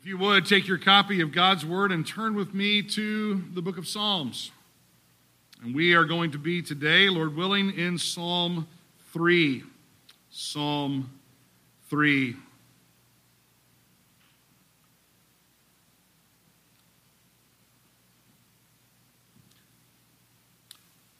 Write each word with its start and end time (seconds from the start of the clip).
If 0.00 0.06
you 0.06 0.16
would, 0.16 0.46
take 0.46 0.66
your 0.66 0.78
copy 0.78 1.20
of 1.20 1.30
God's 1.30 1.66
Word 1.66 1.92
and 1.92 2.06
turn 2.06 2.34
with 2.34 2.54
me 2.54 2.80
to 2.80 3.44
the 3.52 3.60
book 3.60 3.76
of 3.76 3.86
Psalms. 3.86 4.50
And 5.62 5.74
we 5.74 5.92
are 5.92 6.06
going 6.06 6.30
to 6.30 6.38
be 6.38 6.62
today, 6.62 7.10
Lord 7.10 7.36
willing, 7.36 7.70
in 7.76 7.98
Psalm 7.98 8.66
3. 9.12 9.62
Psalm 10.30 11.10
3. 11.90 12.34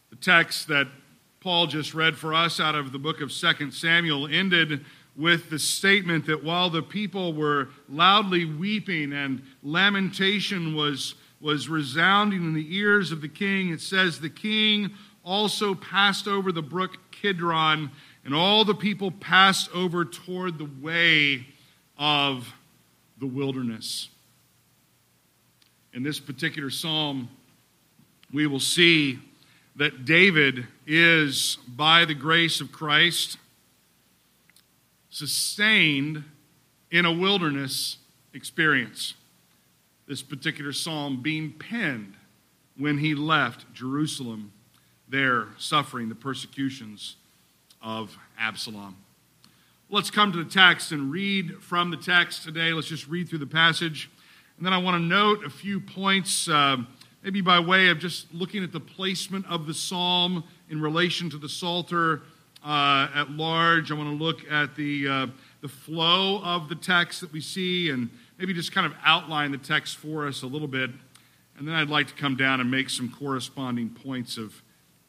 The 0.09 0.17
text 0.17 0.69
that 0.69 0.89
Paul 1.41 1.67
just 1.67 1.93
read 1.93 2.17
for 2.17 2.33
us 2.33 2.59
out 2.59 2.75
of 2.75 2.93
the 2.93 2.99
book 2.99 3.21
of 3.21 3.31
2 3.31 3.73
Samuel 3.73 4.27
ended 4.27 4.87
with 5.21 5.51
the 5.51 5.59
statement 5.59 6.25
that 6.27 6.43
while 6.43 6.71
the 6.71 6.83
people 6.83 7.35
were 7.35 7.69
loudly 7.91 8.47
weeping 8.47 9.13
and 9.13 9.43
lamentation 9.63 10.75
was, 10.75 11.15
was 11.43 11.69
resounding 11.69 12.43
in 12.43 12.55
the 12.55 12.75
ears 12.75 13.13
of 13.13 13.21
the 13.21 13.29
king, 13.29 13.69
it 13.69 13.83
says, 13.83 14.19
The 14.19 14.31
king 14.31 14.93
also 15.23 15.75
passed 15.75 16.27
over 16.27 16.51
the 16.51 16.63
brook 16.63 16.97
Kidron, 17.11 17.91
and 18.25 18.35
all 18.35 18.65
the 18.65 18.75
people 18.75 19.11
passed 19.11 19.71
over 19.75 20.07
toward 20.07 20.57
the 20.57 20.71
way 20.81 21.47
of 21.99 22.55
the 23.19 23.27
wilderness. 23.27 24.09
In 25.93 26.03
this 26.03 26.19
particular 26.19 26.71
psalm, 26.71 27.29
we 28.33 28.47
will 28.47 28.61
see 28.61 29.19
that 29.77 30.07
David 30.07 30.67
is, 30.87 31.59
by 31.69 32.07
the 32.07 32.15
grace 32.15 32.63
of 32.63 32.73
Christ, 32.73 33.37
sustained 35.11 36.25
in 36.91 37.05
a 37.05 37.13
wilderness 37.13 37.99
experience. 38.33 39.15
This 40.07 40.23
particular 40.23 40.73
psalm 40.73 41.23
being 41.23 41.53
penned 41.53 42.15
when 42.77 42.99
he 42.99 43.15
left 43.15 43.73
Jerusalem, 43.75 44.53
there 45.09 45.49
suffering 45.59 46.09
the 46.09 46.15
persecutions 46.15 47.17
of 47.83 48.17
Absalom. 48.39 48.97
Let's 49.89 50.11
come 50.11 50.33
to 50.33 50.43
the 50.43 50.49
text 50.49 50.93
and 50.93 51.11
read 51.11 51.63
from 51.63 51.91
the 51.91 51.97
text 51.97 52.45
today. 52.45 52.73
Let's 52.73 52.87
just 52.87 53.09
read 53.09 53.29
through 53.29 53.41
the 53.41 53.47
passage. 53.47 54.09
And 54.57 54.65
then 54.65 54.73
I 54.73 54.79
want 54.79 54.95
to 54.95 55.05
note 55.05 55.45
a 55.45 55.51
few 55.51 55.81
points, 55.81 56.49
uh, 56.49 56.77
maybe 57.23 57.41
by 57.41 57.59
way 57.59 57.89
of 57.89 57.99
just 57.99 58.33
looking 58.33 58.63
at 58.63 58.73
the 58.73 58.81
placement 58.81 59.47
of 59.47 59.67
the 59.67 59.75
psalm 59.75 60.45
in 60.69 60.81
relation 60.81 61.29
to 61.31 61.39
the 61.39 61.49
Psalter 61.49 62.23
uh, 62.65 63.09
at 63.15 63.31
large. 63.31 63.91
I 63.91 63.95
want 63.95 64.11
to 64.11 64.25
look 64.25 64.51
at 64.51 64.77
the, 64.77 65.09
uh, 65.09 65.27
the 65.61 65.69
flow 65.69 66.43
of 66.43 66.69
the 66.69 66.75
text 66.75 67.21
that 67.21 67.33
we 67.33 67.41
see 67.41 67.91
and 67.91 68.11
maybe 68.39 68.53
just 68.55 68.73
kind 68.73 68.87
of 68.87 68.95
outline 69.05 69.53
the 69.53 69.59
text 69.59 69.97
for 69.97 70.27
us 70.27 70.43
a 70.43 70.47
little 70.47 70.69
bit. 70.69 70.91
And 71.59 71.69
then 71.69 71.75
I'd 71.75 71.91
like 71.91 72.09
to 72.09 72.15
come 72.15 72.37
down 72.37 72.61
and 72.61 72.71
make 72.71 72.89
some 72.89 73.11
corresponding 73.11 73.91
points 73.91 74.37
of 74.37 74.63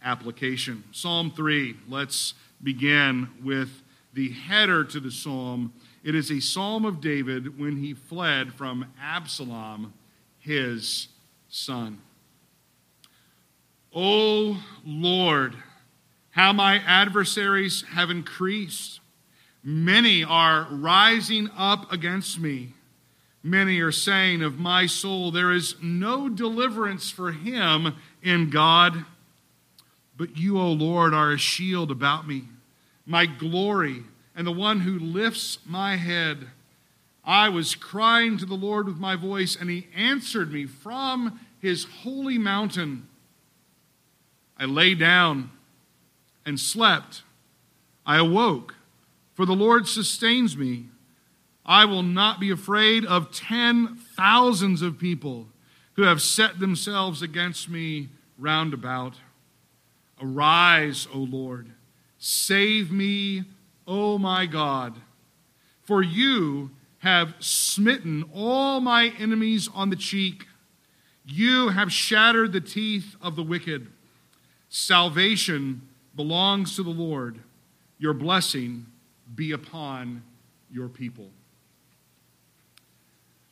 application. 0.04 0.84
Psalm 0.92 1.32
3, 1.32 1.76
let's 1.88 2.34
begin 2.62 3.30
with 3.44 3.82
the 4.14 4.32
header 4.32 4.84
to 4.84 5.00
the 5.00 5.12
psalm. 5.12 5.74
It 6.04 6.16
is 6.16 6.32
a 6.32 6.40
psalm 6.40 6.86
of 6.86 7.00
David 7.00 7.60
when 7.60 7.78
he 7.78 7.94
fled 7.94 8.54
from 8.54 8.86
Absalom, 9.02 9.94
his 10.40 11.08
son. 11.50 12.00
O 13.94 14.62
Lord, 14.86 15.56
how 16.32 16.54
my 16.54 16.78
adversaries 16.80 17.84
have 17.92 18.10
increased. 18.10 19.00
Many 19.64 20.24
are 20.24 20.68
rising 20.72 21.50
up 21.56 21.92
against 21.92 22.40
me. 22.40 22.74
Many 23.44 23.80
are 23.80 23.92
saying 23.92 24.42
of 24.42 24.60
my 24.60 24.86
soul, 24.86 25.32
There 25.32 25.52
is 25.52 25.76
no 25.82 26.30
deliverance 26.30 27.10
for 27.10 27.32
him 27.32 27.96
in 28.22 28.50
God. 28.50 29.06
But 30.16 30.38
you, 30.38 30.60
O 30.60 30.72
Lord, 30.72 31.14
are 31.14 31.32
a 31.32 31.38
shield 31.38 31.92
about 31.92 32.28
me, 32.28 32.44
my 33.06 33.26
glory, 33.26 34.04
and 34.36 34.46
the 34.46 34.52
one 34.52 34.82
who 34.82 35.00
lifts 35.00 35.58
my 35.66 35.96
head. 35.96 36.48
I 37.24 37.50
was 37.50 37.76
crying 37.76 38.38
to 38.38 38.46
the 38.46 38.56
Lord 38.56 38.88
with 38.88 38.98
my 38.98 39.16
voice, 39.16 39.56
and 39.56 39.70
he 39.70 39.88
answered 39.96 40.52
me 40.52 40.66
from 40.66 41.40
his 41.60 41.86
holy 42.04 42.38
mountain. 42.38 43.08
I 44.58 44.66
lay 44.66 44.94
down 44.96 45.52
and 46.46 46.60
slept. 46.60 47.24
I 48.06 48.18
awoke, 48.18 48.76
for 49.34 49.46
the 49.46 49.54
Lord 49.54 49.88
sustains 49.88 50.58
me. 50.58 50.86
I 51.66 51.86
will 51.86 52.04
not 52.04 52.40
be 52.40 52.50
afraid 52.50 53.06
of 53.06 53.32
ten 53.32 54.00
thousands 54.16 54.82
of 54.82 54.98
people 54.98 55.48
who 55.94 56.04
have 56.04 56.22
set 56.22 56.60
themselves 56.60 57.22
against 57.22 57.70
me 57.70 58.10
round 58.38 58.74
about. 58.74 59.16
Arise, 60.22 61.08
O 61.14 61.20
Lord, 61.20 61.72
save 62.18 62.92
me, 62.92 63.44
O 63.88 64.18
my 64.18 64.46
God, 64.46 64.96
for 65.84 66.02
you 66.02 66.72
have 67.00 67.36
smitten 67.40 68.24
all 68.34 68.80
my 68.80 69.14
enemies 69.18 69.70
on 69.74 69.90
the 69.90 69.96
cheek. 69.96 70.46
You 71.26 71.70
have 71.70 71.92
shattered 71.92 72.54
the 72.54 72.62
teeth 72.62 73.16
of 73.22 73.36
the 73.36 73.44
wicked. 73.44 73.88
Salvation 74.70 75.88
belongs 76.16 76.76
to 76.76 76.84
the 76.84 76.90
Lord. 76.90 77.40
Your 78.00 78.14
blessing 78.14 78.86
be 79.36 79.52
upon 79.52 80.24
your 80.72 80.90
people. 80.90 81.30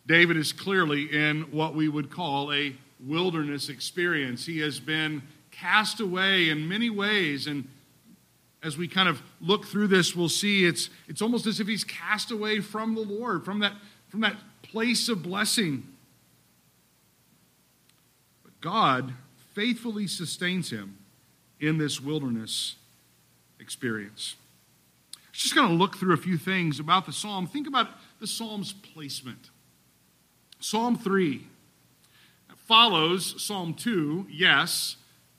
David 0.08 0.38
is 0.38 0.52
clearly 0.52 1.04
in 1.04 1.44
what 1.52 1.76
we 1.76 1.88
would 1.88 2.10
call 2.10 2.52
a 2.52 2.76
wilderness 3.06 3.70
experience. 3.70 4.46
He 4.46 4.60
has 4.60 4.80
been 4.80 5.22
cast 5.52 6.00
away 6.00 6.50
in 6.50 6.68
many 6.68 6.90
ways, 6.90 7.48
and 7.48 7.68
as 8.64 8.78
we 8.78 8.88
kind 8.88 9.08
of 9.08 9.22
look 9.40 9.66
through 9.66 9.88
this, 9.88 10.16
we'll 10.16 10.28
see 10.28 10.66
it's, 10.66 10.90
it's 11.08 11.22
almost 11.22 11.46
as 11.46 11.60
if 11.60 11.68
he's 11.68 11.84
cast 11.84 12.32
away 12.32 12.60
from 12.60 12.96
the 12.96 13.02
Lord, 13.02 13.46
from 13.46 13.60
that, 13.60 13.74
from 14.10 14.22
that 14.22 14.36
place 14.64 15.10
of 15.10 15.24
blessing. 15.24 15.88
But 18.44 18.60
God 18.62 19.14
faithfully 19.54 20.08
sustains 20.08 20.72
him 20.72 20.98
in 21.60 21.78
this 21.78 22.00
wilderness 22.00 22.76
experience. 23.60 24.36
Just 25.32 25.56
going 25.56 25.70
to 25.70 25.74
look 25.74 25.98
through 25.98 26.14
a 26.14 26.18
few 26.18 26.38
things 26.38 26.80
about 26.80 27.06
the 27.06 27.14
psalm. 27.14 27.48
Think 27.48 27.68
about 27.68 27.88
the 28.20 28.28
psalm's 28.28 28.74
placement. 28.74 29.50
Psalm 30.60 30.98
3 30.98 31.48
follows 32.68 33.42
Psalm 33.42 33.74
2, 33.74 34.28
yes, 34.30 34.98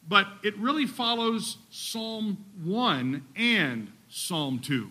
but 0.09 0.27
it 0.43 0.57
really 0.57 0.87
follows 0.87 1.59
Psalm 1.71 2.45
1 2.65 3.25
and 3.37 3.93
Psalm 4.09 4.59
2. 4.59 4.91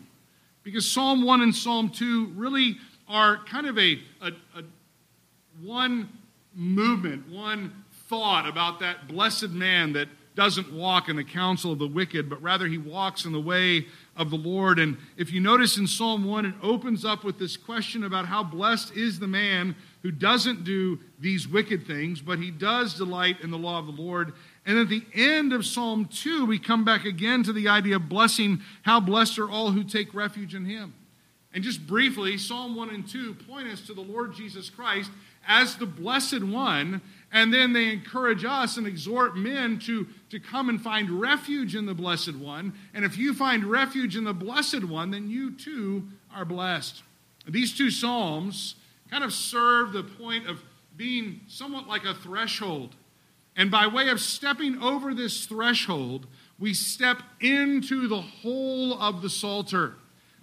Because 0.63 0.89
Psalm 0.89 1.23
1 1.23 1.41
and 1.41 1.55
Psalm 1.55 1.89
2 1.89 2.27
really 2.35 2.77
are 3.07 3.43
kind 3.45 3.65
of 3.65 3.77
a, 3.77 3.99
a, 4.21 4.31
a 4.55 4.63
one 5.61 6.07
movement, 6.55 7.27
one 7.29 7.83
thought 8.07 8.47
about 8.47 8.79
that 8.79 9.07
blessed 9.07 9.49
man 9.49 9.93
that 9.93 10.07
doesn't 10.39 10.71
walk 10.71 11.09
in 11.09 11.17
the 11.17 11.23
counsel 11.23 11.73
of 11.73 11.79
the 11.79 11.87
wicked, 11.87 12.29
but 12.29 12.41
rather 12.41 12.65
he 12.65 12.77
walks 12.77 13.25
in 13.25 13.33
the 13.33 13.41
way 13.41 13.85
of 14.15 14.29
the 14.29 14.37
Lord. 14.37 14.79
And 14.79 14.95
if 15.17 15.33
you 15.33 15.41
notice 15.41 15.77
in 15.77 15.85
Psalm 15.85 16.23
1, 16.23 16.45
it 16.45 16.55
opens 16.63 17.03
up 17.03 17.25
with 17.25 17.37
this 17.37 17.57
question 17.57 18.05
about 18.05 18.25
how 18.25 18.41
blessed 18.41 18.95
is 18.95 19.19
the 19.19 19.27
man 19.27 19.75
who 20.01 20.11
doesn't 20.11 20.63
do 20.63 20.97
these 21.19 21.45
wicked 21.45 21.85
things, 21.85 22.21
but 22.21 22.39
he 22.39 22.51
does 22.51 22.93
delight 22.93 23.41
in 23.41 23.51
the 23.51 23.57
law 23.57 23.79
of 23.79 23.87
the 23.87 24.01
Lord. 24.01 24.31
And 24.65 24.77
at 24.77 24.87
the 24.87 25.03
end 25.13 25.51
of 25.51 25.65
Psalm 25.65 26.05
2, 26.05 26.45
we 26.45 26.57
come 26.57 26.85
back 26.85 27.03
again 27.03 27.43
to 27.43 27.51
the 27.51 27.67
idea 27.67 27.97
of 27.97 28.07
blessing. 28.07 28.61
How 28.83 29.01
blessed 29.01 29.39
are 29.39 29.51
all 29.51 29.71
who 29.71 29.83
take 29.83 30.13
refuge 30.13 30.55
in 30.55 30.63
him. 30.63 30.93
And 31.53 31.65
just 31.65 31.85
briefly, 31.85 32.37
Psalm 32.37 32.77
1 32.77 32.91
and 32.91 33.05
2 33.05 33.33
point 33.45 33.67
us 33.67 33.81
to 33.87 33.93
the 33.93 33.99
Lord 33.99 34.33
Jesus 34.33 34.69
Christ 34.69 35.11
as 35.45 35.75
the 35.75 35.85
blessed 35.85 36.43
one 36.43 37.01
and 37.31 37.53
then 37.53 37.73
they 37.73 37.91
encourage 37.91 38.43
us 38.43 38.77
and 38.77 38.87
exhort 38.87 39.37
men 39.37 39.79
to, 39.79 40.07
to 40.29 40.39
come 40.39 40.69
and 40.69 40.81
find 40.81 41.09
refuge 41.09 41.75
in 41.75 41.85
the 41.85 41.93
Blessed 41.93 42.35
One. 42.35 42.73
And 42.93 43.03
if 43.03 43.17
you 43.17 43.33
find 43.33 43.65
refuge 43.65 44.15
in 44.15 44.23
the 44.23 44.33
Blessed 44.33 44.83
One, 44.83 45.11
then 45.11 45.29
you 45.29 45.51
too 45.51 46.07
are 46.33 46.45
blessed. 46.45 47.03
These 47.47 47.77
two 47.77 47.89
Psalms 47.89 48.75
kind 49.09 49.23
of 49.23 49.33
serve 49.33 49.91
the 49.91 50.03
point 50.03 50.47
of 50.47 50.61
being 50.95 51.41
somewhat 51.47 51.87
like 51.87 52.05
a 52.05 52.13
threshold. 52.13 52.95
And 53.55 53.71
by 53.71 53.87
way 53.87 54.09
of 54.09 54.19
stepping 54.19 54.81
over 54.81 55.13
this 55.13 55.45
threshold, 55.45 56.27
we 56.59 56.73
step 56.73 57.21
into 57.39 58.07
the 58.07 58.21
whole 58.21 58.93
of 59.01 59.21
the 59.21 59.29
Psalter. 59.29 59.95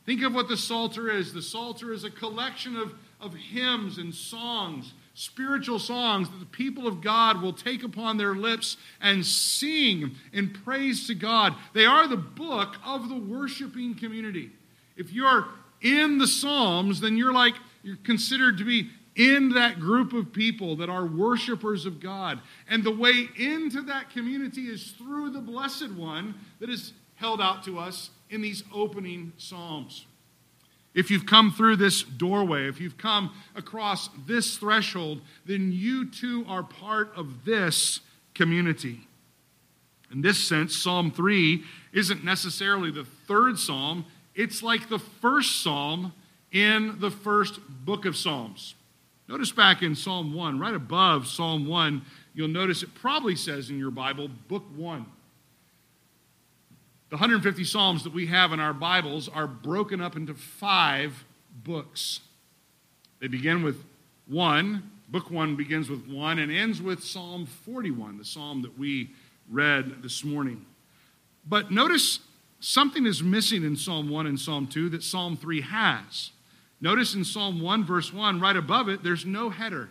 Think 0.05 0.23
of 0.23 0.35
what 0.35 0.49
the 0.49 0.57
Psalter 0.57 1.11
is. 1.11 1.33
The 1.33 1.43
Psalter 1.43 1.93
is 1.93 2.05
a 2.05 2.11
collection 2.11 2.77
of, 2.77 2.95
of 3.21 3.35
hymns 3.35 3.99
and 3.99 4.15
songs 4.15 4.95
spiritual 5.19 5.79
songs 5.79 6.29
that 6.29 6.39
the 6.39 6.45
people 6.45 6.87
of 6.87 7.01
God 7.01 7.41
will 7.41 7.55
take 7.55 7.83
upon 7.83 8.19
their 8.19 8.35
lips 8.35 8.77
and 9.01 9.25
sing 9.25 10.15
in 10.35 10.51
praise 10.51 11.07
to 11.07 11.15
God. 11.15 11.55
They 11.73 11.87
are 11.87 12.07
the 12.07 12.19
book 12.19 12.77
of 12.85 13.09
the 13.09 13.17
worshiping 13.17 13.95
community. 13.95 14.51
If 14.95 15.11
you're 15.11 15.49
in 15.81 16.19
the 16.19 16.27
Psalms, 16.27 17.01
then 17.01 17.17
you're 17.17 17.33
like, 17.33 17.55
you're 17.83 17.97
considered 18.05 18.59
to 18.59 18.65
be 18.65 18.91
in 19.15 19.49
that 19.55 19.81
group 19.81 20.13
of 20.13 20.35
people 20.35 20.77
that 20.77 20.91
are 20.91 21.07
worshipers 21.07 21.87
of 21.87 21.99
God. 21.99 22.39
And 22.69 22.85
the 22.85 22.95
way 22.95 23.27
into 23.39 23.81
that 23.83 24.11
community 24.11 24.67
is 24.67 24.91
through 24.99 25.31
the 25.31 25.41
Blessed 25.41 25.93
One 25.93 26.35
that 26.61 26.69
is 26.69 26.93
held 27.15 27.41
out 27.41 27.65
to 27.65 27.79
us 27.79 28.11
in 28.29 28.43
these 28.43 28.63
opening 28.71 29.33
Psalms. 29.39 30.05
If 30.97 31.11
you've 31.11 31.27
come 31.27 31.53
through 31.53 31.77
this 31.77 32.03
doorway, 32.03 32.69
if 32.69 32.81
you've 32.81 32.97
come 32.97 33.35
across 33.55 34.09
this 34.27 34.57
threshold, 34.57 35.21
then 35.45 35.71
you 35.71 36.11
too 36.11 36.47
are 36.49 36.63
part 36.63 37.13
of 37.15 37.45
this 37.45 38.01
community. 38.35 39.07
In 40.11 40.23
this 40.23 40.43
sense, 40.43 40.75
Psalm 40.75 41.11
3 41.11 41.63
isn't 41.93 42.25
necessarily 42.25 42.91
the 42.91 43.05
third 43.05 43.59
psalm, 43.59 44.07
it's 44.35 44.63
like 44.63 44.89
the 44.89 44.99
first 44.99 45.63
psalm 45.63 46.15
in 46.51 46.97
the 46.99 47.11
first 47.11 47.61
book 47.85 48.07
of 48.07 48.17
Psalms. 48.17 48.75
Notice 49.29 49.53
back 49.53 49.83
in 49.83 49.95
Psalm 49.95 50.33
1, 50.33 50.59
right 50.59 50.75
above 50.75 51.27
Psalm 51.27 51.67
1, 51.67 52.03
you'll 52.33 52.49
notice 52.49 52.83
it 52.83 52.95
probably 52.95 53.37
says 53.37 53.69
in 53.69 53.79
your 53.79 53.91
Bible, 53.91 54.29
Book 54.49 54.65
1. 54.75 55.05
The 57.09 57.15
150 57.15 57.63
Psalms 57.63 58.03
that 58.03 58.13
we 58.13 58.27
have 58.27 58.53
in 58.53 58.59
our 58.59 58.73
Bibles 58.73 59.29
are 59.29 59.47
broken 59.47 60.01
up 60.01 60.17
into 60.17 60.35
five 60.35 61.25
books. 61.63 62.19
They 63.21 63.29
begin 63.29 63.63
with 63.63 63.85
1. 64.27 64.91
Book 65.09 65.31
1 65.31 65.55
begins 65.55 65.89
with 65.89 66.05
1 66.09 66.41
and 66.41 66.51
ends 66.51 66.83
with 66.83 67.05
Psalm 67.05 67.47
41, 67.47 68.19
the 68.19 68.25
psalm 68.25 68.63
that 68.63 68.77
we 68.77 69.11
read 69.49 70.03
this 70.03 70.25
morning. 70.25 70.67
But 71.49 71.71
notice 71.71 72.19
something 72.59 73.07
is 73.07 73.23
missing 73.23 73.63
in 73.63 73.77
Psalm 73.77 74.11
1 74.11 74.27
and 74.27 74.41
Psalm 74.41 74.67
2 74.67 74.89
that 74.89 75.05
Psalm 75.05 75.37
3 75.37 75.61
has. 75.61 76.33
Notice 76.81 77.15
in 77.15 77.25
Psalm 77.25 77.61
1, 77.61 77.85
verse 77.85 78.13
1, 78.13 78.41
right 78.41 78.57
above 78.57 78.89
it, 78.89 79.05
there's 79.05 79.25
no 79.25 79.51
header. 79.51 79.91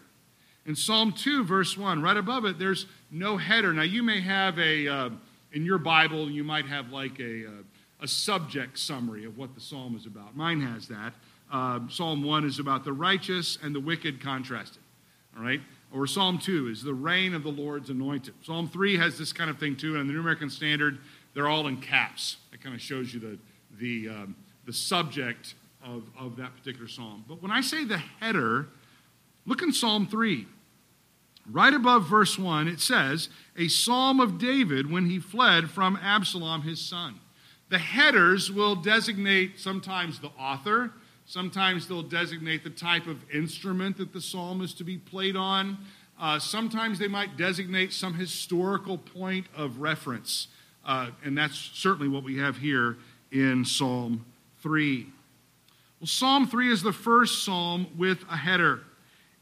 In 0.65 0.75
Psalm 0.75 1.13
2, 1.13 1.45
verse 1.45 1.77
1, 1.77 2.01
right 2.01 2.17
above 2.17 2.44
it, 2.44 2.59
there's 2.59 2.88
no 3.09 3.38
header. 3.38 3.71
Now, 3.71 3.83
you 3.83 4.03
may 4.03 4.19
have 4.19 4.59
a, 4.59 4.85
uh, 4.85 5.09
in 5.56 5.66
your 5.66 5.78
Bible, 5.78 6.30
you 6.30 6.44
might 6.44 6.68
have 6.68 6.92
like 6.92 7.19
a, 7.19 7.48
uh, 7.48 7.52
a 8.02 8.07
subject 8.07 8.78
summary 8.78 9.25
of 9.25 9.38
what 9.38 9.56
the 9.56 9.62
psalm 9.62 9.96
is 9.96 10.06
about. 10.06 10.36
Mine 10.36 10.62
has 10.62 10.88
that. 10.90 11.13
Uh, 11.52 11.80
psalm 11.90 12.24
1 12.24 12.46
is 12.46 12.60
about 12.60 12.84
the 12.84 12.92
righteous 12.92 13.57
and 13.63 13.74
the 13.74 13.80
wicked 13.80 14.22
contrasted. 14.22 14.81
All 15.36 15.44
right? 15.44 15.62
Or 15.94 16.07
Psalm 16.07 16.40
2 16.40 16.68
is 16.68 16.84
the 16.84 16.94
reign 16.94 17.34
of 17.34 17.44
the 17.44 17.52
Lord's 17.52 17.90
anointed. 17.90 18.34
Psalm 18.44 18.68
3 18.68 18.98
has 18.98 19.18
this 19.18 19.31
kind 19.31 19.50
of 19.50 19.57
thing 19.57 19.78
too, 19.78 19.94
and 19.94 20.02
in 20.02 20.07
the 20.07 20.13
New 20.13 20.19
American 20.19 20.50
Standard, 20.50 20.98
they're 21.34 21.48
all 21.48 21.68
in 21.68 21.78
caps. 21.78 22.38
It 22.51 22.62
kind 22.62 22.75
of 22.75 22.81
shows 22.81 23.13
you 23.13 23.19
the, 23.19 23.38
the, 23.80 24.10
um, 24.10 24.36
the 24.66 24.74
subject 24.74 25.56
of, 25.84 26.04
of 26.19 26.36
that 26.36 26.56
particular 26.58 26.90
psalm. 26.90 27.24
But 27.30 27.42
when 27.42 27.51
I 27.51 27.62
say 27.62 27.86
the 27.86 27.98
header, 27.98 28.68
look 29.46 29.62
in 29.62 29.72
Psalm 29.72 30.08
3. 30.08 30.48
Right 31.50 31.74
above 31.74 32.07
verse 32.07 32.39
1, 32.39 32.68
it 32.68 32.80
says, 32.80 33.30
A 33.57 33.68
psalm 33.68 34.19
of 34.19 34.39
David 34.39 34.92
when 34.92 35.09
he 35.09 35.19
fled 35.19 35.69
from 35.69 35.97
Absalom 36.01 36.63
his 36.63 36.80
son. 36.80 37.19
The 37.69 37.77
headers 37.77 38.51
will 38.51 38.75
designate 38.75 39.59
sometimes 39.59 40.19
the 40.19 40.31
author, 40.39 40.92
sometimes 41.25 41.88
they'll 41.88 42.03
designate 42.03 42.63
the 42.63 42.69
type 42.69 43.07
of 43.07 43.18
instrument 43.31 43.97
that 43.97 44.13
the 44.13 44.21
psalm 44.21 44.62
is 44.62 44.74
to 44.75 44.83
be 44.83 44.97
played 44.97 45.36
on. 45.36 45.77
Uh, 46.19 46.39
sometimes 46.39 46.97
they 46.97 47.07
might 47.07 47.38
designate 47.38 47.91
some 47.91 48.13
historical 48.13 48.98
point 48.98 49.48
of 49.56 49.80
reference. 49.80 50.48
Uh, 50.86 51.09
and 51.24 51.38
that's 51.38 51.57
certainly 51.57 52.07
what 52.07 52.24
we 52.24 52.38
have 52.38 52.57
here 52.57 52.98
in 53.31 53.65
Psalm 53.65 54.24
3. 54.62 55.07
Well, 56.00 56.07
Psalm 56.07 56.48
3 56.48 56.71
is 56.71 56.83
the 56.83 56.94
first 56.94 57.44
psalm 57.44 57.88
with 57.98 58.24
a 58.30 58.38
header. 58.38 58.81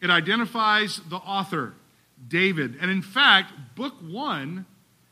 It 0.01 0.09
identifies 0.09 1.01
the 1.09 1.17
author, 1.17 1.73
David. 2.27 2.77
And 2.79 2.89
in 2.89 3.01
fact, 3.01 3.53
book 3.75 3.95
1, 4.01 4.65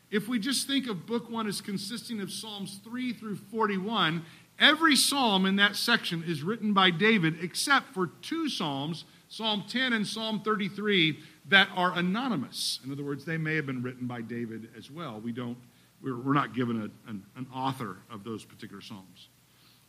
if 0.10 0.28
we 0.28 0.40
just 0.40 0.68
think 0.68 0.88
of 0.88 1.06
book 1.06 1.30
1 1.30 1.48
as 1.48 1.62
consisting 1.62 2.20
of 2.22 2.32
Psalms 2.32 2.80
3 2.84 3.14
through 3.14 3.38
41, 3.38 4.24
every 4.60 4.96
psalm 4.96 5.46
in 5.46 5.56
that 5.56 5.76
section 5.76 6.24
is 6.28 6.44
written 6.44 6.74
by 6.74 6.92
David 6.92 7.38
except 7.42 7.94
for 7.94 8.08
two 8.22 8.50
psalms, 8.50 9.06
Psalm 9.30 9.64
10 9.68 9.94
and 9.94 10.06
Psalm 10.06 10.42
33, 10.44 11.20
that 11.48 11.70
are 11.76 11.98
anonymous. 11.98 12.80
In 12.86 12.92
other 12.92 13.04
words, 13.04 13.26
they 13.26 13.38
may 13.38 13.56
have 13.56 13.66
been 13.66 13.82
written 13.82 14.06
by 14.06 14.22
David 14.22 14.70
as 14.78 14.92
well. 14.92 15.20
We 15.20 15.32
don't, 15.32 15.58
we're, 16.02 16.18
we're 16.18 16.34
not 16.34 16.54
given 16.54 16.82
a, 16.82 17.10
an, 17.10 17.24
an 17.36 17.48
author 17.54 17.98
of 18.12 18.24
those 18.24 18.44
particular 18.44 18.82
psalms. 18.82 19.30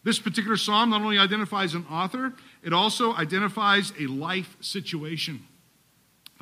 This 0.05 0.19
particular 0.19 0.57
psalm 0.57 0.91
not 0.91 1.03
only 1.03 1.19
identifies 1.19 1.75
an 1.75 1.87
author, 1.91 2.33
it 2.63 2.73
also 2.73 3.15
identifies 3.15 3.93
a 3.99 4.07
life 4.07 4.57
situation. 4.61 5.47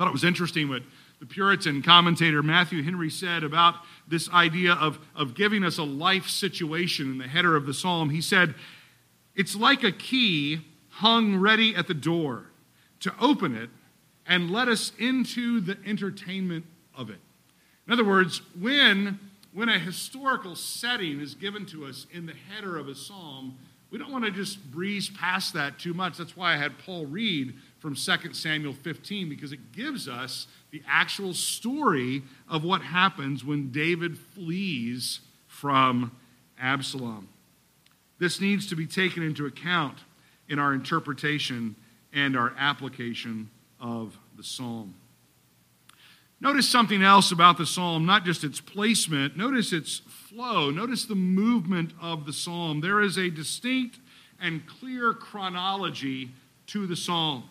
Thought 0.01 0.07
it 0.07 0.13
was 0.13 0.23
interesting 0.23 0.67
what 0.67 0.81
the 1.19 1.27
Puritan 1.27 1.83
commentator 1.83 2.41
Matthew 2.41 2.81
Henry 2.81 3.11
said 3.11 3.43
about 3.43 3.75
this 4.07 4.27
idea 4.31 4.73
of, 4.73 4.97
of 5.15 5.35
giving 5.35 5.63
us 5.63 5.77
a 5.77 5.83
life 5.83 6.27
situation 6.27 7.11
in 7.11 7.17
the 7.19 7.27
header 7.27 7.55
of 7.55 7.67
the 7.67 7.73
psalm. 7.75 8.09
He 8.09 8.19
said, 8.19 8.55
It's 9.35 9.55
like 9.55 9.83
a 9.83 9.91
key 9.91 10.65
hung 10.89 11.35
ready 11.35 11.75
at 11.75 11.87
the 11.87 11.93
door 11.93 12.47
to 13.01 13.13
open 13.21 13.55
it 13.55 13.69
and 14.25 14.49
let 14.49 14.67
us 14.67 14.91
into 14.97 15.61
the 15.61 15.77
entertainment 15.85 16.65
of 16.97 17.11
it. 17.11 17.19
In 17.85 17.93
other 17.93 18.03
words, 18.03 18.41
when 18.59 19.19
when 19.53 19.69
a 19.69 19.77
historical 19.77 20.55
setting 20.55 21.19
is 21.19 21.35
given 21.35 21.67
to 21.67 21.85
us 21.85 22.07
in 22.11 22.25
the 22.25 22.33
header 22.49 22.75
of 22.75 22.87
a 22.87 22.95
psalm, 22.95 23.55
we 23.91 23.99
don't 23.99 24.11
want 24.11 24.25
to 24.25 24.31
just 24.31 24.71
breeze 24.71 25.11
past 25.11 25.53
that 25.53 25.77
too 25.77 25.93
much. 25.93 26.17
That's 26.17 26.35
why 26.35 26.55
I 26.55 26.57
had 26.57 26.79
Paul 26.79 27.05
read 27.05 27.53
from 27.81 27.95
2 27.95 28.33
Samuel 28.33 28.73
15, 28.73 29.27
because 29.27 29.51
it 29.51 29.71
gives 29.71 30.07
us 30.07 30.45
the 30.69 30.83
actual 30.87 31.33
story 31.33 32.21
of 32.47 32.63
what 32.63 32.83
happens 32.83 33.43
when 33.43 33.71
David 33.71 34.17
flees 34.17 35.19
from 35.47 36.11
Absalom. 36.59 37.27
This 38.19 38.39
needs 38.39 38.67
to 38.67 38.75
be 38.75 38.85
taken 38.85 39.23
into 39.23 39.47
account 39.47 39.97
in 40.47 40.59
our 40.59 40.75
interpretation 40.75 41.75
and 42.13 42.37
our 42.37 42.53
application 42.55 43.49
of 43.79 44.15
the 44.37 44.43
psalm. 44.43 44.93
Notice 46.39 46.69
something 46.69 47.01
else 47.01 47.31
about 47.31 47.57
the 47.57 47.65
psalm, 47.65 48.05
not 48.05 48.25
just 48.25 48.43
its 48.43 48.61
placement, 48.61 49.35
notice 49.35 49.73
its 49.73 50.03
flow, 50.07 50.69
notice 50.69 51.05
the 51.05 51.15
movement 51.15 51.93
of 51.99 52.27
the 52.27 52.33
psalm. 52.33 52.81
There 52.81 53.01
is 53.01 53.17
a 53.17 53.31
distinct 53.31 53.99
and 54.39 54.67
clear 54.67 55.13
chronology 55.13 56.29
to 56.67 56.85
the 56.85 56.95
psalm. 56.95 57.43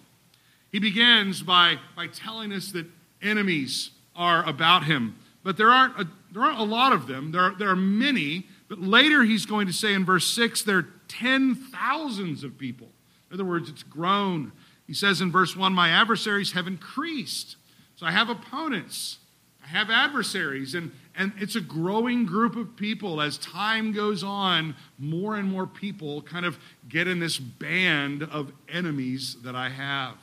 He 0.70 0.78
begins 0.78 1.42
by, 1.42 1.76
by 1.96 2.06
telling 2.06 2.52
us 2.52 2.72
that 2.72 2.86
enemies 3.22 3.90
are 4.14 4.46
about 4.48 4.84
him, 4.84 5.16
but 5.42 5.56
there 5.56 5.70
aren't 5.70 5.98
a, 5.98 6.08
there 6.32 6.42
aren't 6.42 6.60
a 6.60 6.64
lot 6.64 6.92
of 6.92 7.06
them. 7.06 7.32
There 7.32 7.40
are, 7.40 7.54
there 7.54 7.70
are 7.70 7.76
many, 7.76 8.46
but 8.68 8.80
later 8.80 9.24
he's 9.24 9.46
going 9.46 9.66
to 9.66 9.72
say 9.72 9.94
in 9.94 10.04
verse 10.04 10.26
6 10.32 10.62
there 10.62 10.78
are 10.78 10.88
ten 11.08 11.54
thousands 11.54 12.44
of 12.44 12.56
people. 12.56 12.88
In 13.30 13.34
other 13.34 13.44
words, 13.44 13.68
it's 13.68 13.82
grown. 13.82 14.52
He 14.86 14.94
says 14.94 15.20
in 15.20 15.30
verse 15.30 15.56
1 15.56 15.72
My 15.72 15.88
adversaries 15.90 16.52
have 16.52 16.66
increased. 16.66 17.56
So 17.96 18.06
I 18.06 18.12
have 18.12 18.30
opponents, 18.30 19.18
I 19.62 19.66
have 19.68 19.90
adversaries, 19.90 20.74
and, 20.74 20.90
and 21.14 21.32
it's 21.36 21.54
a 21.54 21.60
growing 21.60 22.24
group 22.24 22.56
of 22.56 22.74
people. 22.76 23.20
As 23.20 23.36
time 23.36 23.92
goes 23.92 24.24
on, 24.24 24.74
more 24.98 25.36
and 25.36 25.46
more 25.46 25.66
people 25.66 26.22
kind 26.22 26.46
of 26.46 26.58
get 26.88 27.06
in 27.06 27.18
this 27.18 27.38
band 27.38 28.22
of 28.22 28.52
enemies 28.70 29.36
that 29.42 29.54
I 29.54 29.68
have. 29.68 30.16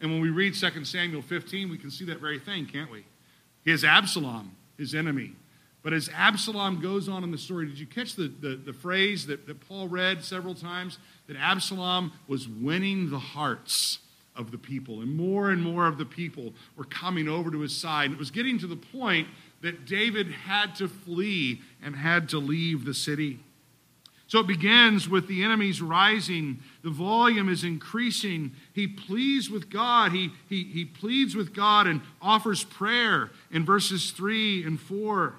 And 0.00 0.10
when 0.10 0.20
we 0.20 0.30
read 0.30 0.54
2 0.54 0.84
Samuel 0.84 1.22
15, 1.22 1.70
we 1.70 1.78
can 1.78 1.90
see 1.90 2.04
that 2.06 2.20
very 2.20 2.38
thing, 2.38 2.66
can't 2.66 2.90
we? 2.90 3.04
He 3.64 3.70
has 3.70 3.84
Absalom, 3.84 4.56
his 4.76 4.94
enemy. 4.94 5.32
But 5.82 5.92
as 5.92 6.08
Absalom 6.14 6.80
goes 6.80 7.08
on 7.08 7.24
in 7.24 7.30
the 7.30 7.38
story, 7.38 7.66
did 7.66 7.78
you 7.78 7.86
catch 7.86 8.14
the, 8.14 8.28
the, 8.28 8.56
the 8.56 8.72
phrase 8.72 9.26
that, 9.26 9.46
that 9.46 9.66
Paul 9.66 9.88
read 9.88 10.24
several 10.24 10.54
times? 10.54 10.98
That 11.26 11.36
Absalom 11.36 12.12
was 12.26 12.48
winning 12.48 13.10
the 13.10 13.18
hearts 13.18 13.98
of 14.36 14.50
the 14.50 14.58
people. 14.58 15.00
And 15.00 15.16
more 15.16 15.50
and 15.50 15.62
more 15.62 15.86
of 15.86 15.98
the 15.98 16.04
people 16.04 16.54
were 16.76 16.84
coming 16.84 17.28
over 17.28 17.50
to 17.50 17.60
his 17.60 17.76
side. 17.76 18.06
And 18.06 18.14
it 18.14 18.18
was 18.18 18.30
getting 18.30 18.58
to 18.60 18.66
the 18.66 18.76
point 18.76 19.28
that 19.62 19.84
David 19.84 20.30
had 20.30 20.76
to 20.76 20.88
flee 20.88 21.60
and 21.82 21.96
had 21.96 22.28
to 22.30 22.38
leave 22.38 22.84
the 22.84 22.94
city. 22.94 23.40
So 24.28 24.40
it 24.40 24.46
begins 24.46 25.08
with 25.08 25.26
the 25.26 25.42
enemies 25.42 25.80
rising. 25.80 26.60
The 26.84 26.90
volume 26.90 27.48
is 27.48 27.64
increasing. 27.64 28.52
He 28.74 28.86
pleads 28.86 29.48
with 29.48 29.70
God. 29.70 30.12
He, 30.12 30.30
he, 30.50 30.64
he 30.64 30.84
pleads 30.84 31.34
with 31.34 31.54
God 31.54 31.86
and 31.86 32.02
offers 32.20 32.62
prayer 32.62 33.30
in 33.50 33.64
verses 33.64 34.10
3 34.10 34.64
and 34.66 34.78
4. 34.78 35.34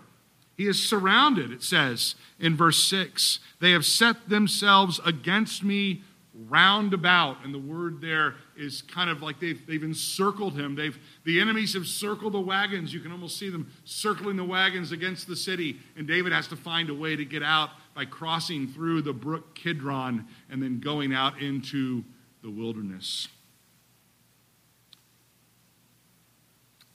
He 0.57 0.67
is 0.67 0.83
surrounded, 0.83 1.51
it 1.51 1.61
says 1.61 2.15
in 2.39 2.57
verse 2.57 2.83
6. 2.83 3.39
They 3.61 3.71
have 3.71 3.85
set 3.85 4.27
themselves 4.27 4.99
against 5.05 5.63
me 5.63 6.01
round 6.47 6.93
about. 6.93 7.37
And 7.43 7.53
the 7.53 7.59
word 7.59 8.01
there 8.01 8.35
is 8.57 8.81
kind 8.81 9.11
of 9.11 9.21
like 9.21 9.39
they've, 9.39 9.65
they've 9.67 9.83
encircled 9.83 10.59
him. 10.59 10.73
They've, 10.73 10.97
the 11.25 11.39
enemies 11.39 11.75
have 11.75 11.85
circled 11.85 12.33
the 12.33 12.39
wagons. 12.39 12.91
You 12.91 13.01
can 13.01 13.11
almost 13.11 13.37
see 13.37 13.49
them 13.49 13.71
circling 13.85 14.35
the 14.35 14.43
wagons 14.43 14.91
against 14.91 15.27
the 15.27 15.35
city. 15.35 15.79
And 15.95 16.07
David 16.07 16.33
has 16.33 16.47
to 16.47 16.55
find 16.55 16.89
a 16.89 16.93
way 16.95 17.15
to 17.15 17.23
get 17.23 17.43
out 17.43 17.69
by 17.93 18.05
crossing 18.05 18.67
through 18.67 19.01
the 19.01 19.13
brook 19.13 19.55
Kidron 19.55 20.27
and 20.49 20.61
then 20.61 20.79
going 20.79 21.13
out 21.13 21.41
into 21.41 22.03
the 22.41 22.49
wilderness. 22.49 23.27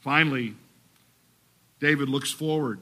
Finally, 0.00 0.54
David 1.80 2.08
looks 2.08 2.30
forward. 2.30 2.78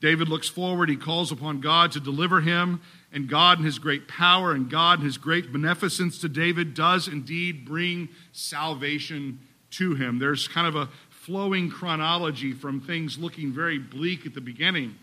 David 0.00 0.28
looks 0.28 0.48
forward. 0.48 0.88
He 0.88 0.96
calls 0.96 1.30
upon 1.30 1.60
God 1.60 1.92
to 1.92 2.00
deliver 2.00 2.40
him, 2.40 2.80
and 3.12 3.28
God, 3.28 3.58
in 3.58 3.64
his 3.64 3.78
great 3.78 4.08
power 4.08 4.52
and 4.52 4.68
God, 4.68 4.98
in 4.98 5.04
his 5.04 5.18
great 5.18 5.52
beneficence 5.52 6.18
to 6.20 6.28
David, 6.28 6.74
does 6.74 7.06
indeed 7.06 7.64
bring 7.64 8.08
salvation 8.32 9.38
to 9.72 9.94
him. 9.94 10.18
There's 10.18 10.48
kind 10.48 10.66
of 10.66 10.74
a 10.74 10.88
flowing 11.10 11.70
chronology 11.70 12.52
from 12.52 12.80
things 12.80 13.18
looking 13.18 13.52
very 13.52 13.78
bleak 13.78 14.26
at 14.26 14.34
the 14.34 14.40
beginning 14.40 14.96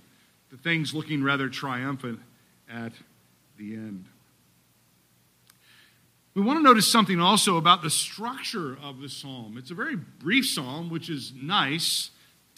to 0.49 0.57
things 0.57 0.93
looking 0.93 1.23
rather 1.23 1.49
triumphant 1.49 2.19
at 2.69 2.93
the 3.57 3.73
end. 3.73 4.05
We 6.33 6.41
want 6.41 6.59
to 6.59 6.63
notice 6.63 6.87
something 6.87 7.19
also 7.19 7.57
about 7.57 7.81
the 7.81 7.89
structure 7.89 8.77
of 8.81 9.01
the 9.01 9.09
psalm. 9.09 9.57
It's 9.57 9.71
a 9.71 9.75
very 9.75 9.95
brief 9.95 10.47
psalm, 10.47 10.89
which 10.89 11.09
is 11.09 11.33
nice, 11.35 12.11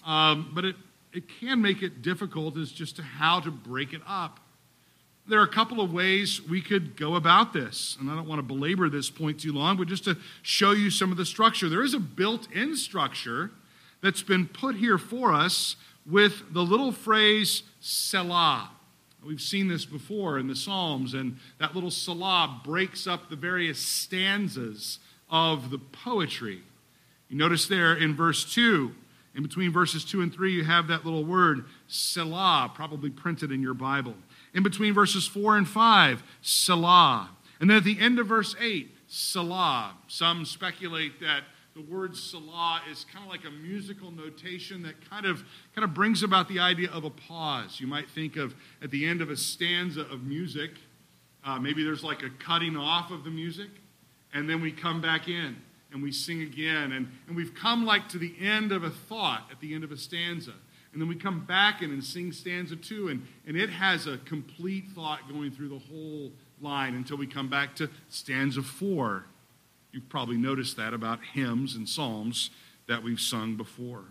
um, 0.06 0.52
but 0.54 0.66
it, 0.66 0.76
it 1.14 1.24
can 1.40 1.62
make 1.62 1.82
it 1.82 2.02
difficult 2.02 2.58
as 2.58 2.72
just 2.72 2.98
to 2.98 3.02
how 3.02 3.40
to 3.40 3.52
break 3.52 3.94
it 3.94 4.02
up. 4.08 4.40
There 5.28 5.40
are 5.40 5.46
a 5.46 5.52
couple 5.52 5.82
of 5.82 5.94
ways 5.94 6.42
we 6.42 6.62
could 6.62 6.98
go 6.98 7.16
about 7.16 7.54
this, 7.54 7.98
and 8.00 8.10
I 8.10 8.16
don't 8.16 8.28
want 8.28 8.40
to 8.40 8.44
belabor 8.44 8.90
this 8.90 9.10
point 9.10 9.40
too 9.40 9.54
long, 9.54 9.78
but 9.78 9.88
just 9.88 10.04
to 10.06 10.18
show 10.42 10.72
you 10.72 10.90
some 10.90 11.12
of 11.12 11.18
the 11.18 11.26
structure. 11.26 11.70
There 11.70 11.84
is 11.84 11.94
a 11.94 12.00
built 12.00 12.52
in 12.52 12.76
structure 12.76 13.52
that's 14.02 14.24
been 14.24 14.48
put 14.48 14.76
here 14.76 14.98
for 14.98 15.34
us 15.34 15.76
with 16.06 16.54
the 16.54 16.62
little 16.62 16.92
phrase 16.92 17.64
Selah. 17.82 18.70
We've 19.26 19.42
seen 19.42 19.68
this 19.68 19.86
before 19.86 20.40
in 20.40 20.48
the 20.48 20.56
Psalms, 20.56 21.14
and 21.14 21.38
that 21.60 21.76
little 21.76 21.92
Selah 21.92 22.62
breaks 22.64 23.06
up 23.06 23.30
the 23.30 23.36
various 23.36 23.80
stanzas 23.80 25.00
of 25.30 25.70
the 25.70 25.78
poetry. 25.78 26.62
You 27.30 27.38
notice 27.38 27.68
there 27.68 27.94
in 27.94 28.16
verse 28.16 28.52
2, 28.52 28.92
in 29.36 29.44
between 29.44 29.72
verses 29.72 30.04
2 30.04 30.22
and 30.22 30.34
3, 30.34 30.54
you 30.54 30.64
have 30.64 30.88
that 30.88 31.06
little 31.06 31.24
word, 31.24 31.66
Selah, 31.88 32.72
probably 32.74 33.10
printed 33.10 33.52
in 33.52 33.62
your 33.62 33.74
Bible. 33.74 34.16
In 34.54 34.64
between 34.64 34.94
verses 34.94 35.28
4 35.28 35.58
and 35.58 35.68
5, 35.68 36.24
Selah. 36.42 37.30
And 37.60 37.70
then 37.70 37.78
at 37.78 37.84
the 37.84 38.00
end 38.00 38.20
of 38.20 38.28
verse 38.28 38.56
8, 38.60 38.90
Selah. 39.08 39.94
Some 40.08 40.46
speculate 40.46 41.20
that 41.22 41.44
the 41.74 41.82
word 41.82 42.16
Selah 42.16 42.82
is 42.92 43.06
kind 43.13 43.25
of 43.25 43.32
like 43.32 43.46
a 43.46 43.51
musical 43.51 44.12
notation 44.12 44.84
that 44.84 44.96
kind 45.10 45.25
of, 45.25 45.44
kind 45.74 45.86
of 45.86 45.94
brings 45.94 46.22
about 46.22 46.50
the 46.50 46.60
idea 46.60 46.90
of 46.92 47.06
a 47.06 47.10
pause. 47.10 47.80
You 47.80 47.88
might 47.88 48.10
think 48.10 48.36
of 48.36 48.56
at 48.82 48.92
the 48.92 49.06
end 49.06 49.22
of 49.22 49.30
a 49.30 49.38
stanza 49.38 50.01
of 50.01 50.24
music, 50.24 50.72
uh, 51.46 51.60
maybe 51.60 51.84
there's 51.84 52.04
like 52.04 52.24
a 52.24 52.30
cutting 52.30 52.75
off 52.75 53.10
of 53.10 53.24
the 53.24 53.30
music, 53.30 53.70
and 54.34 54.50
then 54.50 54.62
we 54.62 54.72
come 54.72 55.01
back 55.01 55.28
in 55.28 55.58
and 55.92 56.04
we 56.04 56.12
sing 56.12 56.42
again. 56.42 56.92
And, 56.92 57.10
and 57.28 57.36
we've 57.36 57.54
come 57.54 57.86
like 57.86 58.10
to 58.10 58.18
the 58.18 58.34
end 58.40 58.72
of 58.72 58.84
a 58.84 58.90
thought 58.90 59.48
at 59.51 59.60
the 59.60 59.74
end 59.74 59.84
of 59.84 59.92
a 59.92 59.98
stanza. 59.98 60.54
And 60.94 61.01
then 61.01 61.08
we 61.08 61.16
come 61.16 61.46
back 61.46 61.82
in 61.82 61.92
and 61.92 62.04
sing 62.04 62.34
stanza 62.34 62.75
two, 62.75 63.08
and, 63.08 63.25
and 63.48 63.56
it 63.56 63.70
has 63.70 64.08
a 64.08 64.18
complete 64.20 64.86
thought 64.94 65.20
going 65.30 65.51
through 65.51 65.70
the 65.70 65.80
whole 65.80 66.32
line 66.62 66.96
until 66.96 67.18
we 67.18 67.28
come 67.28 67.50
back 67.50 67.75
to 67.78 67.90
stanza 68.10 68.62
four. 68.62 69.25
You've 69.92 70.10
probably 70.10 70.38
noticed 70.38 70.78
that 70.78 70.94
about 70.94 71.20
hymns 71.34 71.76
and 71.76 71.88
psalms 71.88 72.50
that 72.88 73.04
we've 73.04 73.20
sung 73.20 73.56
before. 73.56 74.06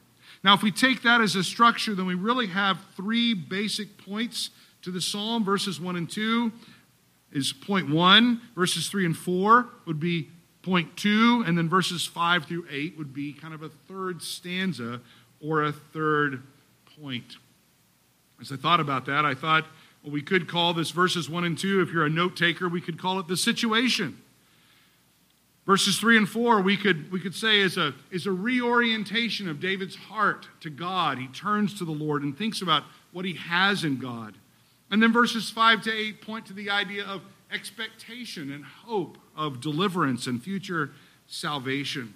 Now, 0.44 0.54
if 0.54 0.62
we 0.62 0.70
take 0.70 1.02
that 1.02 1.20
as 1.20 1.34
a 1.34 1.44
structure, 1.44 1.94
then 1.94 2.06
we 2.06 2.14
really 2.14 2.46
have 2.48 2.78
three 2.96 3.34
basic 3.34 3.98
points 3.98 4.50
to 4.82 4.90
the 4.90 5.00
psalm. 5.00 5.44
Verses 5.44 5.80
1 5.80 5.96
and 5.96 6.10
2 6.10 6.52
is 7.32 7.52
point 7.52 7.90
1, 7.90 8.40
verses 8.54 8.88
3 8.88 9.06
and 9.06 9.16
4 9.16 9.68
would 9.86 10.00
be 10.00 10.28
point 10.62 10.96
2, 10.96 11.44
and 11.46 11.56
then 11.56 11.68
verses 11.68 12.04
5 12.06 12.44
through 12.44 12.66
8 12.70 12.98
would 12.98 13.14
be 13.14 13.32
kind 13.32 13.54
of 13.54 13.62
a 13.62 13.68
third 13.68 14.22
stanza 14.22 15.00
or 15.40 15.64
a 15.64 15.72
third 15.72 16.42
point. 17.00 17.36
As 18.40 18.52
I 18.52 18.56
thought 18.56 18.80
about 18.80 19.06
that, 19.06 19.24
I 19.24 19.34
thought, 19.34 19.66
well, 20.02 20.12
we 20.12 20.22
could 20.22 20.48
call 20.48 20.74
this 20.74 20.90
verses 20.90 21.28
1 21.28 21.44
and 21.44 21.58
2, 21.58 21.80
if 21.80 21.92
you're 21.92 22.06
a 22.06 22.10
note 22.10 22.36
taker, 22.36 22.68
we 22.68 22.80
could 22.80 22.98
call 22.98 23.18
it 23.20 23.28
the 23.28 23.36
situation. 23.36 24.18
Verses 25.66 25.98
3 25.98 26.16
and 26.16 26.28
4, 26.28 26.62
we 26.62 26.76
could, 26.76 27.12
we 27.12 27.20
could 27.20 27.34
say, 27.34 27.60
is 27.60 27.76
a, 27.76 27.94
is 28.10 28.26
a 28.26 28.32
reorientation 28.32 29.48
of 29.48 29.60
David's 29.60 29.94
heart 29.94 30.48
to 30.60 30.70
God. 30.70 31.18
He 31.18 31.28
turns 31.28 31.78
to 31.78 31.84
the 31.84 31.92
Lord 31.92 32.22
and 32.22 32.36
thinks 32.36 32.62
about 32.62 32.84
what 33.12 33.24
he 33.24 33.34
has 33.34 33.84
in 33.84 33.98
God. 33.98 34.34
And 34.90 35.02
then 35.02 35.12
verses 35.12 35.50
5 35.50 35.82
to 35.82 35.92
8 35.92 36.22
point 36.22 36.46
to 36.46 36.52
the 36.52 36.70
idea 36.70 37.04
of 37.04 37.22
expectation 37.52 38.50
and 38.50 38.64
hope 38.64 39.18
of 39.36 39.60
deliverance 39.60 40.26
and 40.26 40.42
future 40.42 40.90
salvation. 41.26 42.14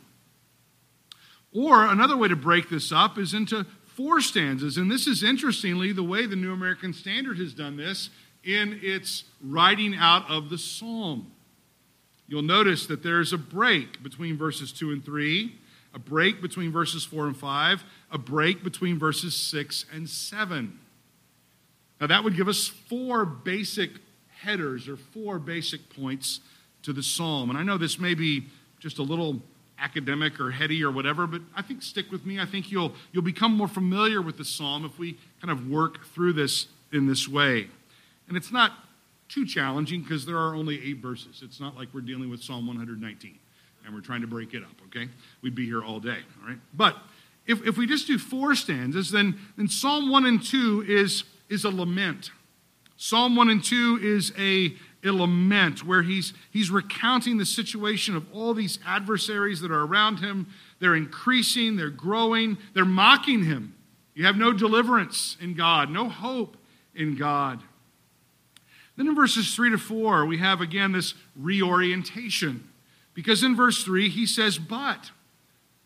Or 1.52 1.86
another 1.86 2.16
way 2.16 2.28
to 2.28 2.36
break 2.36 2.68
this 2.68 2.90
up 2.90 3.18
is 3.18 3.32
into 3.32 3.64
four 3.86 4.20
stanzas. 4.20 4.76
And 4.76 4.90
this 4.90 5.06
is 5.06 5.22
interestingly 5.22 5.92
the 5.92 6.02
way 6.02 6.26
the 6.26 6.36
New 6.36 6.52
American 6.52 6.92
Standard 6.92 7.38
has 7.38 7.54
done 7.54 7.76
this 7.76 8.10
in 8.42 8.80
its 8.82 9.24
writing 9.40 9.94
out 9.94 10.28
of 10.28 10.50
the 10.50 10.58
psalm. 10.58 11.30
You'll 12.26 12.42
notice 12.42 12.86
that 12.86 13.02
there's 13.02 13.32
a 13.32 13.38
break 13.38 14.02
between 14.02 14.36
verses 14.38 14.72
2 14.72 14.92
and 14.92 15.04
3, 15.04 15.54
a 15.94 15.98
break 15.98 16.40
between 16.40 16.72
verses 16.72 17.04
4 17.04 17.26
and 17.26 17.36
5, 17.36 17.84
a 18.10 18.18
break 18.18 18.64
between 18.64 18.98
verses 18.98 19.36
6 19.36 19.86
and 19.92 20.08
7. 20.08 20.78
Now, 22.00 22.06
that 22.08 22.24
would 22.24 22.36
give 22.36 22.48
us 22.48 22.66
four 22.66 23.24
basic 23.24 23.90
headers 24.40 24.88
or 24.88 24.96
four 24.96 25.38
basic 25.38 25.94
points 25.94 26.40
to 26.82 26.92
the 26.92 27.02
psalm. 27.02 27.50
And 27.50 27.58
I 27.58 27.62
know 27.62 27.78
this 27.78 27.98
may 27.98 28.14
be 28.14 28.46
just 28.78 28.98
a 28.98 29.02
little 29.02 29.40
academic 29.78 30.40
or 30.40 30.50
heady 30.50 30.82
or 30.82 30.90
whatever, 30.90 31.26
but 31.26 31.42
I 31.56 31.62
think 31.62 31.82
stick 31.82 32.10
with 32.10 32.24
me. 32.26 32.40
I 32.40 32.46
think 32.46 32.70
you'll, 32.70 32.92
you'll 33.12 33.22
become 33.22 33.56
more 33.56 33.68
familiar 33.68 34.22
with 34.22 34.36
the 34.36 34.44
psalm 34.44 34.84
if 34.84 34.98
we 34.98 35.18
kind 35.40 35.50
of 35.50 35.68
work 35.68 36.04
through 36.06 36.34
this 36.34 36.66
in 36.92 37.06
this 37.06 37.28
way. 37.28 37.68
And 38.28 38.36
it's 38.36 38.52
not 38.52 38.72
too 39.28 39.46
challenging 39.46 40.02
because 40.02 40.26
there 40.26 40.36
are 40.36 40.54
only 40.54 40.82
eight 40.84 40.98
verses. 40.98 41.42
It's 41.44 41.60
not 41.60 41.76
like 41.76 41.88
we're 41.92 42.00
dealing 42.00 42.30
with 42.30 42.42
Psalm 42.42 42.66
119 42.66 43.38
and 43.84 43.94
we're 43.94 44.00
trying 44.00 44.22
to 44.22 44.26
break 44.26 44.54
it 44.54 44.62
up, 44.62 44.74
okay? 44.86 45.08
We'd 45.42 45.54
be 45.54 45.66
here 45.66 45.82
all 45.82 46.00
day, 46.00 46.18
all 46.42 46.48
right? 46.48 46.58
But 46.72 46.96
if, 47.46 47.66
if 47.66 47.76
we 47.76 47.86
just 47.86 48.06
do 48.06 48.18
four 48.18 48.54
stanzas, 48.54 49.10
then, 49.10 49.38
then 49.56 49.68
Psalm 49.68 50.10
1 50.10 50.26
and 50.26 50.42
2 50.42 50.84
is, 50.88 51.24
is 51.48 51.64
a 51.64 51.70
lament. 51.70 52.30
Psalm 52.96 53.36
1 53.36 53.50
and 53.50 53.62
2 53.62 54.00
is 54.02 54.32
a, 54.38 54.74
a 55.04 55.10
lament 55.10 55.84
where 55.84 56.02
he's, 56.02 56.32
he's 56.50 56.70
recounting 56.70 57.36
the 57.36 57.44
situation 57.44 58.16
of 58.16 58.26
all 58.32 58.54
these 58.54 58.78
adversaries 58.86 59.60
that 59.60 59.70
are 59.70 59.84
around 59.84 60.18
him. 60.18 60.46
They're 60.78 60.94
increasing, 60.94 61.76
they're 61.76 61.90
growing, 61.90 62.56
they're 62.72 62.84
mocking 62.84 63.44
him. 63.44 63.74
You 64.14 64.24
have 64.26 64.36
no 64.36 64.52
deliverance 64.52 65.36
in 65.40 65.54
God, 65.54 65.90
no 65.90 66.08
hope 66.08 66.56
in 66.94 67.16
God. 67.16 67.60
Then 68.96 69.08
in 69.08 69.14
verses 69.14 69.54
3 69.54 69.70
to 69.70 69.78
4, 69.78 70.26
we 70.26 70.38
have 70.38 70.60
again 70.60 70.92
this 70.92 71.14
reorientation. 71.36 72.68
Because 73.12 73.42
in 73.42 73.56
verse 73.56 73.82
3, 73.82 74.08
he 74.08 74.26
says, 74.26 74.58
But. 74.58 75.10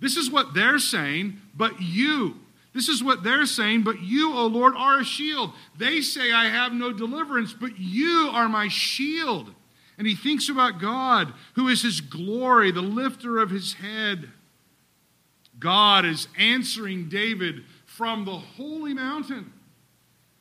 This 0.00 0.16
is 0.16 0.30
what 0.30 0.54
they're 0.54 0.78
saying, 0.78 1.40
but 1.56 1.80
you. 1.80 2.36
This 2.72 2.88
is 2.88 3.02
what 3.02 3.24
they're 3.24 3.46
saying, 3.46 3.82
but 3.82 4.00
you, 4.00 4.32
O 4.32 4.46
Lord, 4.46 4.74
are 4.76 5.00
a 5.00 5.04
shield. 5.04 5.52
They 5.76 6.00
say, 6.00 6.32
I 6.32 6.44
have 6.44 6.72
no 6.72 6.92
deliverance, 6.92 7.52
but 7.52 7.78
you 7.78 8.30
are 8.32 8.48
my 8.48 8.68
shield. 8.68 9.52
And 9.96 10.06
he 10.06 10.14
thinks 10.14 10.48
about 10.48 10.80
God, 10.80 11.32
who 11.54 11.66
is 11.66 11.82
his 11.82 12.00
glory, 12.00 12.70
the 12.70 12.80
lifter 12.80 13.38
of 13.38 13.50
his 13.50 13.74
head. 13.74 14.30
God 15.58 16.04
is 16.04 16.28
answering 16.38 17.08
David 17.08 17.64
from 17.84 18.24
the 18.24 18.38
holy 18.38 18.94
mountain. 18.94 19.52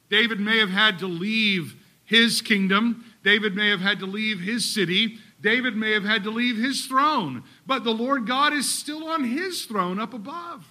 David 0.10 0.40
may 0.40 0.60
have 0.60 0.70
had 0.70 1.00
to 1.00 1.08
leave 1.08 1.76
his 2.08 2.42
kingdom. 2.42 3.06
David 3.24 3.56
may 3.56 3.70
have 3.70 3.82
had 3.82 4.00
to 4.00 4.08
leave 4.08 4.40
his 4.40 4.66
city. 4.66 5.20
David 5.40 5.76
may 5.76 5.92
have 5.92 6.06
had 6.06 6.24
to 6.24 6.32
leave 6.32 6.58
his 6.58 6.88
throne. 6.88 7.44
But 7.68 7.84
the 7.84 7.94
Lord 7.94 8.26
God 8.26 8.54
is 8.54 8.68
still 8.68 9.08
on 9.08 9.24
his 9.24 9.66
throne 9.66 10.00
up 10.00 10.16
above. 10.16 10.66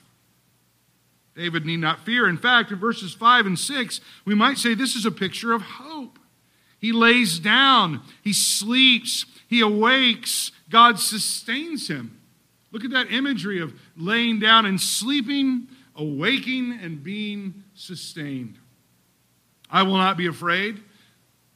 David 1.37 1.67
need 1.67 1.81
not 1.81 2.05
fear. 2.05 2.27
In 2.27 2.39
fact, 2.39 2.73
in 2.73 2.79
verses 2.79 3.13
5 3.13 3.47
and 3.47 3.59
6, 3.59 4.01
we 4.25 4.35
might 4.35 4.59
say 4.59 4.75
this 4.75 4.97
is 4.97 5.05
a 5.05 5.11
picture 5.11 5.53
of 5.53 5.63
hope. 5.63 6.19
He 6.79 6.93
lays 6.93 7.39
down, 7.39 8.03
he 8.23 8.33
sleeps, 8.33 9.27
he 9.47 9.61
awakes, 9.61 10.53
God 10.71 10.99
sustains 10.99 11.89
him. 11.89 12.21
Look 12.73 12.85
at 12.85 12.91
that 12.91 13.13
imagery 13.13 13.61
of 13.61 13.75
laying 13.97 14.41
down 14.41 14.67
and 14.67 14.81
sleeping, 14.81 15.69
awaking, 15.95 16.79
and 16.83 17.03
being 17.03 17.65
sustained. 17.75 18.59
I 19.71 19.83
will 19.83 19.97
not 19.97 20.17
be 20.17 20.27
afraid. 20.27 20.83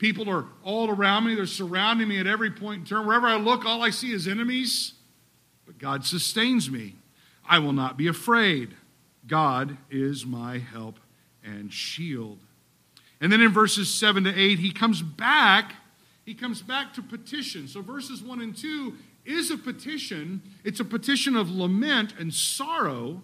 People 0.01 0.31
are 0.31 0.47
all 0.65 0.89
around 0.91 1.27
me. 1.27 1.35
They're 1.35 1.45
surrounding 1.45 2.09
me 2.09 2.19
at 2.19 2.27
every 2.27 2.51
point 2.51 2.81
in 2.81 2.87
turn. 2.87 3.07
Wherever 3.07 3.27
I 3.27 3.37
look, 3.37 3.67
all 3.67 3.83
I 3.83 3.91
see 3.91 4.13
is 4.13 4.27
enemies. 4.27 4.95
But 5.67 5.77
God 5.77 6.07
sustains 6.07 6.71
me. 6.71 6.97
I 7.47 7.59
will 7.59 7.75
not 7.75 7.99
be 7.99 8.07
afraid. 8.07 8.75
God 9.27 9.77
is 9.91 10.25
my 10.25 10.57
help 10.57 10.99
and 11.45 11.71
shield. 11.71 12.39
And 13.21 13.31
then 13.31 13.43
in 13.43 13.53
verses 13.53 13.93
7 13.93 14.25
to 14.25 14.35
8, 14.35 14.59
he 14.59 14.73
comes 14.73 15.03
back. 15.03 15.75
He 16.25 16.33
comes 16.33 16.63
back 16.63 16.95
to 16.95 17.03
petition. 17.03 17.69
So 17.69 17.83
verses 17.83 18.23
1 18.23 18.41
and 18.41 18.57
2 18.57 18.95
is 19.27 19.51
a 19.51 19.59
petition. 19.59 20.41
It's 20.65 20.81
a 20.81 20.85
petition 20.85 21.37
of 21.37 21.51
lament 21.51 22.15
and 22.19 22.33
sorrow. 22.33 23.23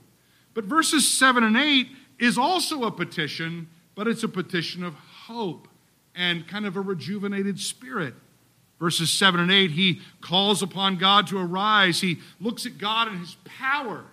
But 0.52 0.64
verses 0.64 1.09
7 1.09 1.42
and 1.42 1.56
8 1.56 1.88
is 2.18 2.37
also 2.37 2.85
a 2.85 2.90
petition, 2.90 3.71
but 3.95 4.06
it's 4.06 4.25
a 4.25 4.28
petition 4.28 4.85
of 4.85 4.92
hope 4.92 5.68
and 6.16 6.49
kind 6.49 6.66
of 6.66 6.76
a 6.76 6.80
rejuvenated 6.80 7.61
spirit. 7.61 8.14
Verses 8.78 9.11
7 9.11 9.40
and 9.40 9.50
8, 9.50 9.70
he 9.70 10.00
calls 10.20 10.62
upon 10.62 10.96
God 10.96 11.26
to 11.28 11.38
arise. 11.38 12.00
He 12.00 12.18
looks 12.40 12.66
at 12.66 12.78
God 12.78 13.08
and 13.08 13.20
his 13.20 13.37
power, 13.44 14.04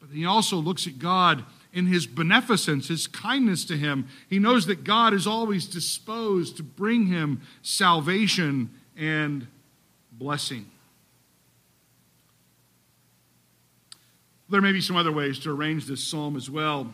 but 0.00 0.10
he 0.10 0.24
also 0.24 0.56
looks 0.56 0.86
at 0.86 0.98
God 0.98 1.44
in 1.72 1.86
his 1.86 2.06
beneficence, 2.06 2.88
his 2.88 3.06
kindness 3.06 3.64
to 3.66 3.76
him. 3.76 4.08
He 4.28 4.38
knows 4.38 4.66
that 4.66 4.82
God 4.84 5.12
is 5.14 5.26
always 5.26 5.66
disposed 5.66 6.56
to 6.56 6.62
bring 6.62 7.06
him 7.06 7.42
salvation 7.62 8.70
and 8.96 9.46
blessing. 10.10 10.66
There 14.48 14.62
may 14.62 14.72
be 14.72 14.80
some 14.80 14.96
other 14.96 15.12
ways 15.12 15.38
to 15.40 15.50
arrange 15.50 15.86
this 15.86 16.02
psalm 16.02 16.34
as 16.34 16.50
well. 16.50 16.92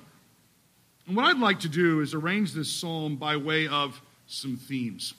And 1.07 1.16
what 1.16 1.26
I'd 1.26 1.38
like 1.38 1.61
to 1.61 1.69
do 1.69 2.00
is 2.00 2.12
arrange 2.12 2.52
this 2.52 2.71
psalm 2.71 3.16
by 3.16 3.37
way 3.37 3.69
of 3.69 4.02
some 4.26 4.57
themes. 4.57 5.14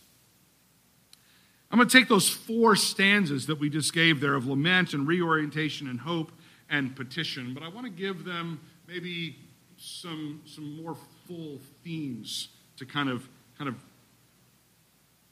I'm 1.71 1.77
going 1.77 1.89
to 1.89 2.00
take 2.00 2.07
those 2.07 2.29
four 2.29 2.75
stanzas 2.75 3.47
that 3.47 3.59
we 3.59 3.69
just 3.69 3.93
gave 3.93 4.21
there 4.21 4.35
of 4.35 4.47
lament 4.47 4.93
and 4.93 5.07
reorientation 5.07 5.88
and 5.88 6.00
hope 6.00 6.31
and 6.69 6.95
petition, 6.95 7.53
but 7.53 7.63
I 7.63 7.67
want 7.67 7.85
to 7.85 7.91
give 7.91 8.24
them 8.24 8.59
maybe 8.88 9.35
some, 9.77 10.41
some 10.45 10.81
more 10.81 10.95
full 11.27 11.59
themes 11.83 12.50
to 12.77 12.85
kind 12.85 13.09
of, 13.09 13.27
kind 13.57 13.67
of 13.67 13.75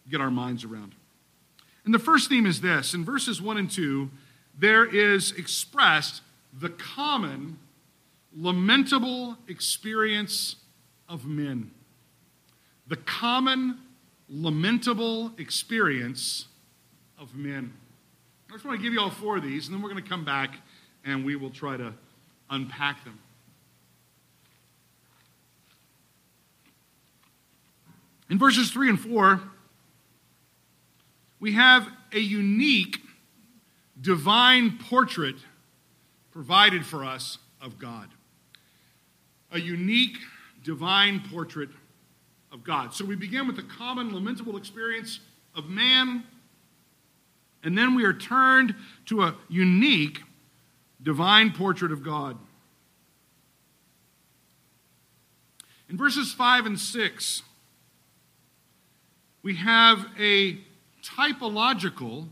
get 0.09 0.21
our 0.21 0.31
minds 0.31 0.63
around. 0.63 0.95
And 1.85 1.93
the 1.93 1.99
first 1.99 2.29
theme 2.29 2.45
is 2.45 2.61
this 2.61 2.93
in 2.93 3.03
verses 3.03 3.41
1 3.41 3.57
and 3.57 3.69
2, 3.69 4.09
there 4.57 4.85
is 4.85 5.31
expressed 5.33 6.21
the 6.53 6.69
common, 6.69 7.57
lamentable 8.35 9.37
experience 9.47 10.57
of 11.09 11.25
men. 11.25 11.71
The 12.87 12.97
common, 12.97 13.79
lamentable 14.29 15.31
experience 15.37 16.47
of 17.17 17.35
men. 17.35 17.73
I 18.49 18.53
just 18.53 18.65
want 18.65 18.77
to 18.77 18.83
give 18.83 18.93
you 18.93 18.99
all 18.99 19.09
four 19.09 19.37
of 19.37 19.43
these, 19.43 19.67
and 19.67 19.75
then 19.75 19.81
we're 19.81 19.89
going 19.89 20.03
to 20.03 20.09
come 20.09 20.25
back 20.25 20.57
and 21.05 21.25
we 21.25 21.35
will 21.35 21.49
try 21.49 21.77
to 21.77 21.93
unpack 22.49 23.03
them. 23.03 23.19
In 28.29 28.39
verses 28.39 28.71
3 28.71 28.89
and 28.89 28.99
4, 28.99 29.41
we 31.39 31.53
have 31.53 31.87
a 32.11 32.19
unique 32.19 32.99
divine 33.99 34.77
portrait 34.77 35.35
provided 36.31 36.85
for 36.85 37.03
us 37.03 37.37
of 37.61 37.77
God. 37.77 38.09
A 39.51 39.59
unique 39.59 40.17
divine 40.63 41.21
portrait 41.31 41.69
of 42.53 42.63
God. 42.63 42.93
So 42.93 43.03
we 43.03 43.15
begin 43.15 43.47
with 43.47 43.55
the 43.55 43.63
common 43.63 44.13
lamentable 44.13 44.55
experience 44.55 45.19
of 45.55 45.65
man, 45.65 46.23
and 47.63 47.77
then 47.77 47.95
we 47.95 48.05
are 48.05 48.13
turned 48.13 48.75
to 49.07 49.23
a 49.23 49.35
unique 49.49 50.21
divine 51.01 51.51
portrait 51.51 51.91
of 51.91 52.03
God. 52.03 52.37
In 55.89 55.97
verses 55.97 56.31
5 56.31 56.65
and 56.65 56.79
6, 56.79 57.43
we 59.41 59.55
have 59.57 60.05
a 60.17 60.57
typological 61.03 62.27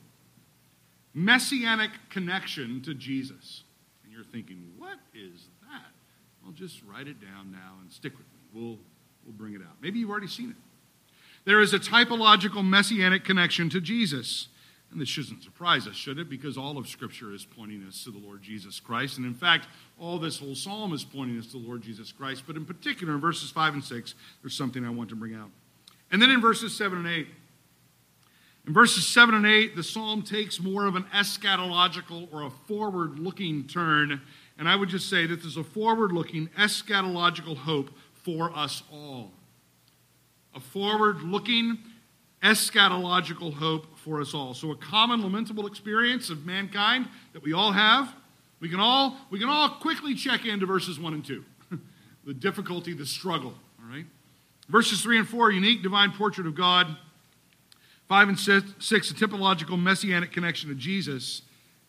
messianic 1.14 1.92
connection 2.10 2.82
to 2.82 2.94
Jesus. 2.94 3.64
And 4.04 4.14
you're 4.14 4.24
thinking, 4.24 4.72
what 4.78 4.98
is 5.14 5.48
that? 5.70 5.92
Well, 6.42 6.54
just 6.54 6.82
write 6.84 7.08
it 7.08 7.22
down 7.22 7.52
now 7.52 7.74
and 7.82 7.92
stick 7.92 8.14
with 8.18 8.28
me. 8.28 8.40
We'll, 8.54 8.78
we'll 9.32 9.50
bring 9.50 9.60
it 9.60 9.66
out. 9.66 9.76
Maybe 9.82 10.00
you've 10.00 10.10
already 10.10 10.28
seen 10.28 10.50
it. 10.50 10.56
There 11.46 11.60
is 11.60 11.74
a 11.74 11.80
typological 11.80 12.64
messianic 12.64 13.24
connection 13.24 13.70
to 13.70 13.82
Jesus. 13.82 14.48
And 14.92 15.00
this 15.00 15.08
shouldn't 15.08 15.42
surprise 15.42 15.88
us, 15.88 15.96
should 15.96 16.20
it? 16.20 16.30
Because 16.30 16.58
all 16.58 16.78
of 16.78 16.88
Scripture 16.88 17.34
is 17.34 17.46
pointing 17.46 17.84
us 17.88 18.04
to 18.04 18.12
the 18.12 18.20
Lord 18.20 18.42
Jesus 18.42 18.80
Christ. 18.82 19.18
And 19.18 19.26
in 19.26 19.34
fact, 19.34 19.68
all 19.98 20.20
this 20.20 20.38
whole 20.38 20.54
psalm 20.54 20.92
is 20.92 21.06
pointing 21.06 21.40
us 21.40 21.48
to 21.48 21.54
the 21.54 21.66
Lord 21.66 21.82
Jesus 21.82 22.12
Christ. 22.12 22.44
But 22.46 22.58
in 22.58 22.66
particular, 22.66 23.14
in 23.14 23.22
verses 23.22 23.50
5 23.52 23.76
and 23.76 23.84
6, 23.84 24.16
there's 24.44 24.54
something 24.54 24.86
I 24.86 24.90
want 24.90 25.10
to 25.10 25.16
bring 25.16 25.34
out. 25.34 25.50
And 26.12 26.22
then 26.22 26.30
in 26.30 26.42
verses 26.42 26.76
7 26.76 26.98
and 26.98 27.08
8, 27.08 27.26
in 28.68 28.74
verses 28.74 29.08
7 29.08 29.34
and 29.34 29.46
8, 29.46 29.78
the 29.78 29.84
psalm 29.84 30.24
takes 30.24 30.60
more 30.60 30.86
of 30.86 30.96
an 30.96 31.06
eschatological 31.16 32.28
or 32.34 32.44
a 32.44 32.50
forward 32.50 33.18
looking 33.18 33.68
turn. 33.68 34.22
And 34.60 34.68
I 34.68 34.76
would 34.76 34.90
just 34.90 35.10
say 35.10 35.26
that 35.26 35.42
there's 35.42 35.58
a 35.58 35.64
forward 35.64 36.12
looking 36.12 36.50
eschatological 36.50 37.56
hope 37.56 37.92
for 38.24 38.56
us 38.56 38.84
all. 38.92 39.32
A 40.56 40.60
forward 40.60 41.22
looking 41.22 41.78
eschatological 42.44 43.54
hope 43.54 43.98
for 43.98 44.20
us 44.20 44.34
all. 44.34 44.54
So, 44.54 44.72
a 44.72 44.76
common 44.76 45.22
lamentable 45.22 45.68
experience 45.68 46.30
of 46.30 46.46
mankind 46.46 47.08
that 47.34 47.44
we 47.44 47.54
all 47.54 47.72
have. 47.72 48.14
We 48.60 48.70
can 48.70 48.80
all, 48.80 49.18
we 49.30 49.40
can 49.40 49.50
all 49.50 49.70
quickly 49.70 50.14
check 50.14 50.46
into 50.46 50.66
verses 50.66 51.00
1 51.00 51.14
and 51.14 51.26
2 51.26 51.44
the 52.26 52.34
difficulty, 52.34 52.94
the 52.94 53.06
struggle. 53.06 53.54
All 53.82 53.92
right? 53.92 54.06
Verses 54.70 55.02
3 55.02 55.20
and 55.20 55.28
4, 55.28 55.52
unique 55.52 55.82
divine 55.82 56.12
portrait 56.12 56.48
of 56.48 56.56
God. 56.56 56.96
5 58.08 58.30
and 58.30 58.40
6, 58.40 59.12
a 59.12 59.14
typological 59.14 59.82
messianic 59.82 60.32
connection 60.32 60.70
to 60.70 60.76
Jesus. 60.76 61.44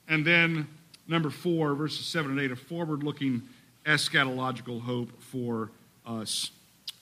And 0.09 0.25
then 0.25 0.69
number 1.09 1.31
4, 1.31 1.75
verses 1.75 2.07
7 2.07 2.31
and 2.31 2.41
8, 2.41 2.53
a 2.53 2.57
forward 2.57 3.03
looking 3.03 3.43
eschatological 3.85 4.81
hope 4.81 5.21
for 5.21 5.71
us 6.07 6.51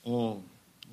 all. 0.03 0.43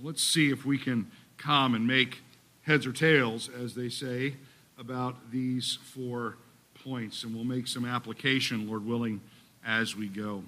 Let's 0.03 0.23
see 0.23 0.51
if 0.51 0.65
we 0.65 0.79
can 0.79 1.11
come 1.37 1.75
and 1.75 1.87
make 1.87 2.21
heads 2.63 2.87
or 2.87 2.93
tails, 2.93 3.49
as 3.63 3.75
they 3.75 3.89
say, 3.89 4.35
about 4.79 5.31
these 5.31 5.79
four 5.95 6.37
points. 6.85 7.25
And 7.25 7.35
we'll 7.35 7.45
make 7.45 7.67
some 7.67 7.85
application, 7.85 8.69
Lord 8.69 8.87
willing, 8.87 9.21
as 9.67 9.97
we 9.97 10.09
go. 10.09 10.43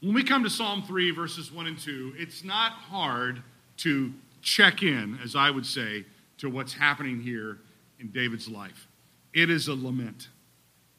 When 0.00 0.14
we 0.14 0.22
come 0.22 0.44
to 0.44 0.50
Psalm 0.50 0.82
3, 0.82 1.10
verses 1.12 1.50
1 1.50 1.66
and 1.66 1.78
2, 1.78 2.14
it's 2.18 2.44
not 2.44 2.72
hard 2.72 3.42
to 3.78 4.12
check 4.42 4.82
in, 4.82 5.18
as 5.22 5.34
I 5.34 5.50
would 5.50 5.66
say, 5.66 6.04
to 6.38 6.50
what's 6.50 6.74
happening 6.74 7.20
here 7.20 7.58
in 7.98 8.08
David's 8.08 8.48
life. 8.48 8.86
It 9.32 9.50
is 9.50 9.68
a 9.68 9.74
lament, 9.74 10.28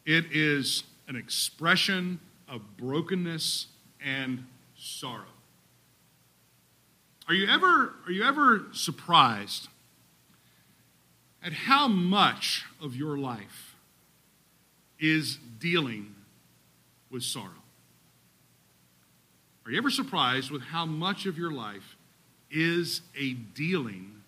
it 0.06 0.26
is 0.32 0.84
an 1.08 1.16
expression 1.16 2.20
of 2.48 2.62
brokenness 2.78 3.68
and 4.04 4.46
sorrow. 4.78 5.24
Are 7.28 7.34
you 7.34 7.48
ever, 7.48 7.94
are 8.06 8.12
you 8.12 8.24
ever 8.24 8.68
surprised 8.72 9.68
at 11.44 11.52
how 11.52 11.88
much 11.88 12.66
of 12.82 12.96
your 12.96 13.18
life 13.18 13.76
is 15.00 15.38
dealing 15.60 16.16
with 17.10 17.24
sorrow? 17.24 17.52
Are 19.66 19.72
you 19.72 19.78
ever 19.78 19.90
surprised 19.90 20.52
with 20.52 20.62
how 20.62 20.86
much 20.86 21.26
of 21.26 21.38
your 21.38 21.52
life 21.52 21.98
is 22.50 23.02
a 23.20 23.34
dealing 23.34 24.22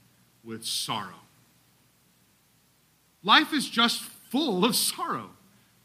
with 0.44 0.66
sorrow? 0.66 1.22
Life 3.24 3.54
is 3.54 3.70
just 3.70 4.02
full 4.02 4.66
of 4.66 4.76
sorrow. 4.76 5.30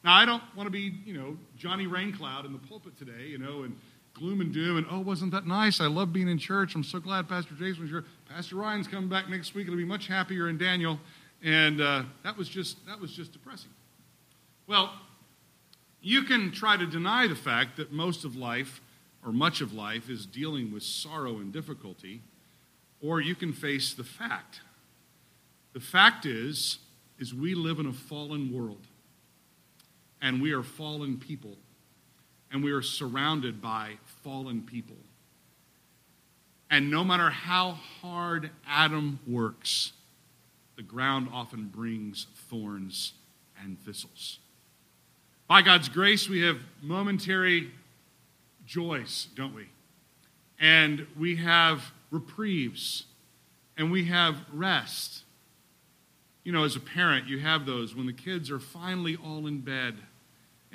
Now, 0.03 0.14
I 0.16 0.24
don't 0.24 0.42
want 0.55 0.66
to 0.66 0.70
be, 0.70 0.92
you 1.07 1.14
know, 1.14 1.38
Johnny 1.57 1.87
Raincloud 1.87 2.44
in 2.44 2.53
the 2.53 2.59
pulpit 2.59 2.98
today, 2.98 3.29
you 3.29 3.38
know, 3.38 3.62
and 3.62 3.77
gloom 4.14 4.40
and 4.40 4.53
doom, 4.53 4.77
and 4.77 4.87
oh, 4.90 5.00
wasn't 5.00 5.33
that 5.33 5.46
nice? 5.46 5.81
I 5.81 5.87
love 5.87 6.12
being 6.12 6.29
in 6.29 6.38
church. 6.38 6.74
I'm 6.74 6.85
so 6.85 7.00
glad 7.00 7.29
Pastor 7.29 7.55
Jason 7.55 7.83
was 7.83 7.90
here. 7.90 8.05
Pastor 8.29 8.57
Ryan's 8.57 8.88
coming 8.88 9.09
back 9.09 9.29
next 9.29 9.55
week. 9.55 9.66
It'll 9.66 9.77
be 9.77 9.85
much 9.85 10.07
happier 10.07 10.48
in 10.48 10.57
Daniel. 10.57 10.98
And 11.42 11.81
uh, 11.81 12.05
that 12.22 12.37
was 12.37 12.48
just 12.48 12.85
that 12.87 13.00
was 13.00 13.12
just 13.12 13.33
depressing. 13.33 13.70
Well, 14.66 14.92
you 16.00 16.22
can 16.22 16.53
try 16.53 16.77
to 16.77 16.87
deny 16.87 17.27
the 17.27 17.35
fact 17.35 17.77
that 17.77 17.92
most 17.92 18.24
of 18.24 18.37
life 18.37 18.81
or 19.24 19.33
much 19.33 19.61
of 19.61 19.72
life 19.72 20.09
is 20.09 20.27
dealing 20.27 20.72
with 20.72 20.83
sorrow 20.83 21.38
and 21.38 21.53
difficulty, 21.53 22.22
or 23.03 23.20
you 23.20 23.35
can 23.35 23.53
face 23.53 23.94
the 23.94 24.05
fact. 24.05 24.61
The 25.72 25.81
fact 25.81 26.27
is, 26.27 26.79
is 27.18 27.35
we 27.35 27.55
live 27.55 27.79
in 27.79 27.87
a 27.87 27.92
fallen 27.92 28.53
world, 28.55 28.87
and 30.20 30.40
we 30.40 30.53
are 30.53 30.62
fallen 30.62 31.18
people, 31.18 31.57
and 32.53 32.62
we 32.62 32.70
are 32.70 32.83
surrounded 32.83 33.61
by 33.61 33.94
fallen 34.25 34.63
people. 34.63 34.97
And 36.71 36.91
no 36.91 37.05
matter 37.05 37.31
how 37.31 37.79
hard 38.01 38.51
Adam 38.67 39.21
works, 39.29 39.93
the 40.77 40.83
ground 40.83 41.29
often 41.33 41.67
brings 41.67 42.27
thorns 42.49 43.13
and 43.63 43.79
thistles. 43.79 44.39
By 45.47 45.63
God's 45.63 45.91
grace, 45.91 46.29
we 46.29 46.41
have 46.41 46.57
momentary 46.83 47.71
joys, 48.67 49.29
don't 49.37 49.55
we? 49.55 49.69
And 50.59 51.07
we 51.19 51.37
have 51.37 51.93
reprieves, 52.11 53.05
and 53.77 53.93
we 53.93 54.07
have 54.07 54.39
rest. 54.53 55.23
You 56.45 56.53
know, 56.53 56.65
as 56.65 56.77
a 56.77 56.81
parent, 56.81 57.29
you 57.29 57.41
have 57.41 57.67
those 57.67 57.95
when 57.95 58.07
the 58.07 58.13
kids 58.13 58.51
are 58.51 58.59
finally 58.59 59.17
all 59.17 59.47
in 59.47 59.61
bed 59.61 59.97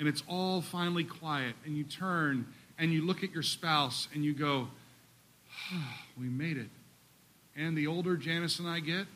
and 0.00 0.08
it's 0.08 0.24
all 0.26 0.62
finally 0.62 1.04
quiet, 1.04 1.54
and 1.66 1.76
you 1.76 1.84
turn 1.84 2.46
and 2.80 2.92
you 2.92 3.02
look 3.02 3.22
at 3.22 3.30
your 3.32 3.42
spouse 3.42 4.08
and 4.14 4.24
you 4.24 4.32
go, 4.32 4.66
oh, 5.72 5.94
We 6.18 6.26
made 6.26 6.56
it. 6.56 6.70
And 7.54 7.76
the 7.76 7.86
older 7.86 8.16
Janice 8.16 8.58
and 8.58 8.66
I 8.66 8.80
get, 8.80 9.06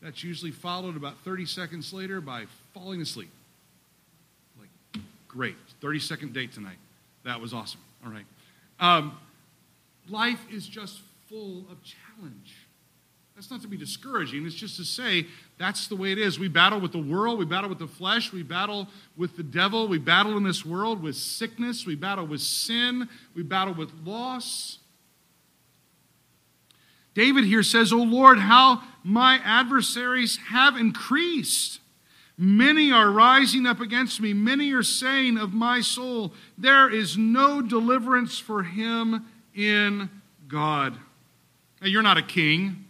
that's 0.00 0.22
usually 0.22 0.52
followed 0.52 0.96
about 0.96 1.18
30 1.24 1.44
seconds 1.46 1.92
later 1.92 2.20
by 2.20 2.44
falling 2.72 3.00
asleep. 3.00 3.30
Like, 4.60 5.02
great. 5.26 5.56
30 5.80 5.98
second 5.98 6.32
date 6.34 6.52
tonight. 6.52 6.76
That 7.24 7.40
was 7.40 7.52
awesome. 7.52 7.80
All 8.04 8.12
right. 8.12 8.26
Um, 8.78 9.18
life 10.08 10.40
is 10.52 10.66
just 10.66 11.00
full 11.28 11.64
of 11.70 11.78
challenge. 11.82 12.56
That's 13.34 13.50
not 13.50 13.62
to 13.62 13.68
be 13.68 13.76
discouraging. 13.76 14.46
It's 14.46 14.54
just 14.54 14.76
to 14.76 14.84
say 14.84 15.26
that's 15.58 15.88
the 15.88 15.96
way 15.96 16.12
it 16.12 16.18
is. 16.18 16.38
We 16.38 16.46
battle 16.46 16.80
with 16.80 16.92
the 16.92 17.02
world. 17.02 17.38
We 17.38 17.44
battle 17.44 17.68
with 17.68 17.80
the 17.80 17.88
flesh. 17.88 18.32
We 18.32 18.44
battle 18.44 18.88
with 19.16 19.36
the 19.36 19.42
devil. 19.42 19.88
We 19.88 19.98
battle 19.98 20.36
in 20.36 20.44
this 20.44 20.64
world 20.64 21.02
with 21.02 21.16
sickness. 21.16 21.84
We 21.84 21.96
battle 21.96 22.26
with 22.26 22.40
sin. 22.40 23.08
We 23.34 23.42
battle 23.42 23.74
with 23.74 23.90
loss. 24.04 24.78
David 27.14 27.44
here 27.44 27.62
says, 27.62 27.92
O 27.92 27.98
Lord, 27.98 28.38
how 28.38 28.82
my 29.02 29.40
adversaries 29.44 30.38
have 30.48 30.76
increased. 30.76 31.80
Many 32.36 32.90
are 32.90 33.10
rising 33.10 33.66
up 33.66 33.80
against 33.80 34.20
me. 34.20 34.32
Many 34.32 34.72
are 34.72 34.82
saying 34.82 35.38
of 35.38 35.52
my 35.52 35.80
soul, 35.80 36.32
There 36.58 36.92
is 36.92 37.16
no 37.16 37.62
deliverance 37.62 38.38
for 38.38 38.64
him 38.64 39.26
in 39.54 40.10
God. 40.48 40.98
Now, 41.80 41.88
you're 41.88 42.02
not 42.02 42.18
a 42.18 42.22
king, 42.22 42.86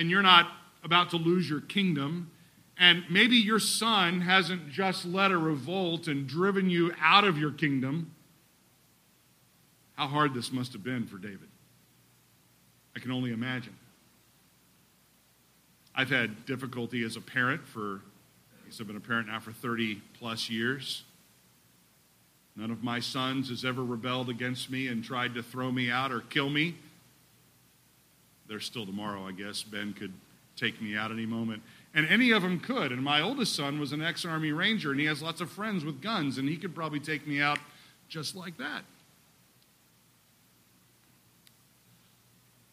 and 0.00 0.10
you're 0.10 0.22
not 0.22 0.50
about 0.82 1.10
to 1.10 1.18
lose 1.18 1.48
your 1.48 1.60
kingdom. 1.60 2.30
And 2.78 3.04
maybe 3.10 3.36
your 3.36 3.58
son 3.58 4.22
hasn't 4.22 4.70
just 4.70 5.04
led 5.04 5.30
a 5.30 5.36
revolt 5.36 6.08
and 6.08 6.26
driven 6.26 6.70
you 6.70 6.94
out 6.98 7.24
of 7.24 7.36
your 7.36 7.52
kingdom. 7.52 8.10
How 9.96 10.06
hard 10.06 10.32
this 10.32 10.50
must 10.50 10.72
have 10.72 10.82
been 10.82 11.06
for 11.06 11.18
David. 11.18 11.48
I 12.96 12.98
can 12.98 13.10
only 13.10 13.30
imagine. 13.30 13.76
I've 15.94 16.08
had 16.08 16.46
difficulty 16.46 17.04
as 17.04 17.16
a 17.16 17.20
parent 17.20 17.68
for, 17.68 18.00
I 18.62 18.66
guess 18.66 18.80
I've 18.80 18.86
been 18.86 18.96
a 18.96 19.00
parent 19.00 19.28
now 19.28 19.40
for 19.40 19.52
30 19.52 20.00
plus 20.18 20.48
years. 20.48 21.04
None 22.56 22.70
of 22.70 22.82
my 22.82 23.00
sons 23.00 23.50
has 23.50 23.66
ever 23.66 23.84
rebelled 23.84 24.30
against 24.30 24.70
me 24.70 24.86
and 24.88 25.04
tried 25.04 25.34
to 25.34 25.42
throw 25.42 25.70
me 25.70 25.90
out 25.90 26.10
or 26.10 26.20
kill 26.20 26.48
me. 26.48 26.76
There's 28.50 28.64
still 28.64 28.84
tomorrow, 28.84 29.28
I 29.28 29.30
guess. 29.30 29.62
Ben 29.62 29.92
could 29.92 30.12
take 30.56 30.82
me 30.82 30.96
out 30.96 31.12
any 31.12 31.24
moment. 31.24 31.62
And 31.94 32.04
any 32.08 32.32
of 32.32 32.42
them 32.42 32.58
could. 32.58 32.90
And 32.90 33.00
my 33.00 33.20
oldest 33.20 33.54
son 33.54 33.78
was 33.78 33.92
an 33.92 34.02
ex 34.02 34.24
Army 34.24 34.50
Ranger, 34.50 34.90
and 34.90 34.98
he 34.98 35.06
has 35.06 35.22
lots 35.22 35.40
of 35.40 35.48
friends 35.48 35.84
with 35.84 36.02
guns, 36.02 36.36
and 36.36 36.48
he 36.48 36.56
could 36.56 36.74
probably 36.74 36.98
take 36.98 37.28
me 37.28 37.40
out 37.40 37.60
just 38.08 38.34
like 38.34 38.58
that. 38.58 38.82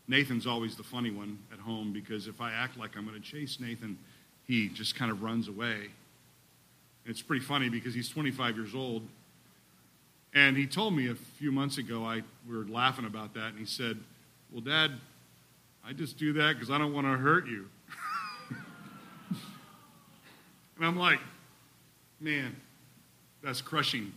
Nathan's 0.07 0.47
always 0.47 0.75
the 0.75 0.83
funny 0.83 1.11
one 1.11 1.37
at 1.53 1.59
home 1.59 1.93
because 1.93 2.27
if 2.27 2.41
I 2.41 2.51
act 2.53 2.75
like 2.77 2.97
I'm 2.97 3.05
going 3.05 3.21
to 3.21 3.25
chase 3.25 3.59
Nathan, 3.59 3.99
he 4.47 4.69
just 4.69 4.95
kind 4.95 5.11
of 5.11 5.21
runs 5.21 5.47
away. 5.47 5.75
And 7.05 7.11
It's 7.11 7.21
pretty 7.21 7.45
funny 7.45 7.69
because 7.69 7.93
he's 7.93 8.09
25 8.09 8.55
years 8.55 8.73
old. 8.73 9.03
And 10.33 10.57
he 10.57 10.65
told 10.65 10.95
me 10.95 11.09
a 11.09 11.15
few 11.15 11.51
months 11.51 11.77
ago, 11.77 12.03
I, 12.03 12.23
we 12.49 12.57
were 12.57 12.65
laughing 12.65 13.05
about 13.05 13.35
that, 13.35 13.49
and 13.49 13.59
he 13.59 13.65
said, 13.65 13.99
Well, 14.51 14.61
Dad, 14.61 14.91
I 15.87 15.93
just 15.93 16.17
do 16.17 16.33
that 16.33 16.53
because 16.53 16.69
I 16.69 16.77
don't 16.77 16.93
want 16.93 17.07
to 17.07 17.11
hurt 17.11 17.47
you. 17.47 17.67
and 20.77 20.85
I'm 20.85 20.97
like, 20.97 21.19
Man, 22.19 22.55
that's 23.43 23.61
crushing. 23.61 24.11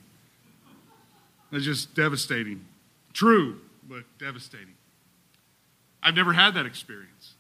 That's 1.53 1.65
just 1.65 1.95
devastating. 1.95 2.65
True, 3.13 3.59
but 3.89 4.05
devastating. 4.19 4.75
I've 6.03 6.15
never 6.15 6.33
had 6.33 6.55
that 6.55 6.65
experience. 6.65 7.35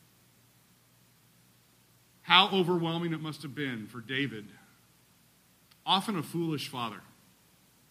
How 2.22 2.50
overwhelming 2.52 3.12
it 3.12 3.20
must 3.20 3.42
have 3.42 3.54
been 3.54 3.86
for 3.86 4.00
David, 4.00 4.46
often 5.86 6.18
a 6.18 6.22
foolish 6.22 6.68
father, 6.68 7.00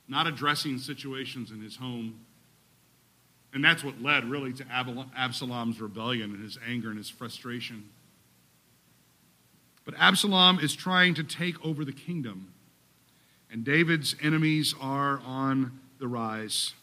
not 0.08 0.28
addressing 0.28 0.78
situations 0.78 1.52
in 1.52 1.62
his 1.62 1.78
home. 1.78 2.25
And 3.53 3.63
that's 3.63 3.83
what 3.83 4.01
led 4.01 4.25
really 4.25 4.53
to 4.53 4.65
Absalom's 5.17 5.81
rebellion 5.81 6.31
and 6.31 6.43
his 6.43 6.59
anger 6.67 6.89
and 6.89 6.97
his 6.97 7.09
frustration. 7.09 7.89
But 9.85 9.95
Absalom 9.97 10.59
is 10.59 10.75
trying 10.75 11.15
to 11.15 11.23
take 11.23 11.65
over 11.65 11.83
the 11.83 11.91
kingdom, 11.91 12.53
and 13.51 13.63
David's 13.63 14.15
enemies 14.21 14.75
are 14.79 15.19
on 15.25 15.79
the 15.99 16.07
rise. 16.07 16.73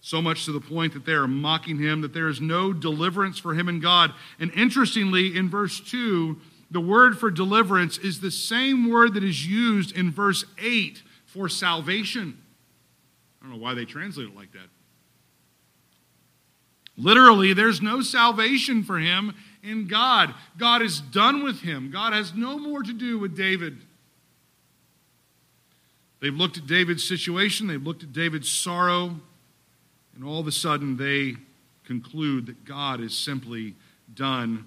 So 0.00 0.22
much 0.22 0.44
to 0.44 0.52
the 0.52 0.60
point 0.60 0.92
that 0.92 1.06
they 1.06 1.14
are 1.14 1.26
mocking 1.26 1.78
him, 1.78 2.02
that 2.02 2.14
there 2.14 2.28
is 2.28 2.40
no 2.40 2.72
deliverance 2.72 3.40
for 3.40 3.54
him 3.54 3.68
in 3.68 3.80
God. 3.80 4.12
And 4.38 4.52
interestingly, 4.52 5.36
in 5.36 5.48
verse 5.50 5.80
2, 5.80 6.38
the 6.70 6.80
word 6.80 7.18
for 7.18 7.30
deliverance 7.30 7.98
is 7.98 8.20
the 8.20 8.30
same 8.30 8.90
word 8.90 9.14
that 9.14 9.24
is 9.24 9.46
used 9.46 9.96
in 9.96 10.12
verse 10.12 10.44
8 10.58 11.02
for 11.26 11.48
salvation. 11.48 12.38
I 13.40 13.46
don't 13.46 13.56
know 13.56 13.62
why 13.62 13.74
they 13.74 13.86
translate 13.86 14.28
it 14.28 14.36
like 14.36 14.52
that. 14.52 14.68
Literally, 16.96 17.52
there's 17.52 17.82
no 17.82 18.02
salvation 18.02 18.84
for 18.84 18.98
him 18.98 19.34
in 19.62 19.88
God. 19.88 20.34
God 20.58 20.82
is 20.82 21.00
done 21.00 21.42
with 21.42 21.60
him. 21.60 21.90
God 21.90 22.12
has 22.12 22.34
no 22.34 22.58
more 22.58 22.82
to 22.82 22.92
do 22.92 23.18
with 23.18 23.36
David. 23.36 23.78
They've 26.20 26.34
looked 26.34 26.56
at 26.56 26.66
David's 26.66 27.04
situation, 27.06 27.66
they've 27.66 27.82
looked 27.82 28.02
at 28.02 28.12
David's 28.12 28.48
sorrow, 28.48 29.20
and 30.14 30.24
all 30.24 30.40
of 30.40 30.46
a 30.46 30.52
sudden, 30.52 30.96
they 30.96 31.34
conclude 31.84 32.46
that 32.46 32.64
God 32.64 33.00
is 33.00 33.14
simply 33.14 33.74
done 34.14 34.66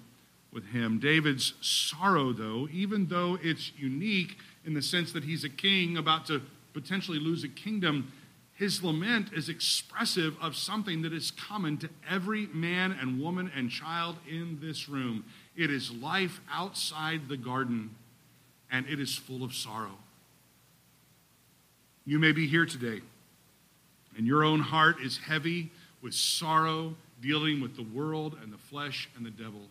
with 0.52 0.66
him. 0.66 0.98
David's 0.98 1.54
sorrow, 1.60 2.32
though, 2.32 2.68
even 2.72 3.06
though 3.08 3.38
it's 3.42 3.72
unique 3.76 4.36
in 4.64 4.74
the 4.74 4.82
sense 4.82 5.12
that 5.12 5.24
he's 5.24 5.44
a 5.44 5.48
king 5.48 5.96
about 5.96 6.26
to 6.26 6.42
potentially 6.74 7.18
lose 7.18 7.42
a 7.44 7.48
kingdom, 7.48 8.12
his 8.58 8.82
lament 8.82 9.32
is 9.32 9.48
expressive 9.48 10.36
of 10.40 10.56
something 10.56 11.02
that 11.02 11.12
is 11.12 11.30
common 11.30 11.78
to 11.78 11.88
every 12.10 12.48
man 12.48 12.92
and 12.92 13.20
woman 13.20 13.50
and 13.54 13.70
child 13.70 14.16
in 14.28 14.58
this 14.60 14.88
room. 14.88 15.24
It 15.56 15.70
is 15.70 15.92
life 15.92 16.40
outside 16.50 17.28
the 17.28 17.36
garden, 17.36 17.94
and 18.70 18.84
it 18.86 18.98
is 18.98 19.14
full 19.14 19.44
of 19.44 19.54
sorrow. 19.54 19.96
You 22.04 22.18
may 22.18 22.32
be 22.32 22.48
here 22.48 22.66
today 22.66 23.00
and 24.18 24.26
your 24.26 24.42
own 24.42 24.58
heart 24.58 25.00
is 25.00 25.16
heavy 25.16 25.70
with 26.02 26.12
sorrow, 26.12 26.94
dealing 27.22 27.60
with 27.60 27.76
the 27.76 27.84
world 27.84 28.36
and 28.42 28.52
the 28.52 28.58
flesh 28.58 29.08
and 29.16 29.24
the 29.24 29.30
devil. 29.30 29.62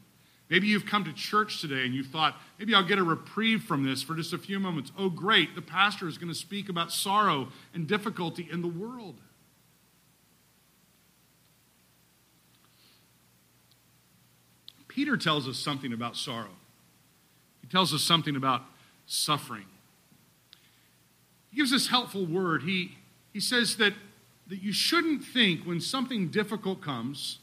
Maybe 0.49 0.67
you've 0.67 0.85
come 0.85 1.03
to 1.03 1.13
church 1.13 1.59
today 1.59 1.85
and 1.85 1.93
you 1.93 2.03
thought, 2.03 2.35
maybe 2.57 2.73
I'll 2.73 2.83
get 2.83 2.99
a 2.99 3.03
reprieve 3.03 3.63
from 3.63 3.83
this 3.83 4.01
for 4.01 4.15
just 4.15 4.31
a 4.31 4.37
few 4.37 4.59
moments. 4.59 4.91
Oh, 4.97 5.09
great, 5.09 5.55
the 5.55 5.61
pastor 5.61 6.07
is 6.07 6.17
going 6.17 6.31
to 6.31 6.37
speak 6.37 6.69
about 6.69 6.91
sorrow 6.91 7.49
and 7.73 7.87
difficulty 7.87 8.47
in 8.49 8.61
the 8.61 8.67
world. 8.67 9.15
Peter 14.87 15.17
tells 15.17 15.47
us 15.47 15.57
something 15.57 15.93
about 15.93 16.15
sorrow. 16.15 16.55
He 17.61 17.67
tells 17.67 17.93
us 17.93 18.01
something 18.01 18.35
about 18.35 18.63
suffering. 19.05 19.65
He 21.51 21.57
gives 21.57 21.71
this 21.71 21.87
helpful 21.87 22.25
word. 22.25 22.63
He, 22.63 22.97
he 23.33 23.39
says 23.39 23.75
that 23.77 23.93
that 24.49 24.61
you 24.61 24.71
shouldn't 24.71 25.23
think 25.23 25.65
when 25.65 25.79
something 25.79 26.29
difficult 26.29 26.81
comes, 26.81 27.39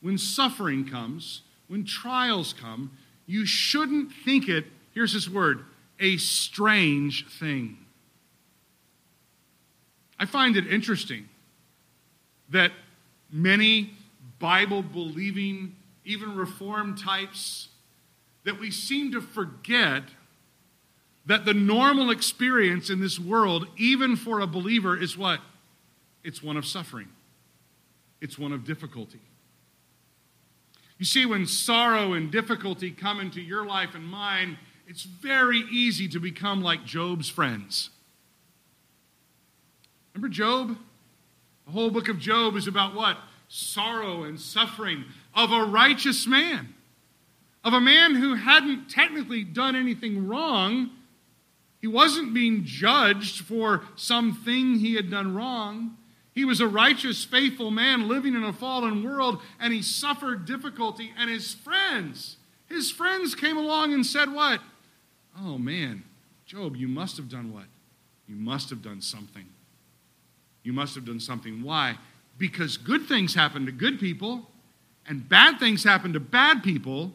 when 0.00 0.18
suffering 0.18 0.88
comes, 0.88 1.42
when 1.68 1.84
trials 1.84 2.52
come, 2.52 2.96
you 3.26 3.46
shouldn't 3.46 4.12
think 4.24 4.48
it, 4.48 4.66
here's 4.92 5.12
his 5.12 5.28
word, 5.28 5.64
a 6.00 6.16
strange 6.16 7.28
thing. 7.38 7.78
I 10.18 10.26
find 10.26 10.56
it 10.56 10.66
interesting 10.66 11.28
that 12.50 12.72
many 13.30 13.90
Bible 14.38 14.82
believing, 14.82 15.74
even 16.04 16.36
Reformed 16.36 16.98
types, 16.98 17.68
that 18.44 18.58
we 18.58 18.70
seem 18.70 19.12
to 19.12 19.20
forget 19.20 20.02
that 21.26 21.44
the 21.44 21.54
normal 21.54 22.10
experience 22.10 22.90
in 22.90 23.00
this 23.00 23.18
world, 23.18 23.66
even 23.76 24.16
for 24.16 24.40
a 24.40 24.46
believer, 24.46 25.00
is 25.00 25.16
what? 25.16 25.40
it's 26.24 26.42
one 26.42 26.56
of 26.56 26.66
suffering, 26.66 27.08
it's 28.20 28.38
one 28.38 28.52
of 28.52 28.64
difficulty. 28.64 29.20
You 31.02 31.06
see, 31.06 31.26
when 31.26 31.46
sorrow 31.46 32.12
and 32.12 32.30
difficulty 32.30 32.92
come 32.92 33.18
into 33.18 33.40
your 33.40 33.66
life 33.66 33.96
and 33.96 34.06
mine, 34.06 34.56
it's 34.86 35.02
very 35.02 35.58
easy 35.68 36.06
to 36.06 36.20
become 36.20 36.62
like 36.62 36.84
Job's 36.84 37.28
friends. 37.28 37.90
Remember 40.14 40.32
Job? 40.32 40.78
The 41.66 41.72
whole 41.72 41.90
book 41.90 42.08
of 42.08 42.20
Job 42.20 42.54
is 42.54 42.68
about 42.68 42.94
what? 42.94 43.16
Sorrow 43.48 44.22
and 44.22 44.38
suffering 44.38 45.06
of 45.34 45.50
a 45.50 45.64
righteous 45.64 46.28
man, 46.28 46.72
of 47.64 47.72
a 47.72 47.80
man 47.80 48.14
who 48.14 48.36
hadn't 48.36 48.88
technically 48.88 49.42
done 49.42 49.74
anything 49.74 50.28
wrong. 50.28 50.90
He 51.80 51.88
wasn't 51.88 52.32
being 52.32 52.62
judged 52.64 53.44
for 53.44 53.82
something 53.96 54.78
he 54.78 54.94
had 54.94 55.10
done 55.10 55.34
wrong. 55.34 55.96
He 56.34 56.44
was 56.44 56.60
a 56.60 56.66
righteous, 56.66 57.24
faithful 57.24 57.70
man 57.70 58.08
living 58.08 58.34
in 58.34 58.42
a 58.42 58.52
fallen 58.52 59.04
world, 59.04 59.40
and 59.60 59.72
he 59.72 59.82
suffered 59.82 60.46
difficulty. 60.46 61.12
And 61.18 61.28
his 61.30 61.54
friends, 61.54 62.36
his 62.66 62.90
friends 62.90 63.34
came 63.34 63.56
along 63.56 63.92
and 63.92 64.04
said, 64.04 64.32
What? 64.32 64.60
Oh 65.38 65.58
man, 65.58 66.04
Job, 66.46 66.76
you 66.76 66.88
must 66.88 67.16
have 67.16 67.28
done 67.28 67.52
what? 67.52 67.64
You 68.26 68.36
must 68.36 68.70
have 68.70 68.82
done 68.82 69.00
something. 69.00 69.46
You 70.62 70.72
must 70.72 70.94
have 70.94 71.04
done 71.04 71.20
something. 71.20 71.62
Why? 71.62 71.98
Because 72.38 72.76
good 72.76 73.06
things 73.06 73.34
happen 73.34 73.66
to 73.66 73.72
good 73.72 74.00
people, 74.00 74.48
and 75.06 75.28
bad 75.28 75.58
things 75.58 75.84
happen 75.84 76.12
to 76.14 76.20
bad 76.20 76.62
people. 76.62 77.12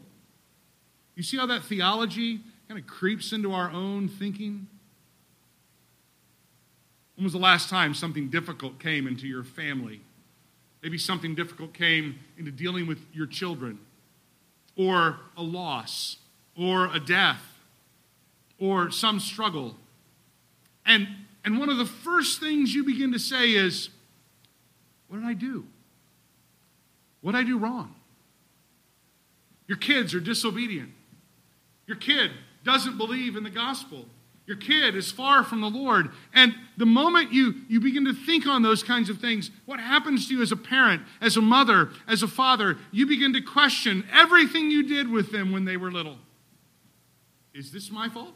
You 1.16 1.22
see 1.24 1.36
how 1.36 1.46
that 1.46 1.64
theology 1.64 2.40
kind 2.68 2.78
of 2.78 2.86
creeps 2.86 3.32
into 3.32 3.52
our 3.52 3.70
own 3.70 4.08
thinking? 4.08 4.68
When 7.18 7.24
was 7.24 7.32
the 7.32 7.40
last 7.40 7.68
time 7.68 7.94
something 7.94 8.28
difficult 8.28 8.78
came 8.78 9.08
into 9.08 9.26
your 9.26 9.42
family? 9.42 10.00
Maybe 10.84 10.98
something 10.98 11.34
difficult 11.34 11.74
came 11.74 12.20
into 12.36 12.52
dealing 12.52 12.86
with 12.86 13.04
your 13.12 13.26
children, 13.26 13.80
or 14.76 15.18
a 15.36 15.42
loss, 15.42 16.18
or 16.56 16.86
a 16.94 17.00
death, 17.00 17.42
or 18.60 18.92
some 18.92 19.18
struggle. 19.18 19.74
And, 20.86 21.08
and 21.44 21.58
one 21.58 21.68
of 21.68 21.78
the 21.78 21.86
first 21.86 22.38
things 22.38 22.72
you 22.72 22.84
begin 22.84 23.10
to 23.10 23.18
say 23.18 23.50
is, 23.50 23.88
What 25.08 25.18
did 25.18 25.26
I 25.26 25.34
do? 25.34 25.66
What 27.20 27.32
did 27.32 27.38
I 27.38 27.42
do 27.42 27.58
wrong? 27.58 27.96
Your 29.66 29.78
kids 29.78 30.14
are 30.14 30.20
disobedient. 30.20 30.92
Your 31.88 31.96
kid 31.96 32.30
doesn't 32.62 32.96
believe 32.96 33.34
in 33.34 33.42
the 33.42 33.50
gospel. 33.50 34.06
Your 34.48 34.56
kid 34.56 34.96
is 34.96 35.12
far 35.12 35.44
from 35.44 35.60
the 35.60 35.68
Lord. 35.68 36.08
And 36.32 36.54
the 36.78 36.86
moment 36.86 37.34
you, 37.34 37.56
you 37.68 37.80
begin 37.80 38.06
to 38.06 38.14
think 38.14 38.46
on 38.46 38.62
those 38.62 38.82
kinds 38.82 39.10
of 39.10 39.18
things, 39.18 39.50
what 39.66 39.78
happens 39.78 40.26
to 40.26 40.34
you 40.34 40.40
as 40.40 40.52
a 40.52 40.56
parent, 40.56 41.02
as 41.20 41.36
a 41.36 41.42
mother, 41.42 41.90
as 42.08 42.22
a 42.22 42.28
father? 42.28 42.78
You 42.90 43.06
begin 43.06 43.34
to 43.34 43.42
question 43.42 44.08
everything 44.10 44.70
you 44.70 44.88
did 44.88 45.10
with 45.10 45.32
them 45.32 45.52
when 45.52 45.66
they 45.66 45.76
were 45.76 45.92
little. 45.92 46.16
Is 47.52 47.72
this 47.72 47.90
my 47.90 48.08
fault? 48.08 48.32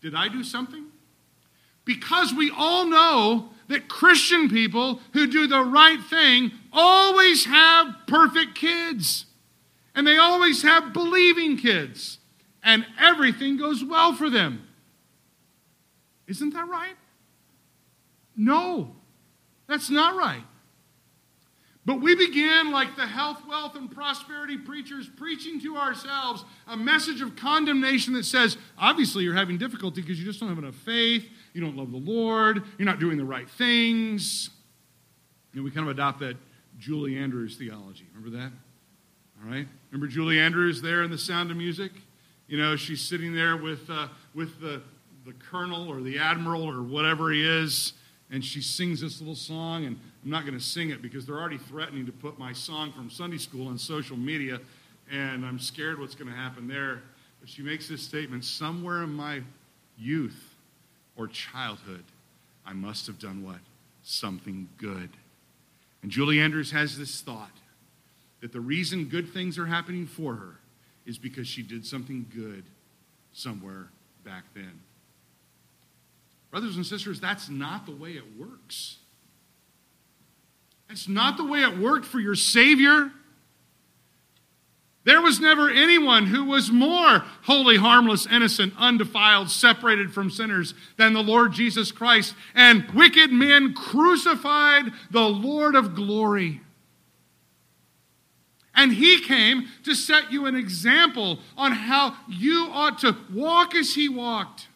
Did 0.00 0.16
I 0.16 0.26
do 0.26 0.42
something? 0.42 0.86
Because 1.84 2.34
we 2.34 2.50
all 2.56 2.84
know 2.86 3.50
that 3.68 3.88
Christian 3.88 4.50
people 4.50 4.98
who 5.12 5.28
do 5.28 5.46
the 5.46 5.62
right 5.62 6.02
thing 6.02 6.50
always 6.72 7.44
have 7.44 7.94
perfect 8.08 8.56
kids. 8.56 9.26
And 9.94 10.04
they 10.04 10.18
always 10.18 10.64
have 10.64 10.92
believing 10.92 11.58
kids. 11.58 12.18
And 12.64 12.84
everything 12.98 13.56
goes 13.56 13.84
well 13.84 14.14
for 14.14 14.28
them. 14.28 14.66
Isn't 16.26 16.54
that 16.54 16.68
right? 16.68 16.94
No, 18.36 18.94
that's 19.66 19.90
not 19.90 20.16
right. 20.16 20.44
But 21.84 22.00
we 22.00 22.14
began 22.14 22.70
like 22.70 22.94
the 22.94 23.06
health, 23.06 23.42
wealth, 23.48 23.74
and 23.74 23.90
prosperity 23.90 24.56
preachers 24.56 25.08
preaching 25.16 25.60
to 25.62 25.76
ourselves 25.76 26.44
a 26.68 26.76
message 26.76 27.20
of 27.20 27.34
condemnation 27.34 28.14
that 28.14 28.24
says, 28.24 28.56
obviously, 28.78 29.24
you're 29.24 29.34
having 29.34 29.58
difficulty 29.58 30.00
because 30.00 30.18
you 30.18 30.24
just 30.24 30.38
don't 30.38 30.48
have 30.48 30.58
enough 30.58 30.76
faith, 30.76 31.28
you 31.54 31.60
don't 31.60 31.76
love 31.76 31.90
the 31.90 31.96
Lord, 31.96 32.62
you're 32.78 32.86
not 32.86 33.00
doing 33.00 33.18
the 33.18 33.24
right 33.24 33.50
things. 33.50 34.50
And 35.54 35.64
we 35.64 35.72
kind 35.72 35.86
of 35.86 35.90
adopt 35.90 36.20
that 36.20 36.36
Julie 36.78 37.18
Andrews 37.18 37.56
theology. 37.56 38.06
Remember 38.14 38.38
that? 38.38 38.52
All 39.42 39.50
right? 39.50 39.66
Remember 39.90 40.06
Julie 40.06 40.38
Andrews 40.38 40.80
there 40.80 41.02
in 41.02 41.10
The 41.10 41.18
Sound 41.18 41.50
of 41.50 41.56
Music? 41.56 41.90
You 42.46 42.58
know, 42.58 42.76
she's 42.76 43.00
sitting 43.00 43.34
there 43.34 43.56
with, 43.56 43.90
uh, 43.90 44.06
with 44.34 44.60
the, 44.60 44.82
the 45.24 45.32
colonel 45.34 45.88
or 45.88 46.00
the 46.00 46.18
admiral 46.18 46.62
or 46.62 46.82
whatever 46.82 47.30
he 47.30 47.46
is, 47.46 47.92
and 48.30 48.44
she 48.44 48.60
sings 48.60 49.00
this 49.00 49.20
little 49.20 49.34
song, 49.34 49.84
and 49.84 49.98
I'm 50.24 50.30
not 50.30 50.44
going 50.44 50.58
to 50.58 50.64
sing 50.64 50.90
it 50.90 51.02
because 51.02 51.26
they're 51.26 51.38
already 51.38 51.58
threatening 51.58 52.06
to 52.06 52.12
put 52.12 52.38
my 52.38 52.52
song 52.52 52.92
from 52.92 53.10
Sunday 53.10 53.38
school 53.38 53.68
on 53.68 53.78
social 53.78 54.16
media, 54.16 54.60
and 55.10 55.44
I'm 55.44 55.58
scared 55.58 56.00
what's 56.00 56.14
going 56.14 56.30
to 56.30 56.36
happen 56.36 56.66
there. 56.66 57.02
But 57.40 57.48
she 57.48 57.62
makes 57.62 57.88
this 57.88 58.02
statement 58.02 58.44
somewhere 58.44 59.02
in 59.02 59.12
my 59.12 59.42
youth 59.98 60.54
or 61.16 61.28
childhood, 61.28 62.04
I 62.64 62.72
must 62.72 63.06
have 63.06 63.18
done 63.18 63.44
what? 63.44 63.58
Something 64.02 64.68
good. 64.78 65.10
And 66.02 66.10
Julie 66.10 66.40
Andrews 66.40 66.70
has 66.72 66.96
this 66.96 67.20
thought 67.20 67.50
that 68.40 68.52
the 68.52 68.60
reason 68.60 69.04
good 69.04 69.32
things 69.32 69.58
are 69.58 69.66
happening 69.66 70.06
for 70.06 70.34
her 70.34 70.56
is 71.06 71.18
because 71.18 71.46
she 71.46 71.62
did 71.62 71.84
something 71.84 72.26
good 72.34 72.64
somewhere 73.32 73.88
back 74.24 74.44
then. 74.54 74.80
Brothers 76.52 76.76
and 76.76 76.84
sisters, 76.84 77.18
that's 77.18 77.48
not 77.48 77.86
the 77.86 77.96
way 77.96 78.10
it 78.10 78.38
works. 78.38 78.98
That's 80.86 81.08
not 81.08 81.38
the 81.38 81.46
way 81.46 81.60
it 81.60 81.78
worked 81.78 82.04
for 82.04 82.20
your 82.20 82.34
Savior. 82.34 83.10
There 85.04 85.22
was 85.22 85.40
never 85.40 85.70
anyone 85.70 86.26
who 86.26 86.44
was 86.44 86.70
more 86.70 87.24
holy, 87.44 87.78
harmless, 87.78 88.26
innocent, 88.26 88.74
undefiled, 88.76 89.50
separated 89.50 90.12
from 90.12 90.30
sinners 90.30 90.74
than 90.98 91.14
the 91.14 91.22
Lord 91.22 91.54
Jesus 91.54 91.90
Christ. 91.90 92.34
And 92.54 92.84
wicked 92.90 93.32
men 93.32 93.72
crucified 93.72 94.92
the 95.10 95.26
Lord 95.26 95.74
of 95.74 95.94
glory. 95.94 96.60
And 98.74 98.92
he 98.92 99.22
came 99.22 99.68
to 99.84 99.94
set 99.94 100.30
you 100.30 100.44
an 100.44 100.54
example 100.54 101.38
on 101.56 101.72
how 101.72 102.14
you 102.28 102.68
ought 102.70 102.98
to 102.98 103.16
walk 103.32 103.74
as 103.74 103.94
he 103.94 104.10
walked 104.10 104.68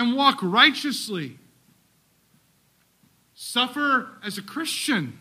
and 0.00 0.16
walk 0.16 0.38
righteously. 0.42 1.36
Suffer 3.34 4.08
as 4.24 4.38
a 4.38 4.42
Christian. 4.42 5.20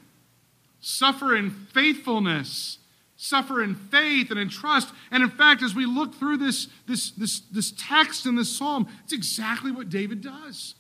Suffer 0.80 1.36
in 1.36 1.52
faithfulness. 1.52 2.78
Suffer 3.18 3.62
in 3.62 3.76
faith 3.76 4.32
and 4.32 4.40
in 4.40 4.48
trust. 4.48 4.94
And 5.12 5.22
in 5.22 5.30
fact, 5.30 5.62
as 5.62 5.76
we 5.76 5.86
look 5.86 6.16
through 6.16 6.38
this, 6.38 6.70
this, 6.88 7.12
this, 7.12 7.42
this 7.52 7.74
text 7.78 8.26
in 8.26 8.38
this 8.38 8.56
psalm, 8.56 8.88
it's 9.04 9.12
exactly 9.12 9.72
what 9.72 9.90
David 9.90 10.22
does. 10.22 10.76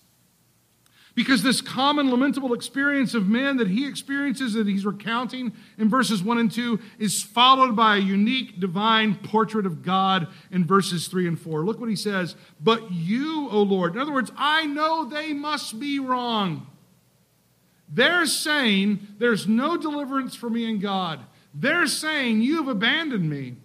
Because 1.15 1.43
this 1.43 1.59
common 1.59 2.11
lamentable 2.11 2.53
experience 2.53 3.13
of 3.13 3.27
man 3.27 3.57
that 3.57 3.67
he 3.67 3.87
experiences, 3.87 4.53
that 4.53 4.67
he's 4.67 4.85
recounting 4.85 5.53
in 5.77 5.89
verses 5.89 6.23
1 6.23 6.37
and 6.37 6.51
2, 6.51 6.79
is 6.97 7.21
followed 7.21 7.75
by 7.75 7.97
a 7.97 7.99
unique 7.99 8.59
divine 8.59 9.15
portrait 9.15 9.65
of 9.65 9.83
God 9.83 10.27
in 10.51 10.65
verses 10.65 11.07
3 11.07 11.27
and 11.27 11.39
4. 11.39 11.65
Look 11.65 11.79
what 11.79 11.89
he 11.89 11.95
says 11.95 12.35
But 12.61 12.91
you, 12.91 13.49
O 13.49 13.61
Lord, 13.63 13.95
in 13.95 14.01
other 14.01 14.13
words, 14.13 14.31
I 14.37 14.65
know 14.65 15.05
they 15.05 15.33
must 15.33 15.79
be 15.79 15.99
wrong. 15.99 16.67
They're 17.91 18.27
saying 18.27 18.99
there's 19.17 19.47
no 19.47 19.75
deliverance 19.75 20.35
for 20.35 20.49
me 20.49 20.69
in 20.69 20.79
God. 20.79 21.21
They're 21.53 21.87
saying 21.87 22.41
you've 22.41 22.67
abandoned 22.67 23.27
me. 23.27 23.55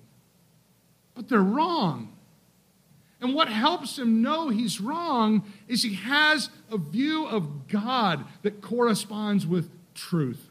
But 1.14 1.28
they're 1.28 1.40
wrong. 1.40 2.13
And 3.24 3.34
what 3.34 3.48
helps 3.48 3.98
him 3.98 4.20
know 4.20 4.50
he's 4.50 4.82
wrong 4.82 5.50
is 5.66 5.82
he 5.82 5.94
has 5.94 6.50
a 6.70 6.76
view 6.76 7.26
of 7.26 7.68
God 7.68 8.26
that 8.42 8.60
corresponds 8.60 9.46
with 9.46 9.70
truth. 9.94 10.50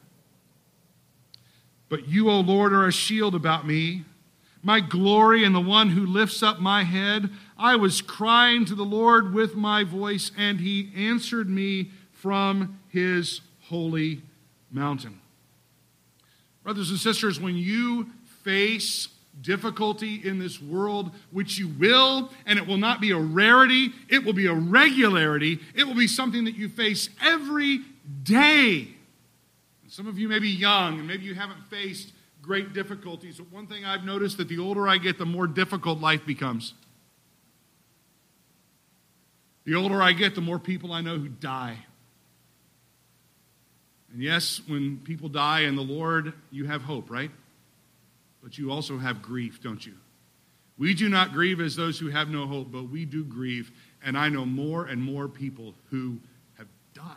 But 1.88 2.08
you, 2.08 2.32
O 2.32 2.40
Lord, 2.40 2.74
are 2.74 2.88
a 2.88 2.92
shield 2.92 3.36
about 3.36 3.68
me, 3.68 4.06
my 4.64 4.80
glory 4.80 5.44
and 5.44 5.54
the 5.54 5.62
one 5.62 5.90
who 5.90 6.04
lifts 6.04 6.42
up 6.42 6.60
my 6.60 6.84
head. 6.84 7.30
I 7.60 7.76
was 7.76 8.02
crying 8.02 8.66
to 8.66 8.74
the 8.74 8.82
Lord 8.82 9.36
with 9.36 9.54
my 9.54 9.84
voice, 9.84 10.32
and 10.36 10.60
he 10.60 10.90
answered 10.98 11.48
me 11.48 11.92
from 12.12 12.80
his 12.90 13.42
holy 13.66 14.24
mountain. 14.72 15.22
Brothers 16.64 16.90
and 16.90 16.98
sisters, 16.98 17.40
when 17.40 17.56
you 17.56 18.10
face 18.44 19.10
difficulty 19.42 20.16
in 20.24 20.40
this 20.40 20.62
world, 20.62 21.12
which 21.32 21.58
you 21.58 21.68
will, 21.68 22.32
and 22.46 22.58
it 22.58 22.66
will 22.66 22.78
not 22.78 23.02
be 23.02 23.12
a 23.12 23.18
rarity, 23.18 23.92
it 24.10 24.24
will 24.24 24.34
be 24.34 24.48
a 24.48 24.54
regularity. 24.54 25.60
It 25.76 25.86
will 25.86 25.96
be 25.96 26.08
something 26.08 26.46
that 26.46 26.56
you 26.56 26.70
face 26.70 27.10
every 27.22 27.82
day. 28.24 28.88
And 29.84 29.92
some 29.92 30.08
of 30.08 30.18
you 30.18 30.30
may 30.30 30.40
be 30.40 30.50
young, 30.50 31.00
and 31.00 31.08
maybe 31.08 31.24
you 31.24 31.36
haven't 31.36 31.66
faced 31.70 32.14
great 32.42 32.74
difficulties, 32.74 33.38
but 33.38 33.52
one 33.52 33.68
thing 33.68 33.86
I've 33.86 34.04
noticed 34.04 34.38
that 34.38 34.50
the 34.50 34.60
older 34.60 34.88
I 34.88 34.98
get, 34.98 35.18
the 35.18 35.26
more 35.26 35.48
difficult 35.48 36.00
life 36.00 36.26
becomes. 36.26 36.74
The 39.66 39.76
older 39.76 40.02
I 40.02 40.12
get, 40.12 40.36
the 40.36 40.42
more 40.42 40.60
people 40.60 40.92
I 40.92 41.02
know 41.02 41.18
who 41.18 41.30
die. 41.30 41.78
And 44.12 44.22
yes, 44.22 44.62
when 44.68 44.98
people 44.98 45.30
die 45.30 45.62
in 45.62 45.76
the 45.76 45.82
Lord, 45.82 46.34
you 46.52 46.66
have 46.66 46.84
hope, 46.84 47.10
right? 47.10 47.32
But 48.44 48.58
you 48.58 48.72
also 48.72 48.98
have 48.98 49.22
grief, 49.22 49.62
don't 49.64 49.86
you? 49.86 49.94
We 50.78 50.94
do 50.94 51.08
not 51.08 51.32
grieve 51.32 51.62
as 51.62 51.78
those 51.78 51.98
who 51.98 52.10
have 52.10 52.28
no 52.28 52.46
hope, 52.46 52.72
but 52.72 52.90
we 52.90 53.06
do 53.06 53.24
grieve. 53.24 53.72
And 54.04 54.18
I 54.18 54.28
know 54.28 54.46
more 54.46 54.86
and 54.86 55.02
more 55.02 55.30
people 55.30 55.76
who 55.90 56.20
have 56.58 56.68
died. 56.94 57.16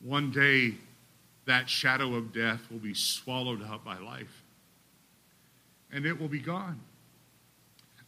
One 0.00 0.30
day, 0.30 0.74
that 1.46 1.70
shadow 1.70 2.14
of 2.14 2.32
death 2.32 2.60
will 2.70 2.78
be 2.78 2.94
swallowed 2.94 3.62
up 3.62 3.84
by 3.84 3.98
life, 3.98 4.42
and 5.90 6.04
it 6.04 6.20
will 6.20 6.28
be 6.28 6.40
gone. 6.40 6.80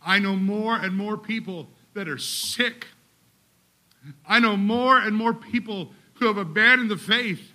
I 0.05 0.18
know 0.18 0.37
more 0.37 0.77
and 0.77 0.94
more 0.94 1.16
people 1.16 1.68
that 1.94 2.09
are 2.09 2.18
sick. 2.18 2.88
I 4.27 4.38
know 4.38 4.57
more 4.57 4.98
and 4.98 5.16
more 5.16 5.33
people 5.33 5.92
who 6.14 6.27
have 6.27 6.37
abandoned 6.37 6.90
the 6.90 6.98
faith. 6.98 7.54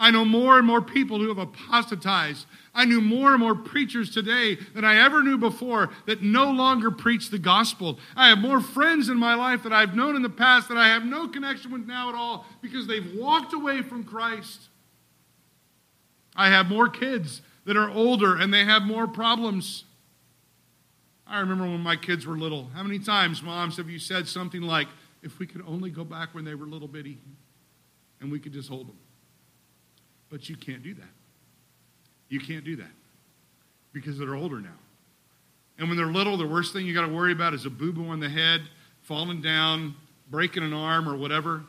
I 0.00 0.10
know 0.10 0.24
more 0.24 0.56
and 0.56 0.66
more 0.66 0.80
people 0.80 1.18
who 1.18 1.28
have 1.28 1.36
apostatized. 1.36 2.46
I 2.74 2.86
knew 2.86 3.02
more 3.02 3.32
and 3.32 3.40
more 3.40 3.54
preachers 3.54 4.10
today 4.10 4.56
than 4.74 4.82
I 4.82 4.96
ever 4.96 5.22
knew 5.22 5.36
before 5.36 5.90
that 6.06 6.22
no 6.22 6.50
longer 6.50 6.90
preach 6.90 7.28
the 7.28 7.38
gospel. 7.38 7.98
I 8.16 8.30
have 8.30 8.38
more 8.38 8.62
friends 8.62 9.10
in 9.10 9.18
my 9.18 9.34
life 9.34 9.62
that 9.64 9.74
I've 9.74 9.94
known 9.94 10.16
in 10.16 10.22
the 10.22 10.30
past 10.30 10.68
that 10.68 10.78
I 10.78 10.88
have 10.88 11.04
no 11.04 11.28
connection 11.28 11.70
with 11.70 11.86
now 11.86 12.08
at 12.08 12.14
all 12.14 12.46
because 12.62 12.86
they've 12.86 13.14
walked 13.14 13.52
away 13.52 13.82
from 13.82 14.02
Christ. 14.02 14.68
I 16.34 16.48
have 16.48 16.70
more 16.70 16.88
kids 16.88 17.42
that 17.66 17.76
are 17.76 17.90
older 17.90 18.36
and 18.36 18.54
they 18.54 18.64
have 18.64 18.82
more 18.82 19.06
problems. 19.06 19.84
I 21.26 21.40
remember 21.40 21.64
when 21.64 21.82
my 21.82 21.96
kids 21.96 22.26
were 22.26 22.38
little. 22.38 22.70
How 22.74 22.82
many 22.82 23.00
times, 23.00 23.42
moms, 23.42 23.76
have 23.76 23.90
you 23.90 23.98
said 23.98 24.26
something 24.26 24.62
like, 24.62 24.88
if 25.22 25.38
we 25.38 25.46
could 25.46 25.62
only 25.66 25.90
go 25.90 26.04
back 26.04 26.34
when 26.34 26.46
they 26.46 26.54
were 26.54 26.64
little 26.64 26.88
bitty 26.88 27.18
and 28.22 28.32
we 28.32 28.40
could 28.40 28.54
just 28.54 28.70
hold 28.70 28.88
them? 28.88 28.96
But 30.30 30.48
you 30.48 30.56
can't 30.56 30.82
do 30.82 30.94
that. 30.94 31.02
You 32.28 32.40
can't 32.40 32.64
do 32.64 32.76
that 32.76 32.92
because 33.92 34.18
they're 34.18 34.34
older 34.34 34.60
now. 34.60 34.68
And 35.78 35.88
when 35.88 35.96
they're 35.96 36.06
little, 36.06 36.36
the 36.36 36.46
worst 36.46 36.72
thing 36.72 36.86
you 36.86 36.94
got 36.94 37.06
to 37.06 37.12
worry 37.12 37.32
about 37.32 37.54
is 37.54 37.66
a 37.66 37.70
boo 37.70 37.92
boo 37.92 38.08
on 38.08 38.20
the 38.20 38.28
head, 38.28 38.62
falling 39.02 39.40
down, 39.40 39.94
breaking 40.30 40.62
an 40.62 40.72
arm, 40.72 41.08
or 41.08 41.16
whatever. 41.16 41.62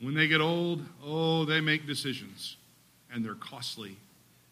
When 0.00 0.14
they 0.14 0.26
get 0.26 0.40
old, 0.40 0.82
oh, 1.04 1.44
they 1.44 1.60
make 1.60 1.86
decisions, 1.86 2.56
and 3.12 3.24
they're 3.24 3.34
costly, 3.34 3.96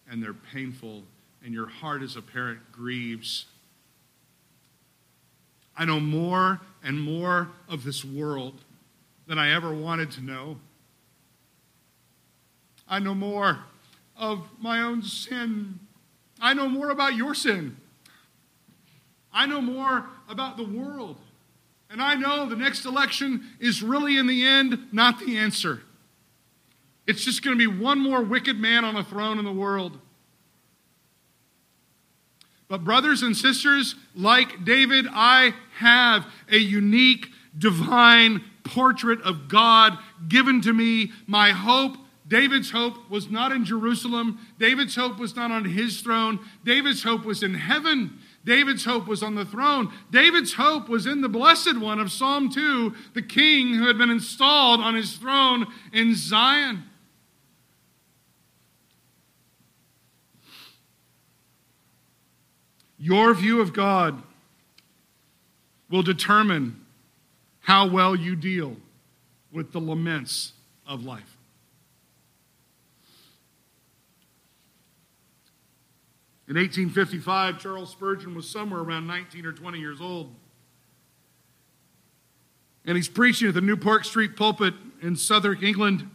and 0.09 0.23
they're 0.23 0.35
painful, 0.35 1.03
and 1.43 1.55
your 1.55 1.67
heart 1.67 2.03
as 2.03 2.17
a 2.17 2.23
parent 2.23 2.61
grieves. 2.71 3.47
I 5.77 5.87
know 5.87 5.99
more 5.99 6.61
and 6.85 7.01
more 7.01 7.49
of 7.69 7.85
this 7.85 8.05
world 8.05 8.61
than 9.27 9.39
I 9.39 9.53
ever 9.53 9.73
wanted 9.73 10.11
to 10.13 10.21
know. 10.21 10.59
I 12.89 12.99
know 12.99 13.15
more 13.15 13.59
of 14.17 14.49
my 14.61 14.81
own 14.81 15.03
sin. 15.03 15.79
I 16.41 16.55
know 16.55 16.69
more 16.69 16.91
about 16.91 17.15
your 17.15 17.35
sin. 17.35 17.77
I 19.33 19.47
know 19.47 19.61
more 19.61 20.07
about 20.29 20.57
the 20.57 20.65
world. 20.65 21.17
And 21.91 22.03
I 22.03 22.15
know 22.15 22.47
the 22.47 22.57
next 22.57 22.85
election 22.85 23.47
is 23.61 23.83
really, 23.83 24.19
in 24.19 24.27
the 24.27 24.45
end, 24.45 24.89
not 24.93 25.21
the 25.21 25.39
answer. 25.39 25.83
It's 27.07 27.25
just 27.25 27.43
going 27.43 27.59
to 27.59 27.59
be 27.59 27.83
one 27.83 27.99
more 27.99 28.23
wicked 28.23 28.59
man 28.59 28.85
on 28.85 28.97
a 28.97 29.05
throne 29.05 29.39
in 29.39 29.45
the 29.45 29.53
world. 29.53 29.99
But, 32.69 32.85
brothers 32.85 33.23
and 33.23 33.35
sisters, 33.35 33.95
like 34.15 34.65
David, 34.65 35.07
I 35.11 35.55
have 35.79 36.27
a 36.51 36.59
unique, 36.59 37.29
divine 37.57 38.45
portrait 38.65 39.23
of 39.23 39.49
God 39.49 39.97
given 40.29 40.61
to 40.61 40.75
me. 40.75 41.13
My 41.27 41.53
hope 41.53 41.97
David's 42.29 42.71
hope 42.71 43.11
was 43.11 43.31
not 43.31 43.53
in 43.53 43.65
Jerusalem. 43.65 44.39
David's 44.59 44.95
hope 44.95 45.19
was 45.19 45.35
not 45.35 45.51
on 45.51 45.65
his 45.65 46.03
throne. 46.03 46.39
David's 46.63 47.03
hope 47.03 47.25
was 47.25 47.43
in 47.43 47.55
heaven. 47.55 48.19
David's 48.45 48.85
hope 48.85 49.07
was 49.07 49.23
on 49.23 49.35
the 49.35 49.47
throne. 49.47 49.91
David's 50.11 50.53
hope 50.55 50.91
was 50.91 51.07
in 51.07 51.23
the 51.23 51.29
blessed 51.29 51.79
one 51.79 51.99
of 51.99 52.13
Psalm 52.13 52.51
2, 52.51 52.95
the 53.15 53.23
king 53.23 53.75
who 53.75 53.87
had 53.87 53.97
been 53.97 54.11
installed 54.11 54.81
on 54.81 54.95
his 54.95 55.15
throne 55.15 55.67
in 55.93 56.15
Zion. 56.15 56.85
Your 62.99 63.33
view 63.33 63.61
of 63.61 63.73
God 63.73 64.23
will 65.89 66.03
determine 66.03 66.85
how 67.61 67.89
well 67.89 68.15
you 68.15 68.37
deal 68.37 68.77
with 69.51 69.73
the 69.73 69.81
laments 69.81 70.53
of 70.87 71.05
life. 71.05 71.38
In 76.49 76.57
1855, 76.57 77.59
Charles 77.59 77.91
Spurgeon 77.91 78.35
was 78.35 78.49
somewhere 78.49 78.81
around 78.81 79.07
19 79.07 79.45
or 79.45 79.53
20 79.53 79.79
years 79.79 80.01
old. 80.01 80.35
And 82.87 82.97
he's 82.97 83.09
preaching 83.09 83.49
at 83.49 83.55
the 83.55 83.61
New 83.61 83.77
Park 83.77 84.07
Street 84.07 84.35
pulpit 84.35 84.73
in 85.03 85.15
Southwark, 85.15 85.63
England. 85.63 86.09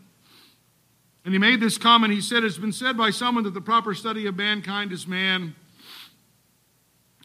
And 1.24 1.36
he 1.36 1.38
made 1.38 1.60
this 1.60 1.78
comment. 1.78 2.14
He 2.14 2.20
said, 2.20 2.44
It's 2.44 2.58
been 2.58 2.74
said 2.74 2.98
by 2.98 3.12
someone 3.12 3.44
that 3.44 3.54
the 3.54 3.62
proper 3.62 3.94
study 3.94 4.26
of 4.26 4.36
mankind 4.36 4.92
is 4.92 5.06
man. 5.06 5.54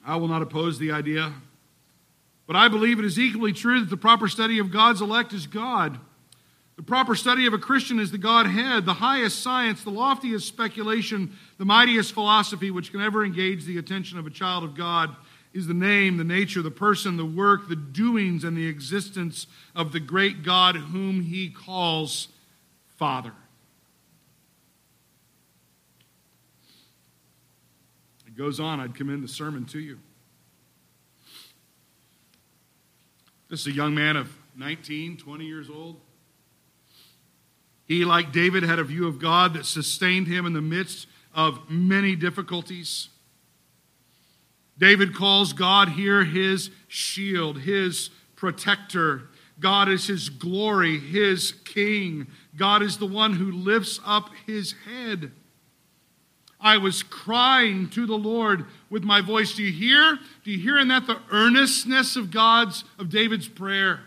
I 0.04 0.16
will 0.16 0.28
not 0.28 0.42
oppose 0.42 0.78
the 0.78 0.92
idea. 0.92 1.32
But 2.46 2.56
I 2.56 2.68
believe 2.68 2.98
it 2.98 3.06
is 3.06 3.18
equally 3.18 3.54
true 3.54 3.80
that 3.80 3.88
the 3.88 3.96
proper 3.96 4.28
study 4.28 4.58
of 4.58 4.70
God's 4.70 5.00
elect 5.00 5.32
is 5.32 5.46
God. 5.46 5.98
The 6.78 6.84
proper 6.84 7.16
study 7.16 7.44
of 7.46 7.54
a 7.54 7.58
Christian 7.58 7.98
is 7.98 8.12
the 8.12 8.18
Godhead, 8.18 8.86
the 8.86 8.94
highest 8.94 9.42
science, 9.42 9.82
the 9.82 9.90
loftiest 9.90 10.46
speculation, 10.46 11.36
the 11.58 11.64
mightiest 11.64 12.12
philosophy 12.12 12.70
which 12.70 12.92
can 12.92 13.00
ever 13.00 13.24
engage 13.24 13.64
the 13.64 13.78
attention 13.78 14.16
of 14.16 14.28
a 14.28 14.30
child 14.30 14.62
of 14.62 14.76
God 14.76 15.16
is 15.52 15.66
the 15.66 15.74
name, 15.74 16.18
the 16.18 16.24
nature, 16.24 16.62
the 16.62 16.70
person, 16.70 17.16
the 17.16 17.24
work, 17.24 17.68
the 17.68 17.74
doings, 17.74 18.44
and 18.44 18.56
the 18.56 18.68
existence 18.68 19.48
of 19.74 19.90
the 19.90 19.98
great 19.98 20.44
God 20.44 20.76
whom 20.76 21.20
he 21.20 21.50
calls 21.50 22.28
Father. 22.96 23.32
It 28.24 28.36
goes 28.36 28.60
on, 28.60 28.78
I'd 28.78 28.94
commend 28.94 29.24
the 29.24 29.28
sermon 29.28 29.64
to 29.64 29.80
you. 29.80 29.98
This 33.48 33.62
is 33.62 33.66
a 33.66 33.72
young 33.72 33.96
man 33.96 34.16
of 34.16 34.32
19, 34.54 35.16
20 35.16 35.44
years 35.44 35.68
old. 35.68 36.00
He, 37.88 38.04
like 38.04 38.32
David, 38.32 38.62
had 38.62 38.78
a 38.78 38.84
view 38.84 39.08
of 39.08 39.18
God 39.18 39.54
that 39.54 39.64
sustained 39.64 40.26
him 40.26 40.44
in 40.44 40.52
the 40.52 40.60
midst 40.60 41.08
of 41.34 41.70
many 41.70 42.14
difficulties. 42.14 43.08
David 44.78 45.14
calls 45.14 45.54
God 45.54 45.88
here 45.88 46.22
his 46.24 46.70
shield, 46.86 47.60
his 47.62 48.10
protector. 48.36 49.22
God 49.58 49.88
is 49.88 50.06
his 50.06 50.28
glory, 50.28 50.98
his 51.00 51.52
king. 51.64 52.26
God 52.56 52.82
is 52.82 52.98
the 52.98 53.06
one 53.06 53.32
who 53.32 53.50
lifts 53.50 53.98
up 54.04 54.30
his 54.46 54.74
head. 54.86 55.32
I 56.60 56.76
was 56.76 57.02
crying 57.02 57.88
to 57.90 58.04
the 58.06 58.18
Lord 58.18 58.66
with 58.90 59.02
my 59.02 59.20
voice. 59.20 59.54
Do 59.54 59.62
you 59.62 59.72
hear? 59.72 60.18
Do 60.44 60.50
you 60.50 60.58
hear 60.58 60.78
in 60.78 60.88
that 60.88 61.06
the 61.06 61.20
earnestness 61.30 62.16
of 62.16 62.30
God's 62.30 62.84
of 62.98 63.10
David's 63.10 63.48
prayer? 63.48 64.00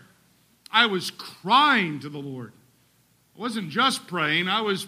I 0.70 0.86
was 0.86 1.10
crying 1.10 1.98
to 2.00 2.08
the 2.08 2.18
Lord. 2.18 2.52
I 3.36 3.40
wasn't 3.40 3.70
just 3.70 4.06
praying, 4.06 4.48
I 4.48 4.60
was 4.60 4.86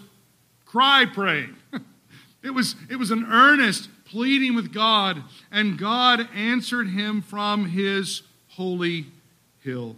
cry 0.65 1.05
praying. 1.05 1.55
it, 2.43 2.51
was, 2.51 2.75
it 2.89 2.97
was 2.97 3.11
an 3.11 3.25
earnest 3.29 3.89
pleading 4.05 4.55
with 4.55 4.73
God, 4.73 5.23
and 5.51 5.77
God 5.77 6.27
answered 6.33 6.89
him 6.89 7.21
from 7.21 7.69
his 7.69 8.21
holy 8.49 9.07
hill. 9.63 9.95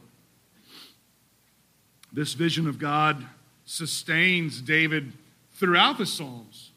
This 2.12 2.34
vision 2.34 2.68
of 2.68 2.80
God 2.80 3.26
sustains 3.66 4.62
David 4.62 5.14
throughout 5.54 5.98
the 5.98 6.06
Psalms. 6.06 6.72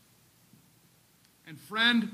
And, 1.46 1.58
friend, 1.58 2.10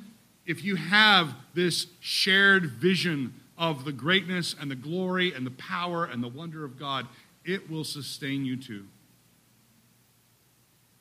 if 0.47 0.63
you 0.63 0.77
have 0.77 1.35
this 1.55 1.87
shared 2.01 2.71
vision 2.71 3.35
of 3.59 3.85
the 3.85 3.93
greatness 3.93 4.55
and 4.59 4.71
the 4.71 4.77
glory 4.77 5.33
and 5.33 5.47
the 5.47 5.51
power 5.53 6.05
and 6.05 6.23
the 6.23 6.29
wonder 6.29 6.65
of 6.65 6.79
God, 6.79 7.07
it 7.45 7.71
will 7.71 7.85
sustain 7.85 8.45
you 8.45 8.57
too. 8.57 8.85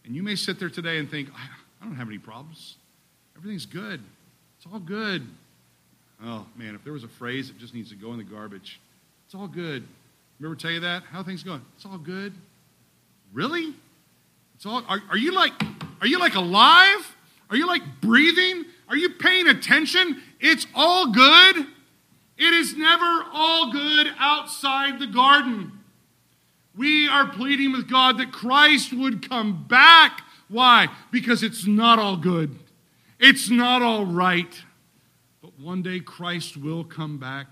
And 0.05 0.15
you 0.15 0.23
may 0.23 0.35
sit 0.35 0.59
there 0.59 0.69
today 0.69 0.99
and 0.99 1.09
think, 1.09 1.29
I 1.81 1.85
don't 1.85 1.95
have 1.95 2.07
any 2.07 2.19
problems. 2.19 2.75
Everything's 3.35 3.65
good. 3.65 4.01
It's 4.57 4.67
all 4.71 4.79
good. 4.79 5.27
Oh, 6.23 6.45
man, 6.55 6.75
if 6.75 6.83
there 6.83 6.93
was 6.93 7.03
a 7.03 7.09
phrase 7.09 7.47
that 7.47 7.57
just 7.57 7.73
needs 7.73 7.89
to 7.89 7.95
go 7.95 8.11
in 8.11 8.17
the 8.17 8.23
garbage, 8.23 8.79
it's 9.25 9.35
all 9.35 9.47
good. 9.47 9.85
Remember 10.39 10.55
tell 10.55 10.71
you 10.71 10.79
that? 10.81 11.03
How 11.03 11.23
things 11.23 11.43
going? 11.43 11.61
It's 11.75 11.85
all 11.85 11.97
good. 11.97 12.33
Really? 13.33 13.73
It's 14.55 14.65
all 14.65 14.83
are, 14.87 15.01
are 15.09 15.17
you 15.17 15.33
like 15.33 15.53
are 16.01 16.07
you 16.07 16.19
like 16.19 16.35
alive? 16.35 17.15
Are 17.49 17.55
you 17.55 17.67
like 17.67 17.83
breathing? 18.01 18.65
Are 18.89 18.95
you 18.95 19.09
paying 19.09 19.47
attention? 19.47 20.21
It's 20.39 20.65
all 20.73 21.11
good. 21.11 21.57
It 22.37 22.53
is 22.53 22.75
never 22.75 23.25
all 23.33 23.71
good 23.71 24.07
outside 24.17 24.99
the 24.99 25.07
garden. 25.07 25.71
We 26.77 27.07
are 27.07 27.27
pleading 27.27 27.71
with 27.71 27.89
God 27.89 28.17
that 28.17 28.31
Christ 28.31 28.93
would 28.93 29.27
come 29.27 29.65
back. 29.67 30.21
Why? 30.47 30.87
Because 31.11 31.43
it's 31.43 31.65
not 31.65 31.99
all 31.99 32.17
good, 32.17 32.57
it's 33.19 33.49
not 33.49 33.81
all 33.81 34.05
right. 34.05 34.61
But 35.41 35.59
one 35.59 35.81
day 35.81 35.99
Christ 35.99 36.57
will 36.57 36.83
come 36.83 37.17
back. 37.17 37.47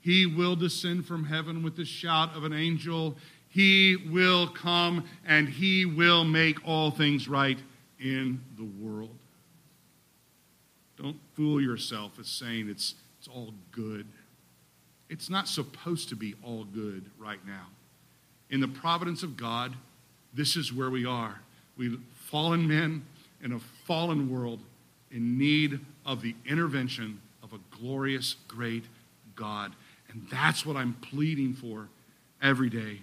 He 0.00 0.26
will 0.26 0.54
descend 0.54 1.06
from 1.06 1.24
heaven 1.24 1.62
with 1.62 1.76
the 1.76 1.84
shout 1.84 2.36
of 2.36 2.44
an 2.44 2.52
angel. 2.52 3.16
He 3.48 3.96
will 3.96 4.46
come 4.46 5.04
and 5.26 5.48
he 5.48 5.84
will 5.84 6.24
make 6.24 6.58
all 6.66 6.90
things 6.90 7.28
right 7.28 7.58
in 7.98 8.40
the 8.56 8.64
world. 8.64 9.16
Don't 10.96 11.18
fool 11.34 11.60
yourself 11.60 12.18
as 12.18 12.28
saying 12.28 12.68
it's, 12.68 12.94
it's 13.18 13.28
it's 13.28 13.36
all 13.36 13.52
good. 13.72 14.06
It's 15.08 15.30
not 15.30 15.48
supposed 15.48 16.08
to 16.10 16.16
be 16.16 16.34
all 16.42 16.64
good 16.64 17.10
right 17.18 17.44
now. 17.46 17.66
In 18.50 18.60
the 18.60 18.68
providence 18.68 19.22
of 19.22 19.36
God, 19.36 19.74
this 20.34 20.56
is 20.56 20.72
where 20.72 20.90
we 20.90 21.04
are. 21.04 21.40
We 21.76 21.98
fallen 22.14 22.66
men 22.66 23.04
in 23.42 23.52
a 23.52 23.58
fallen 23.58 24.30
world 24.30 24.60
in 25.10 25.38
need 25.38 25.80
of 26.04 26.22
the 26.22 26.34
intervention 26.46 27.20
of 27.42 27.52
a 27.52 27.58
glorious, 27.76 28.36
great 28.46 28.84
God. 29.36 29.72
And 30.10 30.26
that's 30.30 30.66
what 30.66 30.76
I'm 30.76 30.94
pleading 30.94 31.54
for 31.54 31.88
every 32.42 32.70
day. 32.70 33.00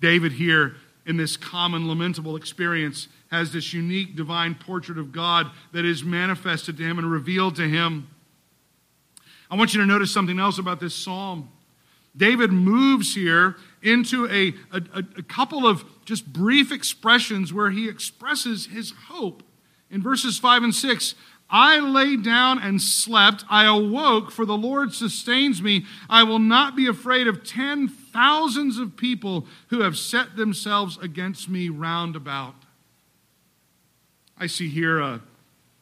David 0.00 0.32
here 0.32 0.76
in 1.06 1.16
this 1.16 1.36
common 1.36 1.88
lamentable 1.88 2.36
experience 2.36 3.08
has 3.30 3.52
this 3.52 3.72
unique 3.72 4.14
divine 4.14 4.54
portrait 4.54 4.98
of 4.98 5.12
God 5.12 5.50
that 5.72 5.84
is 5.84 6.04
manifested 6.04 6.76
to 6.76 6.82
him 6.82 6.98
and 6.98 7.10
revealed 7.10 7.56
to 7.56 7.68
him. 7.68 8.08
I 9.50 9.56
want 9.56 9.74
you 9.74 9.80
to 9.80 9.86
notice 9.86 10.12
something 10.12 10.38
else 10.38 10.58
about 10.58 10.80
this 10.80 10.94
psalm. 10.94 11.50
David 12.16 12.52
moves 12.52 13.14
here 13.14 13.56
into 13.82 14.26
a, 14.28 14.54
a, 14.70 15.04
a, 15.18 15.22
couple 15.22 15.66
of 15.66 15.84
just 16.04 16.32
brief 16.32 16.70
expressions 16.70 17.52
where 17.52 17.70
he 17.70 17.88
expresses 17.88 18.66
his 18.66 18.92
hope. 19.08 19.42
In 19.90 20.02
verses 20.02 20.38
5 20.38 20.62
and 20.62 20.74
6, 20.74 21.14
I 21.52 21.80
lay 21.80 22.16
down 22.16 22.58
and 22.60 22.80
slept. 22.80 23.44
I 23.50 23.66
awoke, 23.66 24.30
for 24.30 24.46
the 24.46 24.56
Lord 24.56 24.94
sustains 24.94 25.60
me. 25.60 25.84
I 26.08 26.22
will 26.22 26.38
not 26.38 26.74
be 26.74 26.86
afraid 26.86 27.26
of 27.26 27.44
ten 27.44 27.88
thousands 27.88 28.78
of 28.78 28.96
people 28.96 29.46
who 29.68 29.82
have 29.82 29.98
set 29.98 30.36
themselves 30.36 30.96
against 30.96 31.50
me 31.50 31.68
round 31.68 32.16
about. 32.16 32.54
I 34.38 34.46
see 34.46 34.70
here 34.70 34.98
a, 34.98 35.20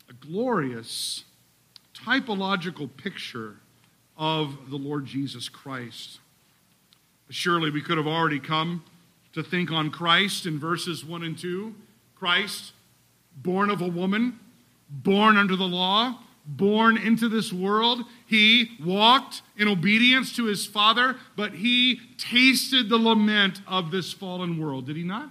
a 0.08 0.12
glorious 0.18 1.24
typological 1.94 2.90
picture 2.96 3.56
of 4.16 4.70
the 4.70 4.76
Lord 4.76 5.06
Jesus 5.06 5.48
Christ. 5.48 6.18
Surely 7.30 7.70
we 7.70 7.80
could 7.80 7.96
have 7.96 8.06
already 8.06 8.40
come 8.40 8.84
to 9.32 9.42
think 9.42 9.70
on 9.70 9.90
Christ 9.90 10.44
in 10.46 10.58
verses 10.58 11.04
1 11.04 11.22
and 11.22 11.38
2. 11.38 11.74
Christ, 12.14 12.72
born 13.42 13.70
of 13.70 13.80
a 13.80 13.88
woman 13.88 14.38
born 14.90 15.36
under 15.36 15.56
the 15.56 15.64
law, 15.64 16.18
born 16.44 16.96
into 16.96 17.28
this 17.28 17.52
world. 17.52 18.04
He 18.26 18.72
walked 18.84 19.42
in 19.56 19.68
obedience 19.68 20.34
to 20.36 20.44
his 20.44 20.66
Father, 20.66 21.16
but 21.36 21.54
he 21.54 22.00
tasted 22.18 22.88
the 22.88 22.98
lament 22.98 23.60
of 23.66 23.90
this 23.90 24.12
fallen 24.12 24.58
world, 24.58 24.86
did 24.86 24.96
he 24.96 25.04
not? 25.04 25.30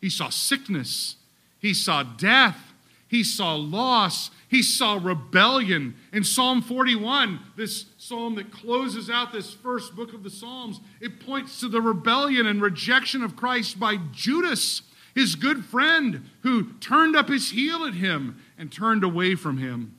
He 0.00 0.10
saw 0.10 0.28
sickness, 0.28 1.16
he 1.58 1.72
saw 1.72 2.02
death, 2.02 2.74
he 3.08 3.24
saw 3.24 3.54
loss, 3.54 4.30
he 4.48 4.62
saw 4.62 4.98
rebellion. 5.02 5.96
In 6.12 6.22
Psalm 6.22 6.60
41, 6.60 7.40
this 7.56 7.86
psalm 8.06 8.36
that 8.36 8.52
closes 8.52 9.10
out 9.10 9.32
this 9.32 9.52
first 9.52 9.96
book 9.96 10.12
of 10.12 10.22
the 10.22 10.30
Psalms, 10.30 10.80
it 11.00 11.18
points 11.18 11.60
to 11.60 11.68
the 11.68 11.80
rebellion 11.80 12.46
and 12.46 12.62
rejection 12.62 13.22
of 13.22 13.36
Christ 13.36 13.80
by 13.80 13.96
Judas 14.12 14.82
his 15.16 15.34
good 15.34 15.64
friend 15.64 16.28
who 16.42 16.74
turned 16.74 17.16
up 17.16 17.28
his 17.28 17.50
heel 17.50 17.86
at 17.86 17.94
him 17.94 18.38
and 18.58 18.70
turned 18.70 19.02
away 19.02 19.34
from 19.34 19.56
him. 19.56 19.96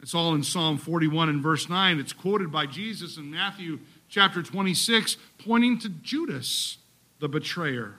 It's 0.00 0.14
all 0.14 0.34
in 0.34 0.42
Psalm 0.42 0.78
41 0.78 1.28
and 1.28 1.42
verse 1.42 1.68
9. 1.68 2.00
It's 2.00 2.14
quoted 2.14 2.50
by 2.50 2.64
Jesus 2.64 3.18
in 3.18 3.30
Matthew 3.30 3.80
chapter 4.08 4.42
26, 4.42 5.18
pointing 5.38 5.78
to 5.80 5.90
Judas, 5.90 6.78
the 7.20 7.28
betrayer. 7.28 7.96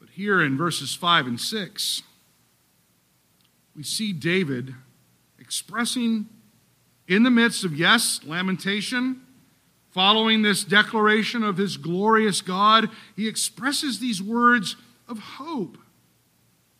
But 0.00 0.08
here 0.10 0.40
in 0.40 0.56
verses 0.56 0.94
5 0.94 1.26
and 1.26 1.40
6, 1.40 2.02
we 3.76 3.82
see 3.82 4.14
David 4.14 4.74
expressing 5.38 6.26
in 7.06 7.22
the 7.22 7.30
midst 7.30 7.64
of, 7.64 7.74
yes, 7.74 8.20
lamentation, 8.24 9.20
Following 9.94 10.42
this 10.42 10.64
declaration 10.64 11.44
of 11.44 11.56
his 11.56 11.76
glorious 11.76 12.40
God, 12.40 12.90
he 13.14 13.28
expresses 13.28 14.00
these 14.00 14.20
words 14.20 14.74
of 15.08 15.20
hope. 15.20 15.78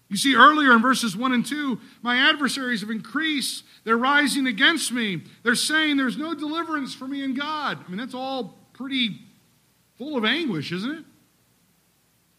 You 0.08 0.16
see, 0.16 0.34
earlier 0.34 0.72
in 0.72 0.82
verses 0.82 1.16
1 1.16 1.32
and 1.32 1.46
2, 1.46 1.78
my 2.02 2.16
adversaries 2.16 2.80
have 2.80 2.90
increased. 2.90 3.62
They're 3.84 3.96
rising 3.96 4.48
against 4.48 4.90
me. 4.90 5.22
They're 5.44 5.54
saying 5.54 5.96
there's 5.96 6.18
no 6.18 6.34
deliverance 6.34 6.92
for 6.92 7.06
me 7.06 7.22
in 7.22 7.34
God. 7.34 7.78
I 7.86 7.88
mean, 7.88 7.98
that's 7.98 8.14
all 8.14 8.58
pretty 8.72 9.20
full 9.96 10.16
of 10.16 10.24
anguish, 10.24 10.72
isn't 10.72 10.90
it? 10.90 11.04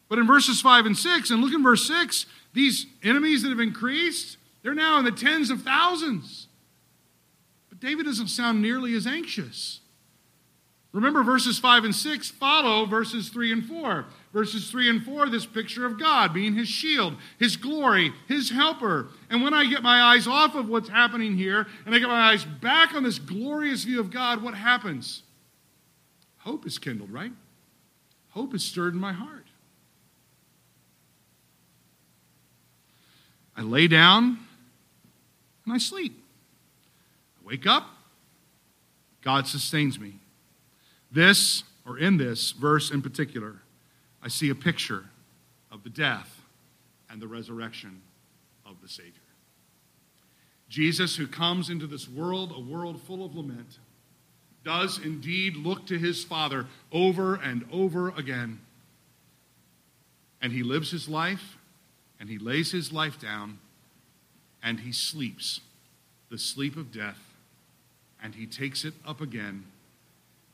But 0.09 0.19
in 0.19 0.27
verses 0.27 0.59
5 0.59 0.87
and 0.87 0.97
6, 0.97 1.29
and 1.29 1.41
look 1.41 1.53
in 1.53 1.63
verse 1.63 1.87
6, 1.87 2.25
these 2.53 2.85
enemies 3.01 3.43
that 3.43 3.49
have 3.49 3.61
increased, 3.61 4.35
they're 4.61 4.73
now 4.73 4.99
in 4.99 5.05
the 5.05 5.11
tens 5.11 5.49
of 5.49 5.61
thousands. 5.61 6.44
But 7.75 7.85
David 7.85 8.05
doesn't 8.05 8.27
sound 8.27 8.61
nearly 8.61 8.95
as 8.95 9.05
anxious. 9.05 9.81
Remember, 10.93 11.23
verses 11.23 11.59
5 11.59 11.83
and 11.83 11.95
6 11.95 12.31
follow 12.31 12.85
verses 12.85 13.27
3 13.27 13.51
and 13.51 13.65
4. 13.65 14.05
Verses 14.31 14.71
3 14.71 14.89
and 14.89 15.03
4, 15.03 15.29
this 15.29 15.45
picture 15.45 15.85
of 15.85 15.99
God 15.99 16.33
being 16.33 16.55
his 16.55 16.69
shield, 16.69 17.15
his 17.37 17.57
glory, 17.57 18.13
his 18.27 18.49
helper. 18.49 19.07
And 19.29 19.43
when 19.43 19.53
I 19.53 19.65
get 19.65 19.83
my 19.83 20.01
eyes 20.01 20.25
off 20.25 20.55
of 20.55 20.69
what's 20.69 20.87
happening 20.87 21.35
here 21.35 21.67
and 21.85 21.93
I 21.93 21.99
get 21.99 22.07
my 22.07 22.31
eyes 22.31 22.45
back 22.45 22.93
on 22.93 23.03
this 23.03 23.19
glorious 23.19 23.83
view 23.83 23.99
of 23.99 24.09
God, 24.09 24.41
what 24.41 24.53
happens? 24.53 25.23
Hope 26.39 26.65
is 26.65 26.77
kindled, 26.77 27.11
right? 27.11 27.31
Hope 28.29 28.53
is 28.53 28.63
stirred 28.63 28.93
in 28.93 28.99
my 28.99 29.13
heart. 29.13 29.47
I 33.57 33.61
lay 33.63 33.87
down 33.87 34.39
and 35.65 35.73
I 35.73 35.77
sleep. 35.77 36.24
Wake 37.45 37.67
up, 37.67 37.87
God 39.21 39.47
sustains 39.47 39.99
me. 39.99 40.15
This, 41.11 41.63
or 41.85 41.97
in 41.99 42.17
this 42.17 42.51
verse 42.51 42.89
in 42.91 43.01
particular, 43.01 43.61
I 44.21 44.27
see 44.27 44.49
a 44.49 44.55
picture 44.55 45.05
of 45.71 45.83
the 45.83 45.89
death 45.89 46.41
and 47.09 47.21
the 47.21 47.27
resurrection 47.27 48.01
of 48.65 48.81
the 48.81 48.89
Savior. 48.89 49.13
Jesus, 50.67 51.15
who 51.15 51.27
comes 51.27 51.69
into 51.69 51.85
this 51.85 52.09
world, 52.09 52.51
a 52.55 52.59
world 52.59 52.99
full 53.01 53.23
of 53.23 53.35
lament, 53.35 53.77
does 54.63 54.97
indeed 54.97 55.55
look 55.55 55.85
to 55.85 55.99
his 55.99 56.23
Father 56.23 56.65
over 56.91 57.35
and 57.35 57.63
over 57.71 58.09
again. 58.09 58.59
And 60.41 60.51
he 60.51 60.63
lives 60.63 60.89
his 60.89 61.07
life, 61.07 61.57
and 62.19 62.27
he 62.27 62.39
lays 62.39 62.71
his 62.71 62.91
life 62.91 63.19
down, 63.19 63.59
and 64.63 64.79
he 64.79 64.91
sleeps 64.91 65.61
the 66.29 66.37
sleep 66.39 66.75
of 66.75 66.91
death, 66.91 67.24
and 68.25 68.33
he 68.33 68.47
takes 68.47 68.85
it 68.85 68.95
up 69.05 69.21
again 69.21 69.63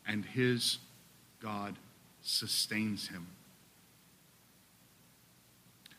and 0.05 0.25
his 0.25 0.79
God 1.41 1.77
sustains 2.21 3.07
him. 3.07 3.25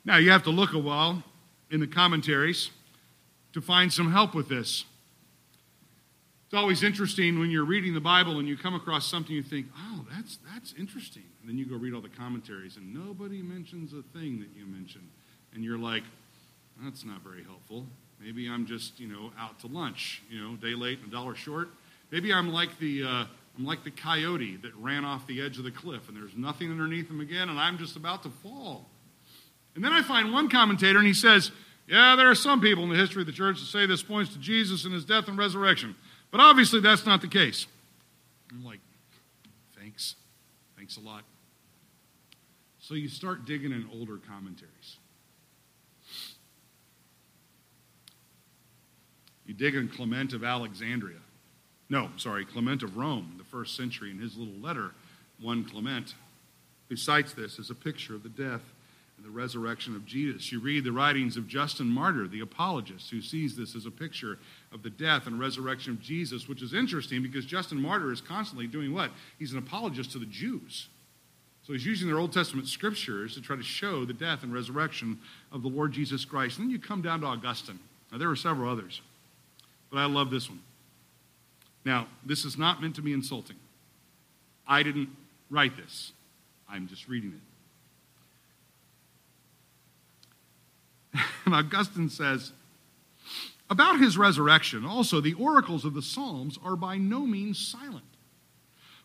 Now, 0.04 0.18
you 0.18 0.30
have 0.32 0.42
to 0.42 0.50
look 0.50 0.74
a 0.74 0.78
while 0.78 1.22
in 1.70 1.80
the 1.80 1.86
commentaries 1.86 2.70
to 3.54 3.62
find 3.62 3.90
some 3.90 4.12
help 4.12 4.34
with 4.34 4.50
this. 4.50 4.84
It's 6.44 6.54
always 6.54 6.82
interesting 6.82 7.38
when 7.38 7.50
you're 7.50 7.64
reading 7.64 7.94
the 7.94 8.00
Bible 8.00 8.38
and 8.38 8.46
you 8.46 8.58
come 8.58 8.74
across 8.74 9.10
something 9.10 9.34
you 9.34 9.42
think, 9.42 9.68
oh, 9.74 10.04
that's, 10.14 10.40
that's 10.52 10.74
interesting. 10.78 11.24
And 11.40 11.48
then 11.48 11.56
you 11.56 11.64
go 11.64 11.76
read 11.76 11.94
all 11.94 12.02
the 12.02 12.10
commentaries 12.10 12.76
and 12.76 12.92
nobody 12.92 13.40
mentions 13.40 13.94
a 13.94 14.02
thing 14.16 14.40
that 14.40 14.50
you 14.54 14.66
mentioned. 14.66 15.08
And 15.54 15.64
you're 15.64 15.78
like, 15.78 16.02
that's 16.84 17.02
not 17.02 17.22
very 17.22 17.44
helpful. 17.44 17.86
Maybe 18.22 18.48
I'm 18.48 18.66
just, 18.66 19.00
you 19.00 19.08
know, 19.08 19.32
out 19.38 19.58
to 19.60 19.66
lunch, 19.66 20.22
you 20.30 20.40
know, 20.40 20.54
day 20.56 20.74
late 20.74 21.00
and 21.00 21.08
a 21.08 21.10
dollar 21.10 21.34
short. 21.34 21.70
Maybe 22.10 22.32
I'm 22.32 22.52
like 22.52 22.78
the, 22.78 23.02
uh, 23.02 23.24
I'm 23.58 23.66
like 23.66 23.84
the 23.84 23.90
coyote 23.90 24.56
that 24.58 24.74
ran 24.76 25.04
off 25.04 25.26
the 25.26 25.42
edge 25.42 25.58
of 25.58 25.64
the 25.64 25.70
cliff, 25.70 26.08
and 26.08 26.16
there's 26.16 26.36
nothing 26.36 26.70
underneath 26.70 27.10
him 27.10 27.20
again, 27.20 27.48
and 27.48 27.58
I'm 27.58 27.78
just 27.78 27.96
about 27.96 28.22
to 28.22 28.30
fall. 28.30 28.86
And 29.74 29.84
then 29.84 29.92
I 29.92 30.02
find 30.02 30.32
one 30.32 30.48
commentator, 30.48 30.98
and 30.98 31.06
he 31.06 31.14
says, 31.14 31.50
Yeah, 31.88 32.14
there 32.16 32.30
are 32.30 32.34
some 32.34 32.60
people 32.60 32.84
in 32.84 32.90
the 32.90 32.96
history 32.96 33.22
of 33.22 33.26
the 33.26 33.32
church 33.32 33.58
that 33.58 33.66
say 33.66 33.86
this 33.86 34.02
points 34.02 34.32
to 34.34 34.38
Jesus 34.38 34.84
and 34.84 34.94
his 34.94 35.04
death 35.04 35.28
and 35.28 35.36
resurrection. 35.36 35.96
But 36.30 36.40
obviously, 36.40 36.80
that's 36.80 37.04
not 37.04 37.22
the 37.22 37.28
case. 37.28 37.66
I'm 38.50 38.64
like, 38.64 38.80
Thanks. 39.78 40.14
Thanks 40.76 40.96
a 40.96 41.00
lot. 41.00 41.24
So 42.78 42.94
you 42.94 43.08
start 43.08 43.46
digging 43.46 43.72
in 43.72 43.88
older 43.92 44.18
commentaries. 44.18 44.71
You 49.52 49.58
dig 49.58 49.74
in 49.74 49.86
Clement 49.86 50.32
of 50.32 50.44
Alexandria. 50.44 51.18
No, 51.90 52.08
sorry, 52.16 52.46
Clement 52.46 52.82
of 52.82 52.96
Rome, 52.96 53.34
the 53.36 53.44
first 53.44 53.76
century, 53.76 54.10
in 54.10 54.18
his 54.18 54.34
little 54.34 54.54
letter, 54.54 54.92
1 55.42 55.64
Clement, 55.64 56.14
who 56.88 56.96
cites 56.96 57.34
this 57.34 57.58
as 57.58 57.68
a 57.68 57.74
picture 57.74 58.14
of 58.14 58.22
the 58.22 58.30
death 58.30 58.62
and 59.18 59.26
the 59.26 59.30
resurrection 59.30 59.94
of 59.94 60.06
Jesus. 60.06 60.50
You 60.50 60.58
read 60.58 60.84
the 60.84 60.92
writings 60.92 61.36
of 61.36 61.48
Justin 61.48 61.88
Martyr, 61.88 62.26
the 62.26 62.40
apologist, 62.40 63.10
who 63.10 63.20
sees 63.20 63.54
this 63.54 63.76
as 63.76 63.84
a 63.84 63.90
picture 63.90 64.38
of 64.72 64.82
the 64.82 64.88
death 64.88 65.26
and 65.26 65.38
resurrection 65.38 65.92
of 65.92 66.00
Jesus, 66.00 66.48
which 66.48 66.62
is 66.62 66.72
interesting 66.72 67.22
because 67.22 67.44
Justin 67.44 67.78
Martyr 67.78 68.10
is 68.10 68.22
constantly 68.22 68.66
doing 68.66 68.94
what? 68.94 69.10
He's 69.38 69.52
an 69.52 69.58
apologist 69.58 70.12
to 70.12 70.18
the 70.18 70.24
Jews. 70.24 70.88
So 71.66 71.74
he's 71.74 71.84
using 71.84 72.08
their 72.08 72.18
Old 72.18 72.32
Testament 72.32 72.68
scriptures 72.68 73.34
to 73.34 73.42
try 73.42 73.56
to 73.56 73.62
show 73.62 74.06
the 74.06 74.14
death 74.14 74.44
and 74.44 74.54
resurrection 74.54 75.18
of 75.52 75.60
the 75.60 75.68
Lord 75.68 75.92
Jesus 75.92 76.24
Christ. 76.24 76.56
And 76.56 76.68
then 76.68 76.70
you 76.70 76.78
come 76.78 77.02
down 77.02 77.20
to 77.20 77.26
Augustine. 77.26 77.80
Now, 78.10 78.16
there 78.16 78.28
were 78.28 78.36
several 78.36 78.72
others. 78.72 79.02
But 79.92 79.98
I 79.98 80.06
love 80.06 80.30
this 80.30 80.48
one. 80.48 80.60
Now, 81.84 82.06
this 82.24 82.44
is 82.44 82.56
not 82.56 82.80
meant 82.80 82.96
to 82.96 83.02
be 83.02 83.12
insulting. 83.12 83.56
I 84.66 84.82
didn't 84.82 85.10
write 85.50 85.76
this, 85.76 86.12
I'm 86.68 86.88
just 86.88 87.06
reading 87.08 87.34
it. 91.14 91.18
And 91.44 91.54
Augustine 91.56 92.08
says, 92.08 92.52
about 93.68 93.98
his 93.98 94.16
resurrection, 94.16 94.84
also, 94.84 95.20
the 95.20 95.34
oracles 95.34 95.84
of 95.84 95.94
the 95.94 96.02
Psalms 96.02 96.58
are 96.64 96.76
by 96.76 96.98
no 96.98 97.20
means 97.20 97.58
silent. 97.58 98.04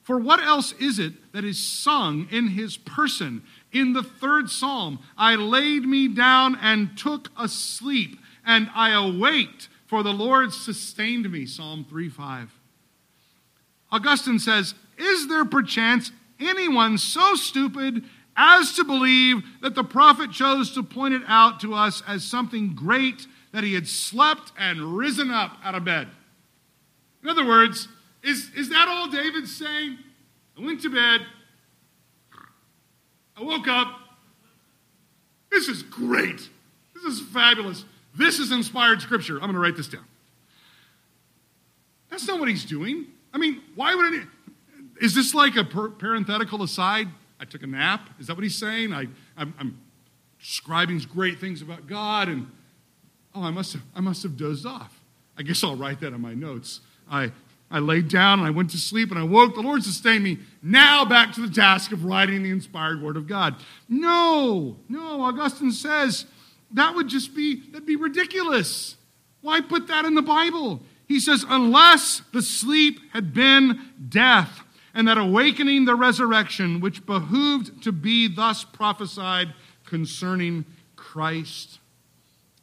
For 0.03 0.17
what 0.17 0.41
else 0.41 0.71
is 0.73 0.99
it 0.99 1.33
that 1.33 1.43
is 1.43 1.61
sung 1.61 2.27
in 2.31 2.47
his 2.47 2.77
person? 2.77 3.43
In 3.73 3.91
the 3.91 4.03
third 4.03 4.49
psalm, 4.49 4.99
I 5.17 5.35
laid 5.35 5.83
me 5.83 6.07
down 6.07 6.57
and 6.61 6.97
took 6.97 7.29
a 7.37 7.49
sleep, 7.49 8.17
and 8.45 8.69
I 8.73 8.91
awaked, 8.91 9.67
for 9.87 10.03
the 10.03 10.13
Lord 10.13 10.53
sustained 10.53 11.31
me. 11.31 11.45
Psalm 11.45 11.85
3 11.89 12.09
5. 12.09 12.53
Augustine 13.91 14.39
says, 14.39 14.75
Is 14.97 15.27
there 15.27 15.45
perchance 15.45 16.11
anyone 16.39 16.97
so 16.97 17.35
stupid 17.35 18.03
as 18.35 18.73
to 18.73 18.83
believe 18.83 19.43
that 19.61 19.75
the 19.75 19.83
prophet 19.83 20.31
chose 20.31 20.71
to 20.71 20.83
point 20.83 21.13
it 21.13 21.23
out 21.27 21.59
to 21.61 21.73
us 21.73 22.03
as 22.05 22.23
something 22.23 22.75
great 22.75 23.25
that 23.53 23.63
he 23.63 23.73
had 23.73 23.87
slept 23.87 24.51
and 24.59 24.97
risen 24.97 25.31
up 25.31 25.57
out 25.63 25.73
of 25.73 25.85
bed? 25.85 26.09
In 27.23 27.29
other 27.29 27.45
words, 27.45 27.87
is, 28.23 28.51
is 28.55 28.69
that 28.69 28.87
all 28.89 29.09
David's 29.09 29.55
saying? 29.55 29.97
I 30.57 30.65
went 30.65 30.81
to 30.81 30.89
bed. 30.89 31.21
I 33.37 33.43
woke 33.43 33.67
up. 33.67 33.99
This 35.49 35.67
is 35.67 35.81
great. 35.83 36.49
This 36.93 37.03
is 37.03 37.21
fabulous. 37.21 37.85
This 38.17 38.39
is 38.39 38.51
inspired 38.51 39.01
scripture. 39.01 39.35
I'm 39.35 39.41
going 39.41 39.53
to 39.53 39.59
write 39.59 39.77
this 39.77 39.87
down. 39.87 40.05
That's 42.09 42.27
not 42.27 42.39
what 42.39 42.49
he's 42.49 42.65
doing. 42.65 43.05
I 43.33 43.37
mean, 43.37 43.61
why 43.75 43.93
would 43.93 44.13
it? 44.13 44.27
Is 44.99 45.13
this 45.13 45.35
like 45.35 45.55
a 45.55 45.63
per- 45.63 45.89
parenthetical 45.89 46.63
aside? 46.63 47.07
I 47.39 47.45
took 47.45 47.61
a 47.61 47.67
nap. 47.67 48.09
Is 48.19 48.27
that 48.27 48.35
what 48.35 48.43
he's 48.43 48.57
saying? 48.57 48.91
I, 48.93 49.05
I'm, 49.37 49.53
I'm 49.59 49.77
describing 50.39 50.97
great 50.99 51.39
things 51.39 51.61
about 51.61 51.85
God, 51.85 52.29
and 52.29 52.49
oh, 53.35 53.43
I 53.43 53.51
must 53.51 53.73
have, 53.73 53.83
I 53.95 53.99
must 53.99 54.23
have 54.23 54.35
dozed 54.35 54.65
off. 54.65 54.99
I 55.37 55.43
guess 55.43 55.63
I'll 55.63 55.75
write 55.75 55.99
that 55.99 56.13
in 56.13 56.21
my 56.21 56.33
notes. 56.33 56.81
I, 57.09 57.31
I 57.69 57.77
laid 57.79 58.07
down 58.07 58.39
and 58.39 58.47
I 58.47 58.51
went 58.51 58.71
to 58.71 58.77
sleep 58.77 59.11
and 59.11 59.19
I 59.19 59.23
woke. 59.23 59.53
The 59.53 59.61
Lord 59.61 59.83
sustained 59.83 60.23
me. 60.23 60.39
Now 60.63 61.05
back 61.05 61.33
to 61.33 61.41
the 61.41 61.53
task 61.53 61.91
of 61.91 62.05
writing 62.05 62.41
the 62.41 62.49
inspired 62.49 63.03
word 63.03 63.17
of 63.17 63.27
God. 63.27 63.57
No, 63.87 64.77
no, 64.89 65.21
Augustine 65.21 65.71
says 65.71 66.25
that 66.71 66.95
would 66.95 67.07
just 67.07 67.35
be, 67.35 67.69
that'd 67.71 67.85
be 67.85 67.95
ridiculous. 67.95 68.95
Why 69.41 69.61
put 69.61 69.87
that 69.87 70.05
in 70.05 70.15
the 70.15 70.21
Bible? 70.21 70.81
He 71.07 71.19
says, 71.19 71.45
unless 71.47 72.21
the 72.33 72.41
sleep 72.41 72.99
had 73.13 73.33
been 73.33 73.91
death, 74.09 74.63
and 74.93 75.07
that 75.07 75.19
awakening 75.19 75.85
the 75.85 75.93
resurrection, 75.93 76.79
which 76.79 77.05
behooved 77.05 77.83
to 77.83 77.91
be 77.91 78.27
thus 78.27 78.63
prophesied 78.63 79.53
concerning 79.85 80.65
Christ. 80.95 81.77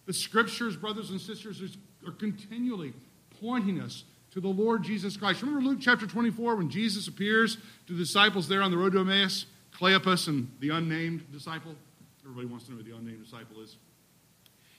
The 0.07 0.12
scriptures, 0.12 0.76
brothers 0.76 1.11
and 1.11 1.20
sisters, 1.20 1.62
are 2.05 2.12
continually 2.12 2.92
pointing 3.40 3.80
us 3.80 4.02
to 4.32 4.40
the 4.40 4.48
Lord 4.48 4.82
Jesus 4.82 5.16
Christ. 5.16 5.42
Remember 5.42 5.64
Luke 5.64 5.78
chapter 5.80 6.09
24 6.09 6.57
when 6.57 6.68
Jesus 6.68 7.07
appears 7.07 7.57
to 7.86 7.92
the 7.92 8.00
disciples 8.00 8.48
there 8.48 8.62
on 8.62 8.72
the 8.72 8.78
road 8.78 8.94
to 8.94 8.98
Emmaus? 8.98 9.46
Cleopas 9.72 10.26
and 10.26 10.50
the 10.59 10.70
unnamed 10.70 11.30
disciple. 11.32 11.76
Everybody 12.24 12.48
wants 12.48 12.64
to 12.66 12.72
know 12.72 12.78
who 12.78 12.82
the 12.82 12.96
unnamed 12.96 13.22
disciple 13.22 13.61
is. 13.62 13.76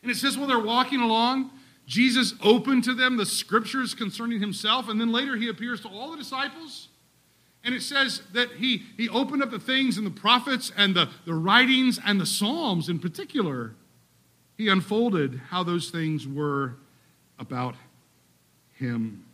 And 0.06 0.12
it 0.12 0.18
says 0.18 0.38
while 0.38 0.46
they're 0.46 0.60
walking 0.60 1.02
along, 1.02 1.50
Jesus 1.88 2.36
opened 2.44 2.84
to 2.84 2.94
them 2.94 3.18
the 3.18 3.26
scriptures 3.26 3.96
concerning 3.96 4.40
himself, 4.40 4.88
and 4.88 5.02
then 5.02 5.12
later 5.12 5.36
he 5.36 5.50
appears 5.50 5.82
to 5.82 5.88
all 5.88 6.12
the 6.12 6.18
disciples. 6.18 6.90
And 7.64 7.74
it 7.74 7.82
says 7.82 8.22
that 8.34 8.52
he, 8.52 8.84
he 8.98 9.10
opened 9.10 9.42
up 9.42 9.50
the 9.50 9.58
things 9.58 9.98
in 9.98 10.04
the 10.04 10.12
prophets 10.12 10.72
and 10.78 10.96
the, 10.96 11.10
the 11.26 11.34
writings 11.34 12.00
and 12.06 12.22
the 12.22 12.26
Psalms 12.28 12.88
in 12.88 13.00
particular. 13.00 13.74
He 14.56 14.68
unfolded 14.68 15.42
how 15.50 15.64
those 15.64 15.90
things 15.90 16.28
were 16.28 16.76
about 17.40 17.74
him. 18.74 19.26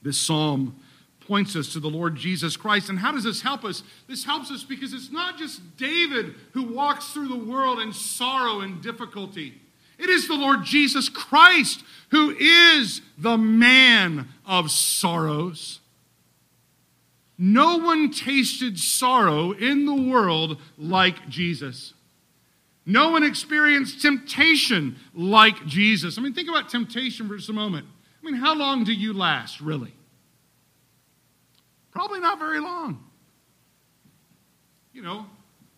This 0.00 0.16
psalm 0.16 0.80
points 1.26 1.56
us 1.56 1.72
to 1.72 1.80
the 1.80 1.90
Lord 1.90 2.16
Jesus 2.16 2.56
Christ. 2.56 2.88
And 2.88 2.98
how 2.98 3.12
does 3.12 3.24
this 3.24 3.42
help 3.42 3.64
us? 3.64 3.82
This 4.08 4.24
helps 4.24 4.50
us 4.50 4.64
because 4.64 4.92
it's 4.92 5.10
not 5.10 5.38
just 5.38 5.76
David 5.76 6.34
who 6.52 6.62
walks 6.62 7.12
through 7.12 7.28
the 7.28 7.36
world 7.36 7.80
in 7.80 7.92
sorrow 7.92 8.60
and 8.60 8.82
difficulty. 8.82 9.60
It 9.98 10.10
is 10.10 10.28
the 10.28 10.34
Lord 10.34 10.64
Jesus 10.64 11.08
Christ 11.08 11.82
who 12.10 12.30
is 12.30 13.00
the 13.18 13.36
man 13.36 14.28
of 14.44 14.70
sorrows. 14.70 15.80
No 17.38 17.78
one 17.78 18.10
tasted 18.10 18.78
sorrow 18.78 19.52
in 19.52 19.84
the 19.84 19.94
world 19.94 20.60
like 20.78 21.28
Jesus. 21.28 21.92
No 22.86 23.10
one 23.10 23.24
experienced 23.24 24.00
temptation 24.00 24.96
like 25.12 25.66
Jesus. 25.66 26.16
I 26.16 26.22
mean, 26.22 26.34
think 26.34 26.48
about 26.48 26.70
temptation 26.70 27.28
for 27.28 27.36
just 27.36 27.48
a 27.48 27.52
moment. 27.52 27.86
I 28.22 28.24
mean, 28.24 28.40
how 28.40 28.54
long 28.54 28.84
do 28.84 28.92
you 28.92 29.12
last, 29.12 29.60
really? 29.60 29.95
Probably 31.96 32.20
not 32.20 32.38
very 32.38 32.60
long. 32.60 33.02
You 34.92 35.00
know, 35.00 35.24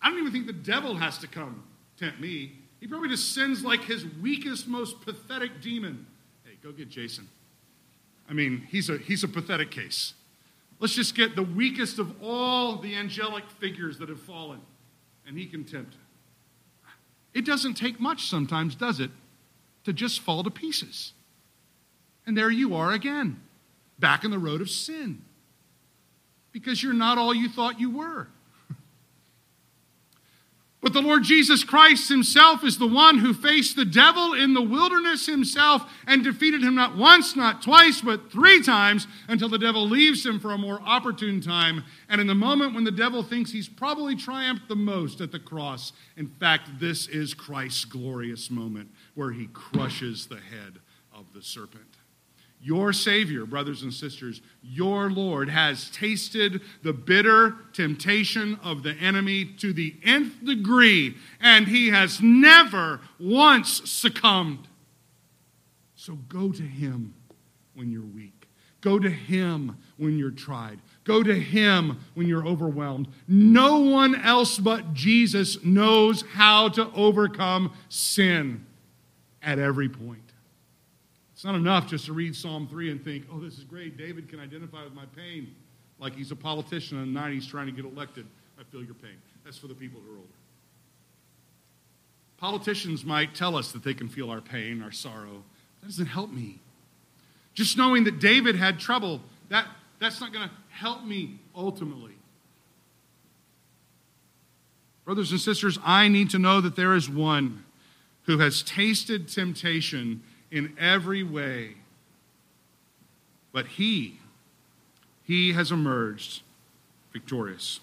I 0.01 0.09
don't 0.09 0.19
even 0.19 0.33
think 0.33 0.47
the 0.47 0.51
devil 0.53 0.93
has 0.97 1.17
to 1.19 1.27
come 1.27 1.63
tempt 1.95 2.19
me. 2.19 2.51
He 2.81 2.87
probably 2.87 3.07
just 3.07 3.33
sends 3.33 3.63
like 3.63 3.85
his 3.85 4.05
weakest, 4.21 4.67
most 4.67 4.99
pathetic 4.99 5.61
demon. 5.61 6.05
Hey, 6.43 6.57
go 6.61 6.73
get 6.73 6.89
Jason. 6.89 7.29
I 8.29 8.33
mean, 8.33 8.67
he's 8.69 8.89
a, 8.89 8.97
he's 8.97 9.23
a 9.23 9.29
pathetic 9.29 9.71
case. 9.71 10.13
Let's 10.81 10.93
just 10.93 11.15
get 11.15 11.37
the 11.37 11.43
weakest 11.43 11.99
of 11.99 12.13
all 12.21 12.75
the 12.75 12.95
angelic 12.95 13.49
figures 13.51 13.97
that 13.99 14.09
have 14.09 14.19
fallen, 14.19 14.59
and 15.25 15.37
he 15.37 15.45
can 15.45 15.63
tempt. 15.63 15.95
It 17.33 17.45
doesn't 17.45 17.75
take 17.75 17.97
much 17.97 18.25
sometimes, 18.25 18.75
does 18.75 18.99
it, 18.99 19.11
to 19.85 19.93
just 19.93 20.19
fall 20.19 20.43
to 20.43 20.51
pieces. 20.51 21.13
And 22.25 22.37
there 22.37 22.51
you 22.51 22.75
are 22.75 22.91
again, 22.91 23.39
back 23.99 24.25
in 24.25 24.31
the 24.31 24.39
road 24.39 24.59
of 24.59 24.69
sin, 24.69 25.21
because 26.51 26.81
you're 26.81 26.93
not 26.93 27.17
all 27.17 27.33
you 27.33 27.49
thought 27.49 27.79
you 27.79 27.89
were. 27.89 28.27
But 30.81 30.93
the 30.93 31.01
Lord 31.01 31.23
Jesus 31.23 31.65
Christ 31.65 32.07
himself 32.07 32.63
is 32.63 32.77
the 32.77 32.87
one 32.87 33.17
who 33.17 33.33
faced 33.33 33.75
the 33.75 33.83
devil 33.83 34.33
in 34.33 34.53
the 34.53 34.61
wilderness 34.61 35.25
himself 35.25 35.83
and 36.07 36.23
defeated 36.23 36.63
him 36.63 36.73
not 36.73 36.95
once, 36.95 37.35
not 37.35 37.61
twice, 37.61 37.99
but 37.99 38.31
three 38.31 38.63
times 38.63 39.05
until 39.27 39.49
the 39.49 39.59
devil 39.59 39.85
leaves 39.85 40.25
him 40.25 40.39
for 40.39 40.51
a 40.53 40.57
more 40.57 40.79
opportune 40.85 41.41
time. 41.41 41.83
And 42.07 42.21
in 42.21 42.27
the 42.27 42.33
moment 42.33 42.75
when 42.75 42.85
the 42.85 42.91
devil 42.91 43.23
thinks 43.23 43.51
he's 43.51 43.67
probably 43.67 44.15
triumphed 44.15 44.69
the 44.69 44.75
most 44.77 45.19
at 45.19 45.33
the 45.33 45.39
cross, 45.39 45.91
in 46.15 46.27
fact, 46.27 46.79
this 46.79 47.09
is 47.09 47.33
Christ's 47.33 47.83
glorious 47.83 48.49
moment 48.49 48.89
where 49.15 49.33
he 49.33 49.47
crushes 49.47 50.27
the 50.27 50.39
head 50.39 50.79
of 51.13 51.25
the 51.33 51.41
serpent. 51.41 51.88
Your 52.61 52.91
Savior, 52.91 53.45
brothers 53.45 53.83
and 53.83 53.93
sisters, 53.93 54.41
your 54.61 55.09
Lord 55.09 55.49
has 55.49 55.89
tasted 55.91 56.61
the 56.83 56.91
bitter 56.91 57.55
temptation 57.71 58.59
of 58.61 58.83
the 58.83 58.93
enemy 58.95 59.45
to 59.59 59.71
the 59.71 59.95
nth 60.03 60.43
degree, 60.43 61.15
and 61.39 61.67
he 61.67 61.89
has 61.89 62.21
never 62.21 62.99
once 63.17 63.89
succumbed. 63.89 64.67
So 65.95 66.15
go 66.27 66.51
to 66.51 66.63
him 66.63 67.13
when 67.75 67.91
you're 67.91 68.01
weak. 68.01 68.47
Go 68.81 68.99
to 68.99 69.09
him 69.09 69.77
when 69.97 70.17
you're 70.17 70.31
tried. 70.31 70.79
Go 71.03 71.23
to 71.23 71.35
him 71.35 71.99
when 72.13 72.27
you're 72.27 72.45
overwhelmed. 72.45 73.07
No 73.27 73.79
one 73.79 74.15
else 74.15 74.57
but 74.57 74.93
Jesus 74.93 75.63
knows 75.63 76.23
how 76.33 76.69
to 76.69 76.89
overcome 76.93 77.73
sin 77.89 78.65
at 79.41 79.59
every 79.59 79.89
point. 79.89 80.28
It's 81.39 81.45
not 81.45 81.55
enough 81.55 81.87
just 81.87 82.07
to 82.07 82.11
read 82.11 82.35
Psalm 82.35 82.67
3 82.67 82.91
and 82.91 83.01
think, 83.01 83.23
oh, 83.31 83.39
this 83.39 83.57
is 83.57 83.63
great. 83.63 83.95
David 83.95 84.27
can 84.27 84.41
identify 84.41 84.83
with 84.83 84.93
my 84.93 85.05
pain 85.15 85.55
like 85.97 86.13
he's 86.13 86.31
a 86.31 86.35
politician 86.35 87.01
in 87.01 87.13
the 87.13 87.17
90s 87.17 87.49
trying 87.49 87.67
to 87.67 87.71
get 87.71 87.85
elected. 87.85 88.27
I 88.59 88.63
feel 88.63 88.83
your 88.83 88.93
pain. 88.95 89.15
That's 89.45 89.57
for 89.57 89.67
the 89.67 89.73
people 89.73 90.01
who 90.05 90.15
are 90.15 90.17
older. 90.17 90.27
Politicians 92.39 93.05
might 93.05 93.35
tell 93.35 93.55
us 93.55 93.71
that 93.71 93.85
they 93.85 93.93
can 93.93 94.09
feel 94.09 94.29
our 94.29 94.41
pain, 94.41 94.83
our 94.83 94.91
sorrow. 94.91 95.45
That 95.79 95.87
doesn't 95.87 96.07
help 96.07 96.29
me. 96.29 96.59
Just 97.53 97.77
knowing 97.77 98.03
that 98.03 98.19
David 98.19 98.57
had 98.57 98.77
trouble, 98.77 99.21
that, 99.47 99.65
that's 99.97 100.19
not 100.19 100.33
going 100.33 100.49
to 100.49 100.53
help 100.71 101.05
me 101.05 101.39
ultimately. 101.55 102.15
Brothers 105.05 105.31
and 105.31 105.39
sisters, 105.39 105.79
I 105.85 106.09
need 106.09 106.31
to 106.31 106.37
know 106.37 106.59
that 106.59 106.75
there 106.75 106.95
is 106.95 107.09
one 107.09 107.63
who 108.23 108.39
has 108.39 108.61
tasted 108.61 109.29
temptation 109.29 110.21
in 110.51 110.75
every 110.79 111.23
way. 111.23 111.75
But 113.51 113.67
he, 113.67 114.19
he 115.23 115.53
has 115.53 115.71
emerged 115.71 116.41
victorious. 117.11 117.79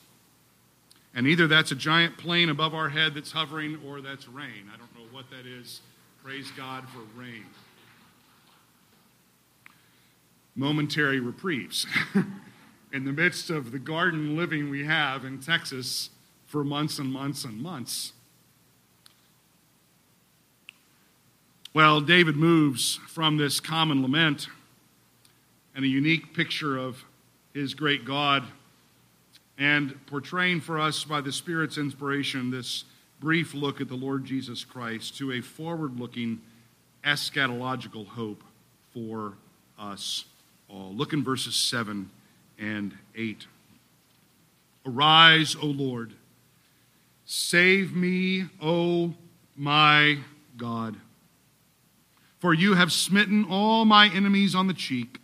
And 1.15 1.27
either 1.27 1.47
that's 1.47 1.73
a 1.73 1.77
giant 1.77 2.19
plane 2.19 2.49
above 2.49 2.75
our 2.75 2.91
head 2.91 3.15
that's 3.15 3.33
hovering 3.33 3.79
or 3.87 4.01
that's 4.01 4.29
rain. 4.29 4.71
I 4.73 4.77
don't 4.77 4.95
know 4.95 5.11
what 5.11 5.31
that 5.31 5.47
is. 5.47 5.81
Praise 6.23 6.51
God 6.57 6.85
for 6.89 7.01
rain. 7.19 7.47
momentary 10.57 11.21
reprieves 11.21 11.87
in 12.93 13.05
the 13.05 13.13
midst 13.13 13.51
of 13.51 13.71
the 13.71 13.79
garden 13.79 14.37
living 14.37 14.71
we 14.71 14.87
have 14.87 15.25
in 15.25 15.39
Texas 15.39 16.11
for 16.47 16.65
months 16.65 16.99
and 16.99 17.13
months 17.13 17.45
and 17.45 17.61
months. 17.63 18.15
Well, 21.77 22.01
David 22.01 22.37
moves 22.37 22.99
from 23.07 23.37
this 23.37 23.61
common 23.61 24.01
lament 24.01 24.49
and 25.75 25.85
a 25.85 25.89
unique 25.89 26.33
picture 26.33 26.79
of 26.79 27.05
his 27.53 27.75
great 27.75 28.07
God 28.07 28.45
and 29.59 29.95
portraying 30.07 30.63
for 30.63 30.81
us 30.81 31.05
by 31.05 31.21
the 31.21 31.31
Spirit's 31.31 31.77
inspiration 31.77 32.51
this 32.51 32.85
brief 33.21 33.53
look 33.53 33.83
at 33.83 33.89
the 33.89 33.95
Lord 33.95 34.25
Jesus 34.25 34.65
Christ 34.65 35.19
to 35.19 35.33
a 35.33 35.43
forward 35.43 36.01
looking 36.01 36.41
eschatological 37.05 38.07
hope 38.07 38.43
for 38.95 39.35
us 39.79 40.25
all. 40.71 40.95
Look 40.95 41.13
in 41.13 41.23
verses 41.23 41.57
7 41.57 42.09
and 42.59 42.97
8. 43.15 43.47
Arise, 44.87 45.55
O 45.61 45.67
Lord. 45.67 46.15
Save 47.27 47.95
me, 47.95 48.47
O 48.63 49.13
my 49.55 50.21
God. 50.57 50.97
For 52.39 52.53
you 52.53 52.75
have 52.75 52.93
smitten 52.93 53.47
all 53.49 53.85
my 53.85 54.09
enemies 54.09 54.55
on 54.55 54.67
the 54.67 54.75
cheek. 54.75 55.19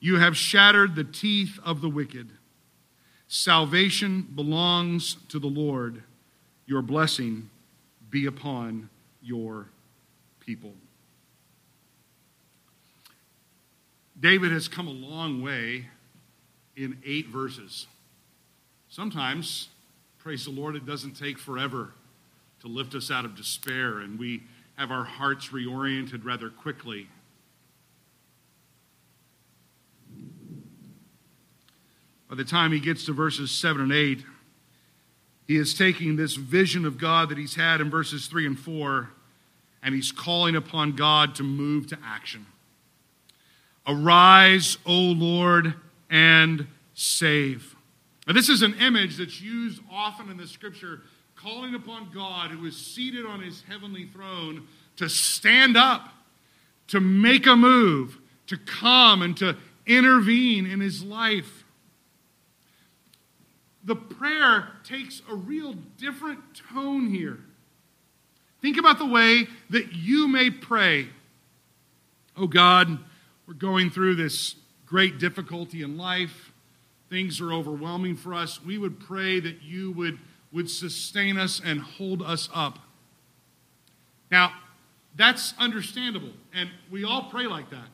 You 0.00 0.18
have 0.18 0.36
shattered 0.36 0.94
the 0.94 1.04
teeth 1.04 1.58
of 1.64 1.80
the 1.80 1.90
wicked. 1.90 2.30
Salvation 3.28 4.26
belongs 4.34 5.16
to 5.28 5.38
the 5.38 5.46
Lord. 5.46 6.02
Your 6.66 6.82
blessing 6.82 7.50
be 8.08 8.26
upon 8.26 8.88
your 9.22 9.66
people. 10.40 10.72
David 14.18 14.52
has 14.52 14.68
come 14.68 14.88
a 14.88 14.90
long 14.90 15.42
way 15.42 15.86
in 16.76 16.98
eight 17.04 17.28
verses. 17.28 17.86
Sometimes, 18.88 19.68
praise 20.18 20.44
the 20.44 20.50
Lord, 20.50 20.76
it 20.76 20.84
doesn't 20.84 21.12
take 21.12 21.38
forever 21.38 21.92
to 22.60 22.68
lift 22.68 22.94
us 22.94 23.10
out 23.10 23.24
of 23.24 23.36
despair, 23.36 24.00
and 24.00 24.18
we 24.18 24.42
have 24.80 24.90
our 24.90 25.04
hearts 25.04 25.48
reoriented 25.48 26.24
rather 26.24 26.48
quickly. 26.48 27.06
By 32.30 32.36
the 32.36 32.44
time 32.44 32.72
he 32.72 32.80
gets 32.80 33.04
to 33.04 33.12
verses 33.12 33.50
7 33.50 33.82
and 33.82 33.92
8, 33.92 34.24
he 35.46 35.58
is 35.58 35.74
taking 35.74 36.16
this 36.16 36.34
vision 36.34 36.86
of 36.86 36.96
God 36.96 37.28
that 37.28 37.36
he's 37.36 37.56
had 37.56 37.82
in 37.82 37.90
verses 37.90 38.26
3 38.28 38.46
and 38.46 38.58
4, 38.58 39.10
and 39.82 39.94
he's 39.94 40.12
calling 40.12 40.56
upon 40.56 40.96
God 40.96 41.34
to 41.34 41.42
move 41.42 41.86
to 41.88 41.98
action. 42.02 42.46
Arise, 43.86 44.78
O 44.86 44.94
Lord, 44.94 45.74
and 46.08 46.66
save. 46.94 47.76
Now, 48.26 48.32
this 48.32 48.48
is 48.48 48.62
an 48.62 48.72
image 48.80 49.18
that's 49.18 49.42
used 49.42 49.82
often 49.92 50.30
in 50.30 50.38
the 50.38 50.46
scripture 50.46 51.02
calling 51.42 51.74
upon 51.74 52.10
God, 52.12 52.50
who 52.50 52.66
is 52.66 52.76
seated 52.76 53.24
on 53.24 53.40
his 53.40 53.62
heavenly 53.68 54.06
throne, 54.06 54.66
to 54.96 55.08
stand 55.08 55.76
up, 55.76 56.08
to 56.88 57.00
make 57.00 57.46
a 57.46 57.56
move, 57.56 58.18
to 58.46 58.56
come 58.56 59.22
and 59.22 59.36
to 59.38 59.56
intervene 59.86 60.66
in 60.66 60.80
his 60.80 61.02
life. 61.02 61.64
The 63.84 63.96
prayer 63.96 64.68
takes 64.84 65.22
a 65.30 65.34
real 65.34 65.74
different 65.96 66.40
tone 66.72 67.08
here. 67.08 67.38
Think 68.60 68.76
about 68.76 68.98
the 68.98 69.06
way 69.06 69.46
that 69.70 69.94
you 69.94 70.28
may 70.28 70.50
pray. 70.50 71.08
Oh 72.36 72.46
God, 72.46 72.98
we're 73.46 73.54
going 73.54 73.90
through 73.90 74.16
this 74.16 74.56
great 74.84 75.18
difficulty 75.18 75.82
in 75.82 75.96
life. 75.96 76.52
Things 77.08 77.40
are 77.40 77.52
overwhelming 77.52 78.16
for 78.16 78.34
us. 78.34 78.62
We 78.62 78.76
would 78.76 79.00
pray 79.00 79.40
that 79.40 79.62
you 79.62 79.92
would 79.92 80.18
would 80.52 80.70
sustain 80.70 81.38
us 81.38 81.60
and 81.64 81.80
hold 81.80 82.22
us 82.22 82.48
up. 82.54 82.78
Now, 84.30 84.52
that's 85.16 85.54
understandable, 85.58 86.32
and 86.54 86.70
we 86.90 87.04
all 87.04 87.24
pray 87.30 87.46
like 87.46 87.70
that. 87.70 87.88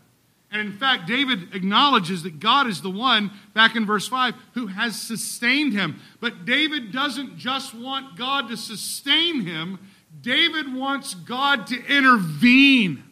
And 0.53 0.61
in 0.61 0.79
fact, 0.79 1.07
David 1.07 1.55
acknowledges 1.55 2.23
that 2.23 2.41
God 2.41 2.67
is 2.67 2.81
the 2.81 2.91
one, 2.91 3.33
back 3.53 3.75
in 3.75 3.85
verse 3.85 4.07
5, 4.07 4.35
who 4.55 4.69
has 4.69 5.01
sustained 5.01 5.73
him. 5.73 6.01
But 6.21 6.45
David 6.45 6.93
doesn't 6.93 7.37
just 7.37 7.75
want 7.75 8.17
God 8.17 8.49
to 8.49 8.57
sustain 8.57 9.41
him, 9.43 9.79
David 10.21 10.73
wants 10.73 11.15
God 11.15 11.67
to 11.69 11.85
intervene. 11.87 13.03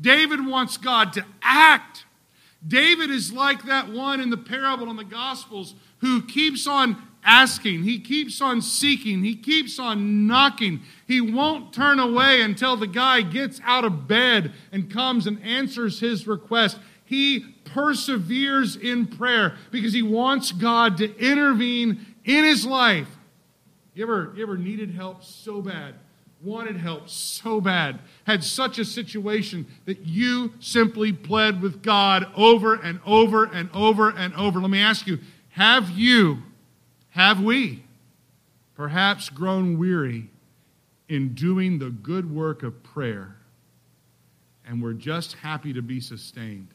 David 0.00 0.44
wants 0.44 0.76
God 0.76 1.12
to 1.12 1.24
act. 1.42 2.04
David 2.66 3.10
is 3.10 3.32
like 3.32 3.64
that 3.64 3.90
one 3.90 4.20
in 4.20 4.30
the 4.30 4.36
parable 4.36 4.90
in 4.90 4.96
the 4.96 5.04
Gospels 5.04 5.74
who 5.98 6.22
keeps 6.22 6.66
on 6.66 7.00
asking, 7.24 7.82
he 7.84 7.98
keeps 7.98 8.40
on 8.40 8.62
seeking, 8.62 9.22
he 9.22 9.34
keeps 9.34 9.78
on 9.78 10.26
knocking. 10.26 10.80
He 11.06 11.20
won't 11.20 11.72
turn 11.72 11.98
away 11.98 12.42
until 12.42 12.76
the 12.76 12.86
guy 12.86 13.22
gets 13.22 13.60
out 13.64 13.84
of 13.84 14.08
bed 14.08 14.52
and 14.72 14.90
comes 14.90 15.26
and 15.26 15.42
answers 15.42 16.00
his 16.00 16.26
request. 16.26 16.78
He 17.04 17.40
perseveres 17.64 18.76
in 18.76 19.06
prayer 19.06 19.56
because 19.70 19.92
he 19.92 20.02
wants 20.02 20.52
God 20.52 20.96
to 20.98 21.16
intervene 21.18 22.06
in 22.24 22.44
his 22.44 22.66
life. 22.66 23.08
You 23.94 24.04
ever, 24.04 24.32
you 24.34 24.42
ever 24.42 24.56
needed 24.56 24.90
help 24.92 25.22
so 25.22 25.60
bad? 25.60 25.94
Wanted 26.42 26.76
help 26.76 27.08
so 27.08 27.60
bad, 27.60 28.00
had 28.24 28.42
such 28.42 28.80
a 28.80 28.84
situation 28.84 29.66
that 29.84 30.06
you 30.06 30.54
simply 30.58 31.12
pled 31.12 31.62
with 31.62 31.82
God 31.82 32.26
over 32.34 32.74
and 32.74 32.98
over 33.06 33.44
and 33.44 33.70
over 33.72 34.10
and 34.10 34.34
over. 34.34 34.60
Let 34.60 34.70
me 34.70 34.80
ask 34.80 35.06
you 35.06 35.20
have 35.50 35.90
you 35.90 36.42
have 37.12 37.42
we 37.42 37.84
perhaps 38.74 39.28
grown 39.28 39.78
weary 39.78 40.30
in 41.08 41.34
doing 41.34 41.78
the 41.78 41.90
good 41.90 42.34
work 42.34 42.62
of 42.62 42.82
prayer 42.82 43.36
and 44.66 44.82
we're 44.82 44.94
just 44.94 45.34
happy 45.34 45.74
to 45.74 45.82
be 45.82 46.00
sustained? 46.00 46.68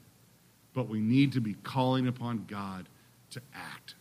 But 0.76 0.88
we 0.88 1.00
need 1.00 1.32
to 1.34 1.42
be 1.42 1.56
calling 1.64 2.08
upon 2.08 2.46
God 2.48 2.88
to 3.32 3.42
act, 3.56 3.96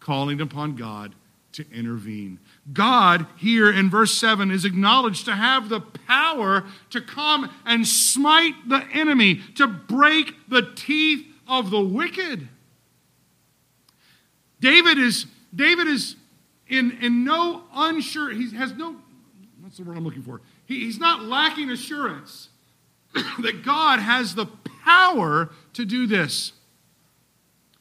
calling 0.00 0.40
upon 0.40 0.74
God 0.74 1.14
to 1.52 1.64
intervene. 1.72 2.40
God, 2.72 3.26
here 3.36 3.70
in 3.70 3.90
verse 3.90 4.14
7, 4.14 4.50
is 4.50 4.64
acknowledged 4.64 5.24
to 5.26 5.36
have 5.36 5.68
the 5.68 5.80
power 5.80 6.64
to 6.90 7.00
come 7.00 7.48
and 7.64 7.86
smite 7.86 8.54
the 8.68 8.84
enemy, 8.92 9.40
to 9.54 9.68
break 9.68 10.34
the 10.48 10.62
teeth 10.74 11.26
of 11.46 11.70
the 11.70 11.80
wicked. 11.80 12.48
David 14.60 14.98
is 14.98 15.26
David 15.54 15.88
is 15.88 16.16
in, 16.68 16.92
in 17.02 17.24
no 17.24 17.64
unsure, 17.74 18.30
he 18.30 18.54
has 18.56 18.72
no, 18.74 18.96
what's 19.60 19.76
the 19.76 19.84
word 19.84 19.96
I'm 19.96 20.04
looking 20.04 20.22
for? 20.22 20.40
He, 20.66 20.80
he's 20.84 20.98
not 20.98 21.24
lacking 21.24 21.70
assurance 21.70 22.48
that 23.14 23.62
God 23.64 23.98
has 23.98 24.34
the 24.34 24.46
power 24.84 25.50
to 25.74 25.84
do 25.84 26.06
this. 26.06 26.52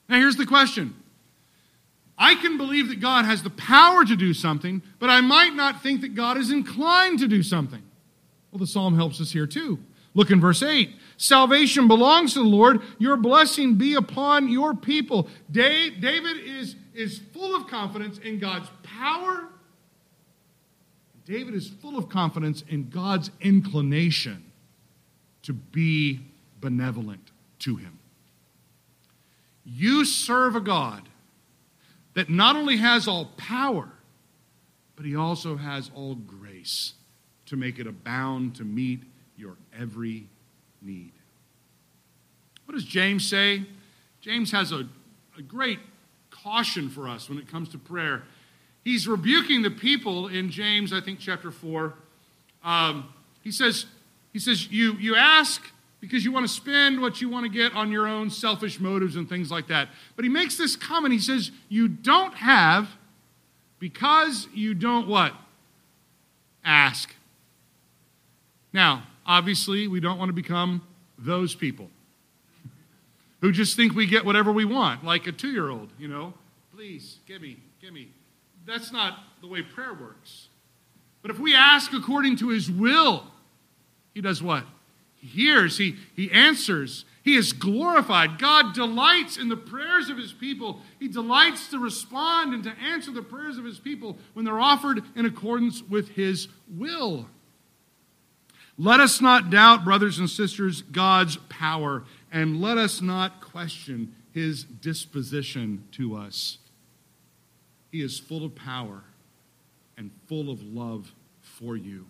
Now, 0.08 0.18
here's 0.18 0.38
the 0.38 0.46
question 0.46 0.96
I 2.18 2.36
can 2.36 2.58
believe 2.58 2.90
that 2.90 3.00
God 3.00 3.26
has 3.26 3.44
the 3.44 3.52
power 3.52 4.04
to 4.04 4.16
do 4.16 4.34
something, 4.34 4.82
but 4.98 5.10
I 5.10 5.22
might 5.22 5.54
not 5.54 5.84
think 5.84 6.02
that 6.02 6.16
God 6.16 6.38
is 6.38 6.52
inclined 6.52 7.20
to 7.20 7.28
do 7.28 7.44
something. 7.44 7.84
Well, 8.52 8.60
the 8.60 8.68
psalm 8.68 8.96
helps 8.96 9.22
us 9.22 9.32
here 9.32 9.46
too. 9.46 9.80
Look 10.16 10.32
in 10.32 10.42
verse 10.42 10.64
8. 10.64 10.90
Salvation 11.18 11.88
belongs 11.88 12.34
to 12.34 12.40
the 12.40 12.46
Lord. 12.46 12.82
Your 12.98 13.16
blessing 13.16 13.76
be 13.76 13.94
upon 13.94 14.50
your 14.50 14.74
people. 14.74 15.30
David 15.52 16.38
is 16.44 16.76
is 16.94 17.20
full 17.34 17.56
of 17.56 17.68
confidence 17.68 18.18
in 18.20 18.40
God's 18.40 18.70
power. 18.84 19.48
David 21.26 21.54
is 21.54 21.68
full 21.68 21.98
of 21.98 22.10
confidence 22.10 22.64
in 22.68 22.90
God's 22.90 23.30
inclination 23.40 24.44
to 25.44 25.54
be 25.54 26.22
benevolent 26.60 27.32
to 27.60 27.76
him. 27.76 28.00
You 29.64 30.06
serve 30.06 30.56
a 30.56 30.62
God 30.62 31.08
that 32.16 32.30
not 32.30 32.56
only 32.56 32.78
has 32.78 33.08
all 33.08 33.26
power, 33.38 33.90
but 34.96 35.06
he 35.06 35.16
also 35.16 35.56
has 35.56 35.92
all 35.96 36.16
grace 36.16 36.94
to 37.46 37.56
make 37.56 37.80
it 37.80 37.88
abound 37.88 38.56
to 38.56 38.64
meet 38.64 39.02
your 39.38 39.56
every 39.80 40.28
need. 40.82 41.12
What 42.66 42.74
does 42.76 42.84
James 42.84 43.28
say? 43.28 43.64
James 44.22 44.52
has 44.52 44.72
a, 44.72 44.88
a 45.38 45.42
great 45.42 45.80
caution 46.44 46.90
for 46.90 47.08
us 47.08 47.30
when 47.30 47.38
it 47.38 47.48
comes 47.48 47.70
to 47.70 47.78
prayer. 47.78 48.24
He's 48.84 49.08
rebuking 49.08 49.62
the 49.62 49.72
people 49.72 50.28
in 50.28 50.50
James, 50.50 50.94
I 50.94 51.02
think, 51.02 51.20
chapter 51.20 51.52
4. 51.52 51.94
Um, 52.64 53.14
he 53.44 53.52
says, 53.52 53.86
he 54.34 54.40
says 54.40 54.72
you, 54.72 54.94
you 54.94 55.16
ask 55.16 55.62
because 56.02 56.24
you 56.24 56.32
want 56.32 56.48
to 56.48 56.54
spend 56.54 57.02
what 57.02 57.22
you 57.22 57.30
want 57.30 57.46
to 57.46 57.52
get 57.52 57.74
on 57.74 57.92
your 57.92 58.08
own 58.08 58.30
selfish 58.30 58.80
motives 58.80 59.16
and 59.16 59.28
things 59.28 59.52
like 59.52 59.68
that. 59.68 59.90
But 60.16 60.24
he 60.24 60.30
makes 60.30 60.58
this 60.58 60.76
comment. 60.76 61.14
He 61.14 61.20
says, 61.20 61.52
You 61.68 61.88
don't 61.88 62.34
have 62.36 62.90
because 63.80 64.48
you 64.54 64.74
don't 64.74 65.08
what? 65.08 65.34
Ask. 66.64 67.14
Now, 68.72 69.04
obviously, 69.26 69.88
we 69.88 70.00
don't 70.00 70.18
want 70.18 70.30
to 70.30 70.34
become 70.34 70.82
those 71.18 71.56
people. 71.56 71.90
Who 73.42 73.52
just 73.52 73.76
think 73.76 73.94
we 73.96 74.06
get 74.06 74.26
whatever 74.26 74.52
we 74.52 74.66
want, 74.66 75.04
like 75.04 75.28
a 75.28 75.32
two 75.32 75.52
year 75.52 75.70
old, 75.70 75.90
you 75.98 76.08
know, 76.08 76.34
please, 76.74 77.20
give 77.26 77.42
me, 77.42 77.58
give 77.82 77.94
me. 77.94 78.10
That's 78.66 78.92
not 78.92 79.20
the 79.42 79.48
way 79.48 79.62
prayer 79.62 79.94
works. 79.94 80.50
But 81.22 81.32
if 81.32 81.40
we 81.40 81.56
ask 81.56 81.92
according 81.94 82.38
to 82.38 82.50
his 82.50 82.70
will, 82.70 83.26
he 84.14 84.22
does 84.22 84.42
what? 84.42 84.64
He 85.16 85.28
hears, 85.28 85.78
he, 85.78 85.96
he 86.16 86.32
answers, 86.32 87.06
he 87.24 87.36
is 87.36 87.52
glorified. 87.52 88.40
God 88.40 88.74
delights 88.74 89.38
in 89.38 89.50
the 89.50 89.58
prayers 89.58 90.10
of 90.10 90.18
his 90.18 90.32
people. 90.32 90.80
He 91.00 91.08
delights 91.08 91.70
to 91.70 91.80
respond 91.80 92.54
and 92.54 92.64
to 92.64 92.74
answer 92.80 93.12
the 93.12 93.22
prayers 93.22 93.58
of 93.58 93.66
his 93.66 93.80
people 93.80 94.18
when 94.34 94.46
they're 94.46 94.60
offered 94.60 95.04
in 95.16 95.26
accordance 95.26 95.84
with 95.84 96.10
his 96.10 96.48
will. 96.70 97.28
Let 98.78 99.02
us 99.02 99.20
not 99.20 99.50
doubt, 99.50 99.84
brothers 99.84 100.20
and 100.20 100.30
sisters, 100.30 100.84
God's 100.84 101.36
power, 101.50 102.06
and 102.32 102.62
let 102.62 102.78
us 102.78 103.02
not 103.02 103.42
question 103.42 104.16
his 104.34 104.64
disposition 104.64 105.86
to 105.94 106.16
us. 106.16 106.58
He 107.92 108.02
is 108.02 108.20
full 108.20 108.46
of 108.46 108.56
power 108.56 109.04
and 109.98 110.12
full 110.28 110.50
of 110.50 110.62
love 110.64 111.12
for 111.42 111.76
you. 111.76 112.06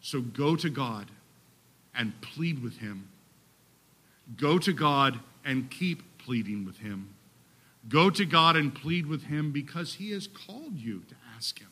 So 0.00 0.20
go 0.20 0.56
to 0.56 0.70
God 0.70 1.10
and 1.94 2.18
plead 2.20 2.62
with 2.62 2.78
him. 2.78 3.08
Go 4.36 4.58
to 4.58 4.72
God 4.72 5.20
and 5.44 5.70
keep 5.70 6.02
pleading 6.18 6.64
with 6.64 6.78
him. 6.78 7.14
Go 7.88 8.10
to 8.10 8.24
God 8.24 8.56
and 8.56 8.74
plead 8.74 9.06
with 9.06 9.24
him 9.24 9.52
because 9.52 9.94
he 9.94 10.12
has 10.12 10.26
called 10.26 10.76
you 10.76 11.00
to 11.08 11.14
ask 11.36 11.58
him. 11.58 11.69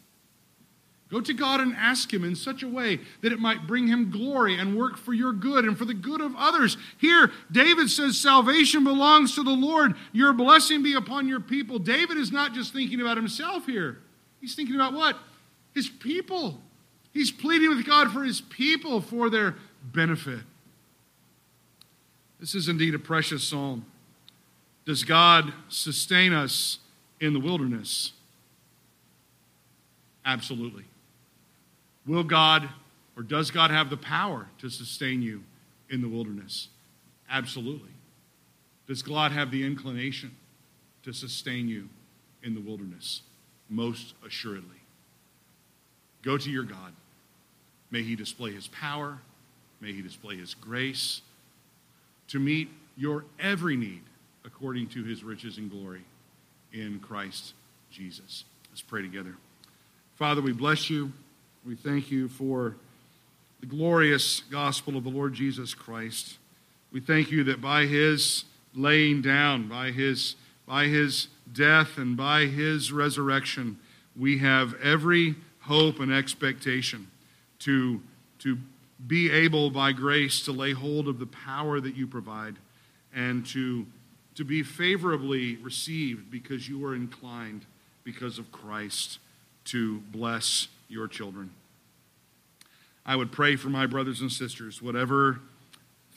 Go 1.10 1.20
to 1.22 1.32
God 1.32 1.60
and 1.60 1.74
ask 1.74 2.12
Him 2.12 2.22
in 2.22 2.36
such 2.36 2.62
a 2.62 2.68
way 2.68 3.00
that 3.22 3.32
it 3.32 3.38
might 3.38 3.66
bring 3.66 3.86
Him 3.86 4.10
glory 4.10 4.58
and 4.58 4.76
work 4.76 4.98
for 4.98 5.14
your 5.14 5.32
good 5.32 5.64
and 5.64 5.76
for 5.76 5.86
the 5.86 5.94
good 5.94 6.20
of 6.20 6.34
others. 6.36 6.76
Here, 6.98 7.30
David 7.50 7.88
says, 7.88 8.18
Salvation 8.18 8.84
belongs 8.84 9.34
to 9.34 9.42
the 9.42 9.50
Lord. 9.50 9.94
Your 10.12 10.32
blessing 10.34 10.82
be 10.82 10.94
upon 10.94 11.26
your 11.26 11.40
people. 11.40 11.78
David 11.78 12.18
is 12.18 12.30
not 12.30 12.52
just 12.52 12.72
thinking 12.72 13.00
about 13.00 13.16
himself 13.16 13.66
here, 13.66 13.98
he's 14.40 14.54
thinking 14.54 14.74
about 14.74 14.92
what? 14.92 15.16
His 15.74 15.88
people. 15.88 16.60
He's 17.12 17.30
pleading 17.30 17.70
with 17.70 17.86
God 17.86 18.12
for 18.12 18.22
His 18.22 18.40
people 18.40 19.00
for 19.00 19.30
their 19.30 19.56
benefit. 19.82 20.40
This 22.38 22.54
is 22.54 22.68
indeed 22.68 22.94
a 22.94 22.98
precious 22.98 23.42
psalm. 23.42 23.84
Does 24.84 25.04
God 25.04 25.52
sustain 25.68 26.32
us 26.32 26.78
in 27.20 27.32
the 27.32 27.40
wilderness? 27.40 28.12
Absolutely. 30.24 30.84
Will 32.08 32.24
God 32.24 32.68
or 33.16 33.22
does 33.22 33.50
God 33.50 33.70
have 33.70 33.90
the 33.90 33.96
power 33.96 34.48
to 34.58 34.70
sustain 34.70 35.20
you 35.20 35.44
in 35.90 36.00
the 36.00 36.08
wilderness? 36.08 36.68
Absolutely. 37.30 37.90
Does 38.86 39.02
God 39.02 39.30
have 39.32 39.50
the 39.50 39.64
inclination 39.64 40.34
to 41.02 41.12
sustain 41.12 41.68
you 41.68 41.90
in 42.42 42.54
the 42.54 42.60
wilderness? 42.60 43.20
Most 43.68 44.14
assuredly. 44.26 44.78
Go 46.22 46.38
to 46.38 46.50
your 46.50 46.62
God. 46.62 46.94
May 47.90 48.02
he 48.02 48.16
display 48.16 48.52
his 48.52 48.68
power. 48.68 49.18
May 49.80 49.92
he 49.92 50.00
display 50.00 50.36
his 50.36 50.54
grace 50.54 51.20
to 52.28 52.38
meet 52.38 52.70
your 52.96 53.24
every 53.38 53.76
need 53.76 54.02
according 54.44 54.88
to 54.88 55.04
his 55.04 55.22
riches 55.22 55.58
and 55.58 55.70
glory 55.70 56.04
in 56.72 57.00
Christ 57.00 57.52
Jesus. 57.90 58.44
Let's 58.70 58.82
pray 58.82 59.02
together. 59.02 59.34
Father, 60.16 60.40
we 60.40 60.52
bless 60.52 60.88
you. 60.88 61.12
We 61.66 61.74
thank 61.74 62.10
you 62.10 62.28
for 62.28 62.76
the 63.60 63.66
glorious 63.66 64.40
gospel 64.50 64.96
of 64.96 65.04
the 65.04 65.10
Lord 65.10 65.34
Jesus 65.34 65.74
Christ. 65.74 66.38
We 66.92 67.00
thank 67.00 67.30
you 67.30 67.44
that 67.44 67.60
by 67.60 67.86
his 67.86 68.44
laying 68.74 69.22
down, 69.22 69.68
by 69.68 69.90
his, 69.90 70.36
by 70.66 70.86
his 70.86 71.28
death, 71.52 71.98
and 71.98 72.16
by 72.16 72.46
his 72.46 72.92
resurrection, 72.92 73.78
we 74.16 74.38
have 74.38 74.74
every 74.82 75.34
hope 75.60 76.00
and 76.00 76.12
expectation 76.12 77.10
to, 77.60 78.00
to 78.38 78.56
be 79.06 79.30
able, 79.30 79.70
by 79.70 79.92
grace, 79.92 80.44
to 80.44 80.52
lay 80.52 80.72
hold 80.72 81.08
of 81.08 81.18
the 81.18 81.26
power 81.26 81.80
that 81.80 81.96
you 81.96 82.06
provide 82.06 82.54
and 83.14 83.44
to, 83.46 83.84
to 84.36 84.44
be 84.44 84.62
favorably 84.62 85.56
received 85.56 86.30
because 86.30 86.68
you 86.68 86.84
are 86.86 86.94
inclined, 86.94 87.64
because 88.04 88.38
of 88.38 88.50
Christ, 88.52 89.18
to 89.64 89.98
bless 90.12 90.68
your 90.88 91.08
children. 91.08 91.50
I 93.04 93.16
would 93.16 93.32
pray 93.32 93.56
for 93.56 93.68
my 93.68 93.86
brothers 93.86 94.20
and 94.20 94.30
sisters, 94.30 94.82
whatever 94.82 95.40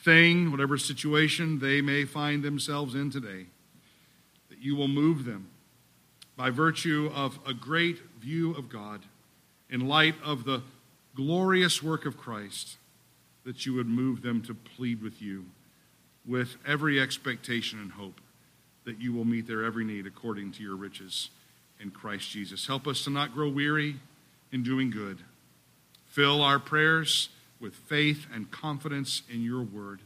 thing, 0.03 0.51
whatever 0.51 0.77
situation 0.77 1.59
they 1.59 1.81
may 1.81 2.05
find 2.05 2.43
themselves 2.43 2.95
in 2.95 3.11
today, 3.11 3.45
that 4.49 4.59
you 4.59 4.75
will 4.75 4.87
move 4.87 5.25
them 5.25 5.47
by 6.35 6.49
virtue 6.49 7.11
of 7.13 7.39
a 7.47 7.53
great 7.53 7.99
view 8.19 8.53
of 8.55 8.67
God, 8.67 9.01
in 9.69 9.87
light 9.87 10.15
of 10.23 10.43
the 10.43 10.63
glorious 11.15 11.81
work 11.81 12.05
of 12.05 12.17
Christ, 12.17 12.77
that 13.45 13.65
you 13.65 13.73
would 13.75 13.87
move 13.87 14.21
them 14.21 14.41
to 14.43 14.53
plead 14.53 15.01
with 15.01 15.21
you 15.21 15.45
with 16.25 16.57
every 16.67 16.99
expectation 16.99 17.79
and 17.79 17.91
hope 17.93 18.19
that 18.85 18.99
you 18.99 19.13
will 19.13 19.25
meet 19.25 19.47
their 19.47 19.63
every 19.63 19.85
need 19.85 20.05
according 20.05 20.51
to 20.51 20.63
your 20.63 20.75
riches 20.75 21.29
in 21.79 21.91
Christ 21.91 22.29
Jesus. 22.29 22.67
Help 22.67 22.87
us 22.87 23.03
to 23.03 23.09
not 23.09 23.33
grow 23.33 23.49
weary 23.49 23.95
in 24.51 24.63
doing 24.63 24.89
good 24.89 25.19
Fill 26.11 26.41
our 26.41 26.59
prayers 26.59 27.29
with 27.61 27.73
faith 27.73 28.25
and 28.33 28.51
confidence 28.51 29.21
in 29.29 29.41
your 29.41 29.61
word. 29.61 30.01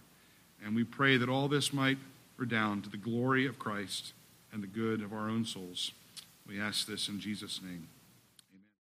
And 0.64 0.76
we 0.76 0.84
pray 0.84 1.18
that 1.18 1.30
all 1.30 1.48
this 1.48 1.74
might 1.74 1.98
redound 2.38 2.84
to 2.84 2.92
the 2.92 2.98
glory 2.98 3.48
of 3.48 3.58
Christ 3.58 4.14
and 4.54 4.62
the 4.62 4.68
good 4.68 5.02
of 5.02 5.14
our 5.14 5.30
own 5.30 5.46
souls. 5.46 5.94
We 6.48 6.62
ask 6.62 6.86
this 6.86 7.10
in 7.10 7.20
Jesus' 7.20 7.60
name. 7.64 7.88